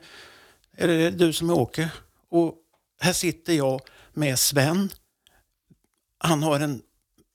är 0.76 0.88
det 0.88 1.10
du 1.10 1.32
som 1.32 1.50
är 1.50 1.54
Åke? 1.54 1.90
Och 2.30 2.54
här 3.00 3.12
sitter 3.12 3.52
jag 3.52 3.80
med 4.12 4.38
Sven. 4.38 4.90
Han 6.18 6.42
har 6.42 6.60
en 6.60 6.82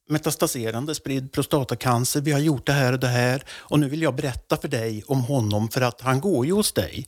metastaserande 0.07 0.95
spridd 0.95 1.31
prostatacancer. 1.31 2.21
Vi 2.21 2.31
har 2.31 2.39
gjort 2.39 2.65
det 2.65 2.73
här 2.73 2.93
och 2.93 2.99
det 2.99 3.07
här 3.07 3.43
och 3.49 3.79
nu 3.79 3.89
vill 3.89 4.01
jag 4.01 4.15
berätta 4.15 4.57
för 4.57 4.67
dig 4.67 5.03
om 5.07 5.21
honom 5.21 5.69
för 5.69 5.81
att 5.81 6.01
han 6.01 6.21
går 6.21 6.45
ju 6.45 6.51
hos 6.51 6.71
dig. 6.71 7.07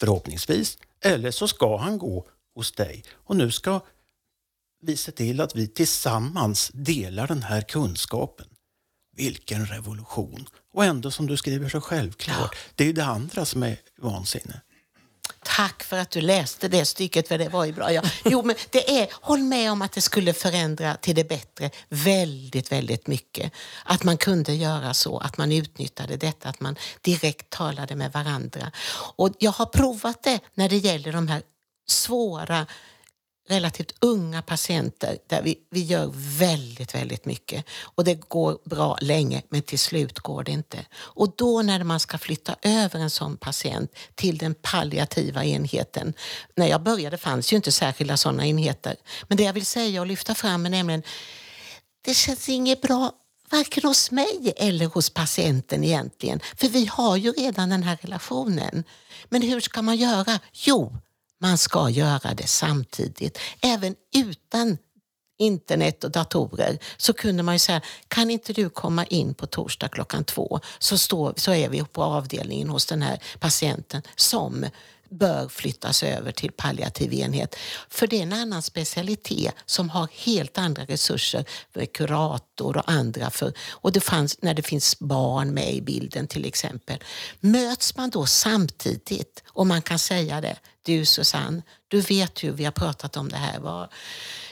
Förhoppningsvis. 0.00 0.78
Eller 1.00 1.30
så 1.30 1.48
ska 1.48 1.76
han 1.76 1.98
gå 1.98 2.26
hos 2.54 2.72
dig. 2.72 3.04
Och 3.14 3.36
nu 3.36 3.50
ska 3.50 3.80
vi 4.82 4.96
se 4.96 5.12
till 5.12 5.40
att 5.40 5.56
vi 5.56 5.68
tillsammans 5.68 6.70
delar 6.74 7.26
den 7.26 7.42
här 7.42 7.60
kunskapen. 7.60 8.46
Vilken 9.16 9.66
revolution! 9.66 10.46
Och 10.72 10.84
ändå 10.84 11.10
som 11.10 11.26
du 11.26 11.36
skriver 11.36 11.68
så 11.68 11.80
självklart, 11.80 12.56
det 12.74 12.84
är 12.84 12.86
ju 12.86 12.92
det 12.92 13.04
andra 13.04 13.44
som 13.44 13.62
är 13.62 13.76
vansinne. 13.98 14.60
Tack 15.42 15.82
för 15.82 15.98
att 15.98 16.10
du 16.10 16.20
läste 16.20 16.68
det 16.68 16.84
stycket, 16.84 17.28
för 17.28 17.38
det 17.38 17.48
var 17.48 17.64
ju 17.64 17.72
bra. 17.72 17.92
Ja. 17.92 18.02
Jo, 18.24 18.42
men 18.42 18.56
det 18.70 19.00
är, 19.00 19.08
håll 19.12 19.42
med 19.42 19.72
om 19.72 19.82
att 19.82 19.92
det 19.92 20.00
skulle 20.00 20.32
förändra 20.32 20.94
till 20.94 21.14
det 21.14 21.28
bättre 21.28 21.70
väldigt, 21.88 22.72
väldigt 22.72 23.06
mycket. 23.06 23.52
Att 23.84 24.04
man 24.04 24.16
kunde 24.16 24.54
göra 24.54 24.94
så, 24.94 25.18
att 25.18 25.38
man 25.38 25.52
utnyttjade 25.52 26.16
detta, 26.16 26.48
att 26.48 26.60
man 26.60 26.76
direkt 27.00 27.50
talade 27.50 27.96
med 27.96 28.12
varandra. 28.12 28.72
Och 29.16 29.30
jag 29.38 29.52
har 29.52 29.66
provat 29.66 30.22
det 30.22 30.40
när 30.54 30.68
det 30.68 30.76
gäller 30.76 31.12
de 31.12 31.28
här 31.28 31.42
svåra 31.86 32.66
relativt 33.48 33.94
unga 34.00 34.42
patienter 34.42 35.18
där 35.26 35.42
vi, 35.42 35.58
vi 35.70 35.82
gör 35.82 36.10
väldigt, 36.38 36.94
väldigt 36.94 37.24
mycket. 37.24 37.64
Och 37.82 38.04
det 38.04 38.14
går 38.14 38.58
bra 38.64 38.98
länge, 39.00 39.42
men 39.48 39.62
till 39.62 39.78
slut 39.78 40.18
går 40.18 40.44
det 40.44 40.52
inte. 40.52 40.86
Och 40.94 41.36
då 41.36 41.62
när 41.62 41.84
man 41.84 42.00
ska 42.00 42.18
flytta 42.18 42.56
över 42.62 43.00
en 43.00 43.10
sån 43.10 43.36
patient 43.36 43.96
till 44.14 44.38
den 44.38 44.54
palliativa 44.54 45.44
enheten. 45.44 46.14
När 46.56 46.66
jag 46.66 46.82
började 46.82 47.18
fanns 47.18 47.52
ju 47.52 47.56
inte 47.56 47.72
särskilda 47.72 48.16
sådana 48.16 48.46
enheter. 48.46 48.96
Men 49.28 49.36
det 49.36 49.42
jag 49.42 49.52
vill 49.52 49.66
säga 49.66 50.00
och 50.00 50.06
lyfta 50.06 50.34
fram 50.34 50.66
är 50.66 50.70
nämligen, 50.70 51.02
det 52.04 52.14
känns 52.14 52.48
inget 52.48 52.80
bra 52.80 53.12
varken 53.50 53.82
hos 53.84 54.10
mig 54.10 54.52
eller 54.56 54.86
hos 54.86 55.10
patienten 55.10 55.84
egentligen. 55.84 56.40
För 56.56 56.68
vi 56.68 56.86
har 56.86 57.16
ju 57.16 57.32
redan 57.32 57.68
den 57.68 57.82
här 57.82 57.98
relationen. 58.02 58.84
Men 59.28 59.42
hur 59.42 59.60
ska 59.60 59.82
man 59.82 59.96
göra? 59.96 60.40
Jo, 60.52 60.98
man 61.40 61.58
ska 61.58 61.90
göra 61.90 62.34
det 62.34 62.46
samtidigt. 62.46 63.38
Även 63.62 63.94
utan 64.16 64.78
internet 65.38 66.04
och 66.04 66.10
datorer 66.10 66.78
så 66.96 67.12
kunde 67.12 67.42
man 67.42 67.54
ju 67.54 67.58
säga, 67.58 67.80
kan 68.08 68.30
inte 68.30 68.52
du 68.52 68.70
komma 68.70 69.04
in 69.04 69.34
på 69.34 69.46
torsdag 69.46 69.88
klockan 69.88 70.24
två 70.24 70.60
så, 70.78 70.98
står, 70.98 71.34
så 71.36 71.52
är 71.52 71.68
vi 71.68 71.84
på 71.84 72.02
avdelningen 72.02 72.68
hos 72.68 72.86
den 72.86 73.02
här 73.02 73.22
patienten 73.38 74.02
som 74.16 74.66
bör 75.10 75.48
flyttas 75.48 76.02
över 76.02 76.32
till 76.32 76.52
palliativ 76.52 77.14
enhet. 77.14 77.56
För 77.88 78.06
det 78.06 78.18
är 78.18 78.22
en 78.22 78.32
annan 78.32 78.62
specialitet 78.62 79.54
som 79.66 79.90
har 79.90 80.08
helt 80.12 80.58
andra 80.58 80.84
resurser, 80.84 81.44
med 81.72 81.92
kurator 81.92 82.76
och 82.76 82.90
andra. 82.90 83.30
För, 83.30 83.52
och 83.70 83.92
det 83.92 84.00
fanns, 84.00 84.42
när 84.42 84.54
det 84.54 84.62
finns 84.62 84.98
barn 84.98 85.54
med 85.54 85.74
i 85.74 85.80
bilden 85.80 86.26
till 86.26 86.44
exempel. 86.44 86.98
Möts 87.40 87.96
man 87.96 88.10
då 88.10 88.26
samtidigt 88.26 89.42
och 89.48 89.66
man 89.66 89.82
kan 89.82 89.98
säga 89.98 90.40
det, 90.40 90.56
du 90.84 91.04
Susanne, 91.04 91.62
du 91.88 92.00
vet 92.00 92.44
hur 92.44 92.52
vi 92.52 92.64
har 92.64 92.72
pratat 92.72 93.16
om 93.16 93.28
det 93.28 93.36
här, 93.36 93.60
vad, 93.60 93.88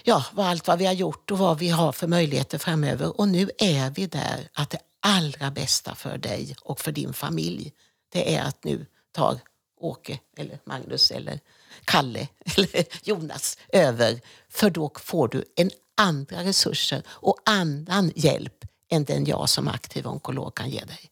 ja, 0.02 0.24
vad 0.32 0.46
allt 0.46 0.66
vad 0.66 0.78
vi 0.78 0.86
har 0.86 0.92
gjort 0.92 1.30
och 1.30 1.38
vad 1.38 1.58
vi 1.58 1.68
har 1.68 1.92
för 1.92 2.06
möjligheter 2.06 2.58
framöver. 2.58 3.20
Och 3.20 3.28
nu 3.28 3.50
är 3.58 3.90
vi 3.90 4.06
där 4.06 4.48
att 4.52 4.70
det 4.70 4.78
allra 5.00 5.50
bästa 5.50 5.94
för 5.94 6.18
dig 6.18 6.56
och 6.62 6.80
för 6.80 6.92
din 6.92 7.12
familj, 7.12 7.72
det 8.12 8.34
är 8.36 8.42
att 8.42 8.64
nu 8.64 8.86
tar 9.12 9.40
Åke 9.80 10.20
eller 10.36 10.58
Magnus 10.64 11.10
eller 11.10 11.40
Kalle 11.84 12.28
eller 12.56 13.08
Jonas 13.08 13.58
över. 13.72 14.20
För 14.48 14.70
då 14.70 14.90
får 14.96 15.28
du 15.28 15.44
en 15.56 15.70
andra 15.94 16.44
resurser 16.44 17.02
och 17.08 17.38
annan 17.44 18.12
hjälp 18.14 18.64
än 18.90 19.04
den 19.04 19.24
jag 19.24 19.48
som 19.48 19.68
aktiv 19.68 20.06
onkolog 20.06 20.54
kan 20.54 20.70
ge 20.70 20.84
dig. 20.84 21.10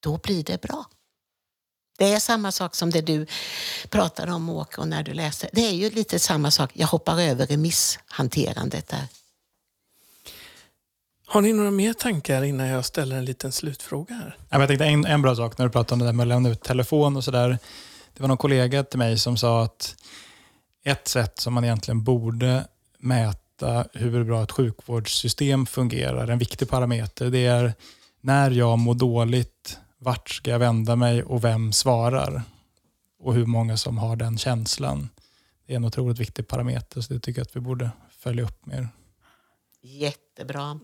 Då 0.00 0.16
blir 0.16 0.44
det 0.44 0.60
bra. 0.62 0.84
Det 2.00 2.12
är 2.12 2.20
samma 2.20 2.52
sak 2.52 2.74
som 2.74 2.90
det 2.90 3.00
du 3.00 3.26
pratade 3.88 4.32
om 4.32 4.48
Åke 4.50 4.80
och 4.80 4.88
när 4.88 5.02
du 5.02 5.12
läste. 5.12 5.48
Det 5.52 5.60
är 5.60 5.72
ju 5.72 5.90
lite 5.90 6.18
samma 6.18 6.50
sak. 6.50 6.70
Jag 6.74 6.86
hoppar 6.86 7.20
över 7.20 7.46
remisshanterandet 7.46 8.88
där. 8.88 9.06
Har 11.26 11.40
ni 11.40 11.52
några 11.52 11.70
mer 11.70 11.92
tankar 11.92 12.42
innan 12.42 12.66
jag 12.66 12.84
ställer 12.84 13.16
en 13.16 13.24
liten 13.24 13.52
slutfråga 13.52 14.14
här? 14.14 14.36
Jag 14.50 14.68
tänkte 14.68 14.86
en, 14.86 15.06
en 15.06 15.22
bra 15.22 15.36
sak 15.36 15.58
när 15.58 15.66
du 15.66 15.72
pratade 15.72 15.92
om 15.92 15.98
det 15.98 16.04
där 16.04 16.12
med 16.12 16.24
att 16.24 16.28
lämna 16.28 16.48
ut 16.48 16.62
telefon 16.62 17.16
och 17.16 17.24
sådär. 17.24 17.58
Det 18.14 18.20
var 18.22 18.28
någon 18.28 18.36
kollega 18.36 18.84
till 18.84 18.98
mig 18.98 19.18
som 19.18 19.36
sa 19.36 19.62
att 19.62 19.96
ett 20.84 21.08
sätt 21.08 21.40
som 21.40 21.54
man 21.54 21.64
egentligen 21.64 22.04
borde 22.04 22.64
mäta 22.98 23.84
hur 23.92 24.24
bra 24.24 24.42
ett 24.42 24.52
sjukvårdssystem 24.52 25.66
fungerar, 25.66 26.28
en 26.28 26.38
viktig 26.38 26.68
parameter, 26.68 27.30
det 27.30 27.46
är 27.46 27.74
när 28.20 28.50
jag 28.50 28.78
mår 28.78 28.94
dåligt, 28.94 29.78
vart 30.00 30.30
ska 30.30 30.50
jag 30.50 30.58
vända 30.58 30.96
mig 30.96 31.22
och 31.22 31.44
vem 31.44 31.72
svarar? 31.72 32.42
Och 33.18 33.34
hur 33.34 33.46
många 33.46 33.76
som 33.76 33.98
har 33.98 34.16
den 34.16 34.38
känslan. 34.38 35.08
Det 35.66 35.72
är 35.72 35.76
en 35.76 35.84
otroligt 35.84 36.18
viktig 36.18 36.48
parameter, 36.48 37.00
så 37.00 37.12
det 37.12 37.20
tycker 37.20 37.40
jag 37.40 37.46
att 37.46 37.56
vi 37.56 37.60
borde 37.60 37.90
följa 38.10 38.44
upp 38.44 38.66
mer. 38.66 38.88
Jättebra. 39.80 40.80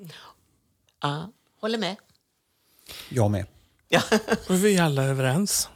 Ja, 1.02 1.32
håller 1.60 1.78
med. 1.78 1.96
Jag 3.08 3.30
med. 3.30 3.46
Ja. 3.88 4.02
Och 4.48 4.54
vi 4.64 4.76
är 4.76 4.82
alla 4.82 5.04
överens. 5.04 5.68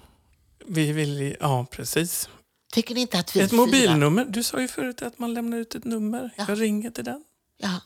Vi 0.66 0.92
vill, 0.92 1.36
ja 1.40 1.66
precis. 1.70 2.28
Tycker 2.72 2.94
ni 2.94 3.00
inte 3.00 3.18
att 3.18 3.36
vi 3.36 3.40
Ett 3.40 3.52
mobilnummer. 3.52 4.24
Du 4.24 4.42
sa 4.42 4.60
ju 4.60 4.68
förut 4.68 5.02
att 5.02 5.18
man 5.18 5.34
lämnar 5.34 5.58
ut 5.58 5.74
ett 5.74 5.84
nummer. 5.84 6.30
Ja. 6.36 6.44
Jag 6.48 6.60
ringer 6.60 6.90
till 6.90 7.04
den. 7.04 7.24
Ja. 7.56 7.80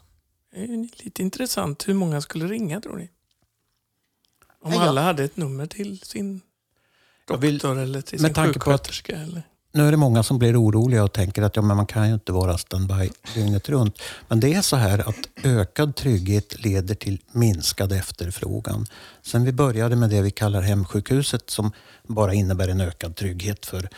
Det 0.53 0.61
är 0.61 0.67
ju 0.67 0.89
lite 0.97 1.23
intressant. 1.23 1.89
Hur 1.89 1.95
många 1.95 2.21
skulle 2.21 2.47
ringa 2.47 2.81
tror 2.81 2.97
ni? 2.97 3.11
Om 4.65 4.73
jag- 4.73 4.83
alla 4.83 5.03
hade 5.03 5.25
ett 5.25 5.37
nummer 5.37 5.67
till 5.67 6.01
sin 6.01 6.41
Jag 7.29 7.37
vill- 7.39 7.59
doktor 7.59 7.79
eller 7.79 8.01
till 8.01 8.19
sin 8.21 8.35
tanke 8.35 8.59
på 8.59 8.71
att- 8.71 8.81
sjuksköterska. 8.87 9.17
Eller? 9.17 9.43
Nu 9.73 9.87
är 9.87 9.91
det 9.91 9.97
många 9.97 10.23
som 10.23 10.39
blir 10.39 10.61
oroliga 10.63 11.05
och 11.05 11.13
tänker 11.13 11.43
att 11.43 11.57
ja, 11.57 11.63
men 11.63 11.77
man 11.77 11.87
kan 11.87 12.09
ju 12.09 12.15
inte 12.15 12.33
vara 12.33 12.59
standby 12.59 13.11
dygnet 13.35 13.69
runt. 13.69 13.99
Men 14.29 14.41
det 14.41 14.55
är 14.55 14.63
så 14.63 14.77
här 14.77 15.09
att 15.09 15.45
ökad 15.45 15.97
trygghet 15.97 16.65
leder 16.65 16.95
till 16.95 17.21
minskad 17.33 17.93
efterfrågan. 17.93 18.87
Sen 19.23 19.45
vi 19.45 19.53
började 19.53 19.97
med 19.97 20.11
det 20.11 20.23
vi 20.23 20.31
kallar 20.31 20.61
hemsjukhuset 20.61 21.51
som 21.51 21.73
bara 22.03 22.35
innebär 22.35 22.69
en 22.69 22.81
ökad 22.81 23.17
trygghet 23.17 23.67
för 23.67 23.89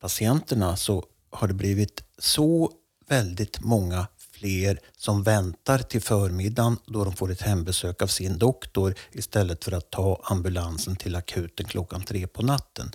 patienterna 0.00 0.76
så 0.76 1.04
har 1.30 1.48
det 1.48 1.54
blivit 1.54 2.02
så 2.18 2.70
väldigt 3.08 3.60
många 3.60 4.06
fler 4.40 4.80
som 4.96 5.22
väntar 5.22 5.78
till 5.78 6.02
förmiddagen 6.02 6.78
då 6.86 7.04
de 7.04 7.16
får 7.16 7.30
ett 7.30 7.42
hembesök 7.42 8.02
av 8.02 8.06
sin 8.06 8.38
doktor 8.38 8.94
istället 9.12 9.64
för 9.64 9.72
att 9.72 9.90
ta 9.90 10.20
ambulansen 10.24 10.96
till 10.96 11.16
akuten 11.16 11.66
klockan 11.66 12.02
tre 12.02 12.26
på 12.26 12.42
natten 12.42 12.92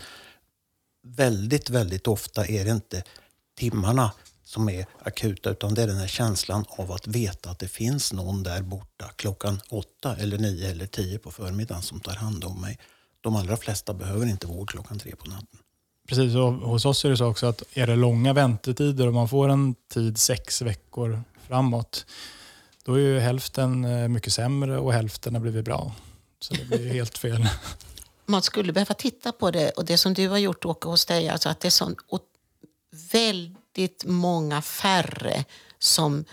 väldigt, 1.05 1.69
väldigt 1.69 2.07
ofta 2.07 2.45
är 2.45 2.65
det 2.65 2.71
inte 2.71 3.03
timmarna 3.57 4.11
som 4.43 4.69
är 4.69 4.85
akuta 4.99 5.49
utan 5.49 5.73
det 5.73 5.83
är 5.83 5.87
den 5.87 5.97
här 5.97 6.07
känslan 6.07 6.65
av 6.69 6.91
att 6.91 7.07
veta 7.07 7.49
att 7.49 7.59
det 7.59 7.67
finns 7.67 8.13
någon 8.13 8.43
där 8.43 8.61
borta 8.61 9.05
klockan 9.15 9.61
åtta 9.69 10.15
eller 10.15 10.37
nio 10.37 10.71
eller 10.71 10.85
tio 10.85 11.19
på 11.19 11.31
förmiddagen 11.31 11.81
som 11.81 11.99
tar 11.99 12.15
hand 12.15 12.43
om 12.43 12.61
mig. 12.61 12.79
De 13.21 13.35
allra 13.35 13.57
flesta 13.57 13.93
behöver 13.93 14.25
inte 14.25 14.47
vård 14.47 14.69
klockan 14.69 14.99
tre 14.99 15.15
på 15.15 15.29
natten. 15.29 15.59
Precis, 16.07 16.35
och 16.35 16.53
hos 16.53 16.85
oss 16.85 17.05
är 17.05 17.09
det 17.09 17.17
så 17.17 17.25
också 17.25 17.45
att 17.45 17.63
är 17.73 17.87
det 17.87 17.95
långa 17.95 18.33
väntetider 18.33 19.07
och 19.07 19.13
man 19.13 19.29
får 19.29 19.49
en 19.49 19.75
tid 19.93 20.17
sex 20.17 20.61
veckor 20.61 21.23
framåt, 21.47 22.05
då 22.83 22.93
är 22.93 22.99
ju 22.99 23.19
hälften 23.19 23.85
eh, 23.85 24.07
mycket 24.07 24.33
sämre 24.33 24.77
och 24.77 24.93
hälften 24.93 25.35
har 25.35 25.41
blivit 25.41 25.65
bra. 25.65 25.91
Så 26.39 26.53
det 26.53 26.65
blir 26.65 26.87
helt 26.93 27.17
fel. 27.17 27.47
man 28.25 28.41
skulle 28.41 28.73
behöva 28.73 28.93
titta 28.93 29.31
på 29.31 29.51
det 29.51 29.69
och 29.69 29.85
det 29.85 29.97
som 29.97 30.13
du 30.13 30.29
har 30.29 30.37
gjort 30.37 30.65
Åke 30.65 30.87
hos 30.87 31.05
dig, 31.05 31.29
alltså 31.29 31.49
att 31.49 31.59
det 31.59 31.67
är 31.67 31.69
så 31.69 31.95
väldigt 33.11 34.05
många 34.05 34.61
färre 34.61 35.45
som 35.79 36.25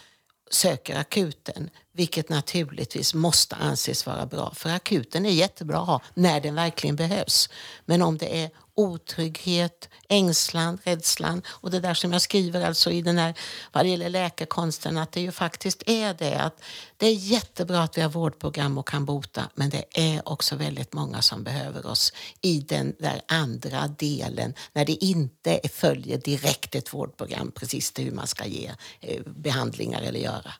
söker 0.50 0.96
akuten, 0.96 1.70
vilket 1.92 2.28
naturligtvis 2.28 3.14
måste 3.14 3.56
anses 3.56 4.06
vara 4.06 4.26
bra. 4.26 4.52
För 4.54 4.70
akuten 4.70 5.26
är 5.26 5.30
jättebra 5.30 6.00
när 6.14 6.40
den 6.40 6.54
verkligen 6.54 6.96
behövs. 6.96 7.48
Men 7.84 8.02
om 8.02 8.18
det 8.18 8.42
är 8.42 8.50
otrygghet, 8.74 9.88
ängslan, 10.08 10.78
rädslan 10.84 11.42
och 11.48 11.70
det 11.70 11.80
där 11.80 11.94
som 11.94 12.12
jag 12.12 12.22
skriver 12.22 12.66
alltså 12.66 12.90
i 12.90 13.02
den 13.02 13.18
här, 13.18 13.34
vad 13.72 13.84
det 13.84 13.88
gäller 13.88 14.08
läkarkonsten, 14.08 14.98
att 14.98 15.12
det 15.12 15.20
ju 15.20 15.32
faktiskt 15.32 15.82
är 15.86 16.14
det 16.14 16.34
att 16.34 16.62
det 16.96 17.06
är 17.06 17.14
jättebra 17.14 17.82
att 17.82 17.98
vi 17.98 18.02
har 18.02 18.10
vårdprogram 18.10 18.78
och 18.78 18.88
kan 18.88 19.04
bota, 19.04 19.50
men 19.54 19.70
det 19.70 19.84
är 19.94 20.28
också 20.28 20.56
väldigt 20.56 20.92
många 20.92 21.22
som 21.22 21.44
behöver 21.44 21.86
oss 21.86 22.12
i 22.40 22.60
den 22.60 22.94
där 22.98 23.22
andra 23.28 23.88
delen 23.88 24.54
när 24.72 24.84
det 24.84 25.04
inte 25.04 25.60
följer 25.72 26.18
direkt 26.18 26.74
ett 26.74 26.94
vårdprogram 26.94 27.52
precis 27.52 27.92
till 27.92 28.04
hur 28.04 28.12
man 28.12 28.26
ska 28.26 28.46
ge 28.46 28.70
eh, 29.00 29.22
behandlingar 29.22 30.02
eller 30.02 30.20
göra. 30.20 30.52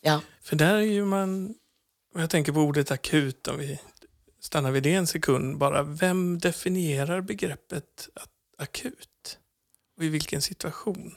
Ja. 0.00 0.20
För 0.42 0.56
där 0.56 0.74
är 0.74 0.80
ju 0.80 1.04
man, 1.04 1.54
jag 2.14 2.30
tänker 2.30 2.52
på 2.52 2.60
ordet 2.60 2.90
akut 2.90 3.48
om 3.48 3.58
vi 3.58 3.78
Stanna 4.46 4.70
vid 4.70 4.82
det 4.82 4.94
en 4.94 5.06
sekund 5.06 5.58
bara. 5.58 5.82
Vem 5.82 6.38
definierar 6.38 7.20
begreppet 7.20 8.08
akut? 8.58 9.38
Och 9.96 10.04
i 10.04 10.08
vilken 10.08 10.42
situation? 10.42 11.14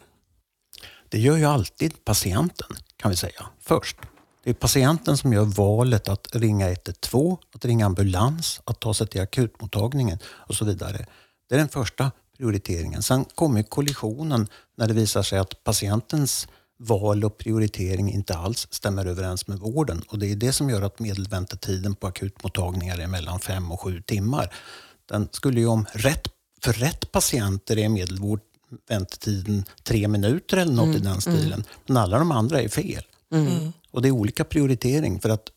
Det 1.09 1.19
gör 1.19 1.38
ju 1.38 1.45
alltid 1.45 2.05
patienten 2.05 2.67
kan 2.95 3.11
vi 3.11 3.17
säga 3.17 3.45
först. 3.59 3.97
Det 4.43 4.49
är 4.49 4.53
patienten 4.53 5.17
som 5.17 5.34
gör 5.34 5.45
valet 5.45 6.09
att 6.09 6.36
ringa 6.36 6.69
112, 6.69 7.38
att 7.55 7.65
ringa 7.65 7.86
ambulans, 7.86 8.61
att 8.63 8.80
ta 8.80 8.93
sig 8.93 9.07
till 9.07 9.21
akutmottagningen 9.21 10.19
och 10.25 10.55
så 10.55 10.65
vidare. 10.65 11.05
Det 11.49 11.55
är 11.55 11.59
den 11.59 11.69
första 11.69 12.11
prioriteringen. 12.38 13.03
Sen 13.03 13.25
kommer 13.25 13.63
kollisionen 13.63 14.47
när 14.77 14.88
det 14.88 14.93
visar 14.93 15.23
sig 15.23 15.39
att 15.39 15.63
patientens 15.63 16.47
val 16.80 17.23
och 17.23 17.38
prioritering 17.38 18.11
inte 18.13 18.36
alls 18.36 18.67
stämmer 18.71 19.05
överens 19.05 19.47
med 19.47 19.59
vården. 19.59 20.03
Och 20.07 20.19
det 20.19 20.32
är 20.32 20.36
det 20.36 20.53
som 20.53 20.69
gör 20.69 20.82
att 20.82 20.99
medelväntetiden 20.99 21.95
på 21.95 22.07
akutmottagningar 22.07 22.97
är 22.97 23.07
mellan 23.07 23.39
fem 23.39 23.71
och 23.71 23.82
sju 23.82 24.01
timmar. 24.01 24.53
Den 25.05 25.30
skulle 25.32 25.59
ju 25.59 25.67
om 25.67 25.86
rätt 25.93 26.27
för 26.61 26.73
rätt 26.73 27.11
patienter 27.11 27.77
är 27.77 27.89
medelvård 27.89 28.39
väntetiden 28.89 29.65
tre 29.84 30.07
minuter 30.07 30.57
eller 30.57 30.73
något 30.73 30.95
i 30.95 30.99
den 30.99 31.21
stilen. 31.21 31.63
Men 31.86 31.97
alla 31.97 32.19
de 32.19 32.32
andra 32.32 32.61
är 32.61 32.69
fel. 32.69 33.03
Mm. 33.32 33.73
Och 33.91 34.01
det 34.01 34.07
är 34.07 34.11
olika 34.11 34.43
prioritering 34.43 35.19
för 35.19 35.30
att 35.30 35.49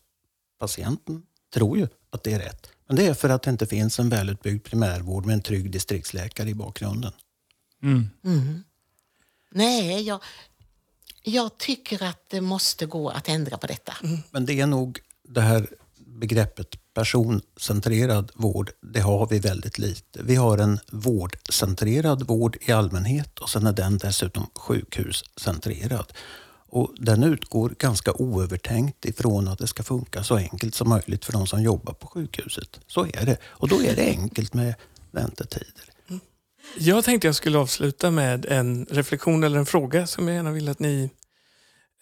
patienten 0.59 1.23
tror 1.53 1.77
ju 1.77 1.87
att 2.09 2.23
det 2.23 2.33
är 2.33 2.39
rätt. 2.39 2.67
Men 2.87 2.95
det 2.95 3.07
är 3.07 3.13
för 3.13 3.29
att 3.29 3.43
det 3.43 3.51
inte 3.51 3.65
finns 3.65 3.99
en 3.99 4.09
välutbyggd 4.09 4.63
primärvård 4.63 5.25
med 5.25 5.33
en 5.33 5.41
trygg 5.41 5.71
distriktsläkare 5.71 6.49
i 6.49 6.53
bakgrunden. 6.53 7.11
Mm. 7.83 8.09
Mm. 8.25 8.63
Nej, 9.51 10.01
jag, 10.01 10.19
jag 11.23 11.57
tycker 11.57 12.03
att 12.03 12.29
det 12.29 12.41
måste 12.41 12.85
gå 12.85 13.09
att 13.09 13.29
ändra 13.29 13.57
på 13.57 13.67
detta. 13.67 13.93
Mm. 14.03 14.19
Men 14.31 14.45
det 14.45 14.59
är 14.59 14.67
nog 14.67 14.99
det 15.23 15.41
här 15.41 15.67
begreppet 15.97 16.93
personcentrerad 16.93 18.31
vård, 18.35 18.71
det 18.81 18.99
har 18.99 19.27
vi 19.27 19.39
väldigt 19.39 19.77
lite. 19.77 20.23
Vi 20.23 20.35
har 20.35 20.57
en 20.57 20.79
vårdcentrerad 20.91 22.27
vård 22.27 22.57
i 22.61 22.71
allmänhet 22.71 23.39
och 23.39 23.49
sen 23.49 23.67
är 23.67 23.73
den 23.73 23.97
dessutom 23.97 24.47
sjukhuscentrerad. 24.55 26.13
Och 26.67 26.91
den 26.97 27.23
utgår 27.23 27.75
ganska 27.79 28.13
oövertänkt 28.13 29.05
ifrån 29.05 29.47
att 29.47 29.59
det 29.59 29.67
ska 29.67 29.83
funka 29.83 30.23
så 30.23 30.35
enkelt 30.35 30.75
som 30.75 30.89
möjligt 30.89 31.25
för 31.25 31.33
de 31.33 31.47
som 31.47 31.63
jobbar 31.63 31.93
på 31.93 32.07
sjukhuset. 32.07 32.79
Så 32.87 33.05
är 33.05 33.25
det. 33.25 33.37
Och 33.43 33.67
då 33.67 33.81
är 33.81 33.95
det 33.95 34.09
enkelt 34.09 34.53
med 34.53 34.75
väntetider. 35.11 35.92
Jag 36.77 37.03
tänkte 37.03 37.27
jag 37.27 37.35
skulle 37.35 37.57
avsluta 37.57 38.11
med 38.11 38.45
en 38.45 38.85
reflektion 38.85 39.43
eller 39.43 39.59
en 39.59 39.65
fråga 39.65 40.07
som 40.07 40.27
jag 40.27 40.35
gärna 40.35 40.51
vill 40.51 40.69
att 40.69 40.79
ni 40.79 41.09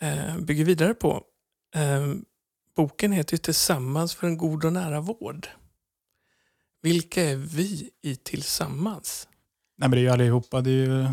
eh, 0.01 0.38
bygger 0.38 0.66
vidare 0.66 0.93
på. 0.93 1.24
Eh, 1.76 2.14
boken 2.76 3.12
heter 3.12 3.34
ju 3.34 3.38
Tillsammans 3.38 4.16
för 4.16 4.28
en 4.28 4.38
god 4.38 4.66
och 4.66 4.74
nära 4.74 5.01
vård. 5.01 5.47
Vilka 6.82 7.24
är 7.24 7.36
vi 7.36 7.89
i 8.01 8.16
Tillsammans? 8.16 9.28
Nej, 9.78 9.89
men 9.89 9.91
det 9.91 9.97
är 9.97 10.01
ju 10.01 10.09
allihopa. 10.09 10.62
Det 10.62 10.70
är 10.70 10.74
ju 10.74 11.07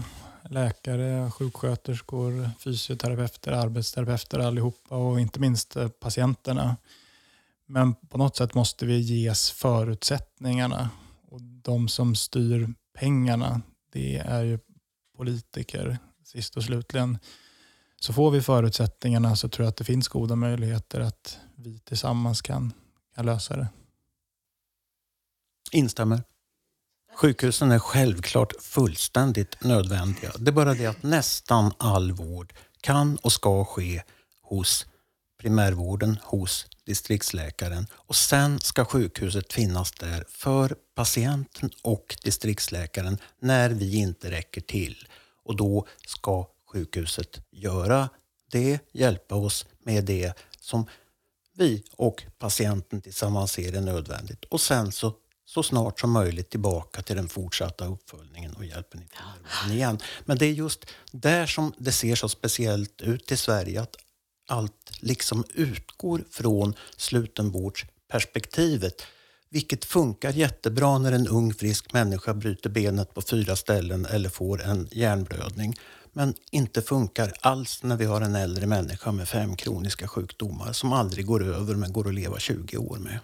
läkare, 0.51 1.30
sjuksköterskor, 1.30 2.51
fysioterapeuter, 2.59 3.53
arbetsterapeuter 3.53 4.38
allihopa 4.38 4.96
och 4.96 5.20
inte 5.20 5.40
minst 5.40 5.76
eh, 5.76 5.88
patienterna. 5.88 6.76
Men 7.66 7.94
på 7.94 8.18
något 8.18 8.36
sätt 8.36 8.55
måste 8.55 8.86
vi 8.86 8.99
ges 8.99 9.51
förutsättningarna. 9.51 10.90
Och 11.30 11.40
de 11.42 11.88
som 11.88 12.14
styr 12.14 12.74
pengarna, 12.99 13.61
det 13.92 14.16
är 14.16 14.42
ju 14.42 14.59
politiker 15.16 15.99
sist 16.24 16.57
och 16.57 16.64
slutligen. 16.64 17.18
Så 18.01 18.12
får 18.12 18.30
vi 18.30 18.42
förutsättningarna 18.42 19.36
så 19.36 19.49
tror 19.49 19.64
jag 19.64 19.70
att 19.70 19.76
det 19.76 19.84
finns 19.84 20.09
goda 20.09 20.36
möjligheter 20.36 21.01
att 21.01 21.38
vi 21.57 21.78
tillsammans 21.78 22.42
kan, 22.42 22.72
kan 23.14 23.26
lösa 23.26 23.57
det. 23.57 23.68
Instämmer. 25.72 26.22
Sjukhusen 27.14 27.70
är 27.70 27.78
självklart 27.78 28.53
fullständigt 28.61 29.64
nödvändiga. 29.64 30.32
Det 30.38 30.51
är 30.51 30.53
bara 30.53 30.74
det 30.74 30.86
att 30.86 31.03
nästan 31.03 31.72
all 31.78 32.12
vård 32.12 32.53
kan 32.80 33.16
och 33.16 33.32
ska 33.32 33.64
ske 33.64 34.03
hos 34.42 34.86
primärvården, 35.40 36.18
hos 36.22 36.66
distriktsläkaren 36.89 37.86
och 37.93 38.16
sen 38.16 38.61
ska 38.61 38.84
sjukhuset 38.84 39.53
finnas 39.53 39.93
där 39.93 40.24
för 40.28 40.76
patienten 40.95 41.70
och 41.82 42.16
distriktsläkaren 42.22 43.18
när 43.41 43.70
vi 43.70 43.97
inte 43.97 44.30
räcker 44.30 44.61
till. 44.61 45.09
Och 45.45 45.57
då 45.57 45.86
ska 46.07 46.49
sjukhuset 46.72 47.41
göra 47.51 48.09
det, 48.51 48.78
hjälpa 48.93 49.34
oss 49.34 49.66
med 49.78 50.05
det 50.05 50.32
som 50.61 50.86
vi 51.57 51.84
och 51.97 52.24
patienten 52.39 53.01
tillsammans 53.01 53.53
ser 53.53 53.76
är 53.76 53.80
nödvändigt. 53.80 54.45
Och 54.45 54.61
sen 54.61 54.93
så, 54.93 55.14
så 55.45 55.62
snart 55.62 56.01
som 56.01 56.11
möjligt 56.11 56.51
tillbaka 56.51 57.03
till 57.03 57.16
den 57.16 57.28
fortsatta 57.28 57.86
uppföljningen 57.86 58.55
och 58.55 58.64
hjälpen 58.64 59.03
i 59.03 59.07
primärvården 59.07 59.72
igen. 59.76 59.99
Men 60.24 60.39
det 60.39 60.47
är 60.47 60.53
just 60.53 60.86
där 61.11 61.47
som 61.47 61.72
det 61.78 61.93
ser 61.93 62.14
så 62.14 62.28
speciellt 62.28 63.01
ut 63.01 63.32
i 63.32 63.36
Sverige 63.36 63.82
att 63.82 63.97
allt 64.49 64.92
liksom 65.01 65.44
utgår 65.55 66.24
från 66.30 66.74
slutenvårdsperspektivet. 66.96 69.03
Vilket 69.51 69.84
funkar 69.84 70.32
jättebra 70.32 70.99
när 70.99 71.12
en 71.12 71.28
ung 71.28 71.55
frisk 71.55 71.92
människa 71.92 72.34
bryter 72.34 72.70
benet 72.70 73.14
på 73.14 73.22
fyra 73.22 73.57
ställen 73.57 74.07
eller 74.07 74.28
får 74.28 74.62
en 74.62 74.88
hjärnblödning. 74.90 75.74
Men 76.12 76.34
inte 76.51 76.82
funkar 76.82 77.32
alls 77.40 77.82
när 77.82 77.96
vi 77.96 78.05
har 78.05 78.20
en 78.20 78.34
äldre 78.34 78.66
människa 78.66 79.12
med 79.12 79.28
fem 79.28 79.57
kroniska 79.57 80.09
sjukdomar 80.09 80.72
som 80.72 80.92
aldrig 80.92 81.26
går 81.26 81.44
över 81.44 81.74
men 81.74 81.92
går 81.92 82.09
att 82.09 82.14
leva 82.14 82.38
20 82.38 82.76
år 82.76 82.96
med. 82.96 83.18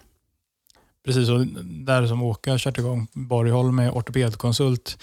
Precis, 1.05 1.29
och 1.29 1.47
där 1.65 2.07
som 2.07 2.23
Åke 2.23 2.51
har 2.51 2.57
kört 2.57 2.77
igång 2.77 3.07
Borgholm 3.13 3.75
med 3.75 3.91
ortopedkonsult, 3.91 4.97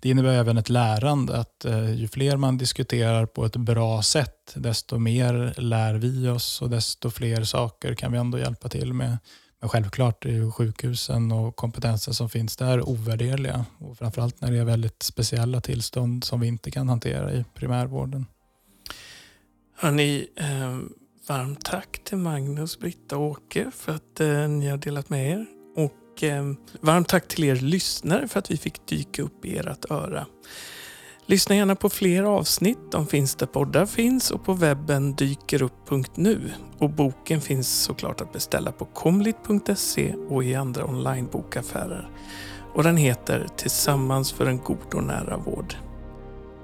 det 0.00 0.08
innebär 0.08 0.32
även 0.32 0.58
ett 0.58 0.68
lärande. 0.68 1.36
att 1.36 1.64
eh, 1.64 1.94
Ju 1.94 2.08
fler 2.08 2.36
man 2.36 2.58
diskuterar 2.58 3.26
på 3.26 3.44
ett 3.44 3.56
bra 3.56 4.02
sätt, 4.02 4.52
desto 4.54 4.98
mer 4.98 5.54
lär 5.56 5.94
vi 5.94 6.28
oss 6.28 6.62
och 6.62 6.70
desto 6.70 7.10
fler 7.10 7.44
saker 7.44 7.94
kan 7.94 8.12
vi 8.12 8.18
ändå 8.18 8.38
hjälpa 8.38 8.68
till 8.68 8.92
med. 8.92 9.18
Men 9.60 9.68
självklart 9.68 10.24
är 10.24 10.30
ju 10.30 10.50
sjukhusen 10.50 11.32
och 11.32 11.56
kompetensen 11.56 12.14
som 12.14 12.28
finns 12.28 12.56
där 12.56 12.88
ovärderliga. 12.88 13.64
Och 13.78 13.98
framförallt 13.98 14.40
när 14.40 14.52
det 14.52 14.58
är 14.58 14.64
väldigt 14.64 15.02
speciella 15.02 15.60
tillstånd 15.60 16.24
som 16.24 16.40
vi 16.40 16.46
inte 16.46 16.70
kan 16.70 16.88
hantera 16.88 17.32
i 17.32 17.44
primärvården. 17.54 18.26
Hörrni, 19.76 20.26
eh, 20.36 20.78
varmt 21.28 21.64
tack 21.64 22.04
till 22.04 22.18
Magnus, 22.18 22.78
Britta 22.78 23.16
och 23.16 23.30
Åke 23.30 23.70
för 23.74 23.92
att 23.94 24.20
eh, 24.20 24.48
ni 24.48 24.68
har 24.68 24.76
delat 24.76 25.10
med 25.10 25.30
er. 25.30 25.46
Och 26.16 26.22
eh, 26.22 26.44
varmt 26.80 27.08
tack 27.08 27.28
till 27.28 27.44
er 27.44 27.56
lyssnare 27.56 28.28
för 28.28 28.38
att 28.38 28.50
vi 28.50 28.56
fick 28.56 28.86
dyka 28.86 29.22
upp 29.22 29.44
i 29.44 29.58
ert 29.58 29.90
öra. 29.90 30.26
Lyssna 31.26 31.56
gärna 31.56 31.74
på 31.74 31.88
fler 31.88 32.22
avsnitt. 32.22 32.78
De 32.90 33.06
finns 33.06 33.34
där 33.34 33.46
poddar 33.46 33.86
finns 33.86 34.30
och 34.30 34.44
på 34.44 34.52
webben 34.52 35.14
dykerupp.nu. 35.14 36.52
Och 36.78 36.90
boken 36.90 37.40
finns 37.40 37.82
såklart 37.82 38.20
att 38.20 38.32
beställa 38.32 38.72
på 38.72 38.84
komlit.se 38.84 40.14
och 40.28 40.44
i 40.44 40.54
andra 40.54 40.84
onlinebokaffärer. 40.84 42.08
Och 42.74 42.82
den 42.82 42.96
heter 42.96 43.46
Tillsammans 43.56 44.32
för 44.32 44.46
en 44.46 44.58
god 44.58 44.94
och 44.94 45.04
nära 45.04 45.36
vård. 45.36 45.74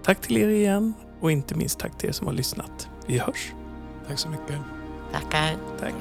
Tack 0.02 0.20
till 0.20 0.36
er 0.36 0.48
igen 0.48 0.94
och 1.20 1.32
inte 1.32 1.54
minst 1.54 1.78
tack 1.78 1.98
till 1.98 2.08
er 2.08 2.12
som 2.12 2.26
har 2.26 2.34
lyssnat. 2.34 2.88
Vi 3.06 3.18
hörs. 3.18 3.52
Tack 4.08 4.18
så 4.18 4.28
mycket. 4.28 4.56
Tackar. 5.12 5.56
Tack. 5.80 5.94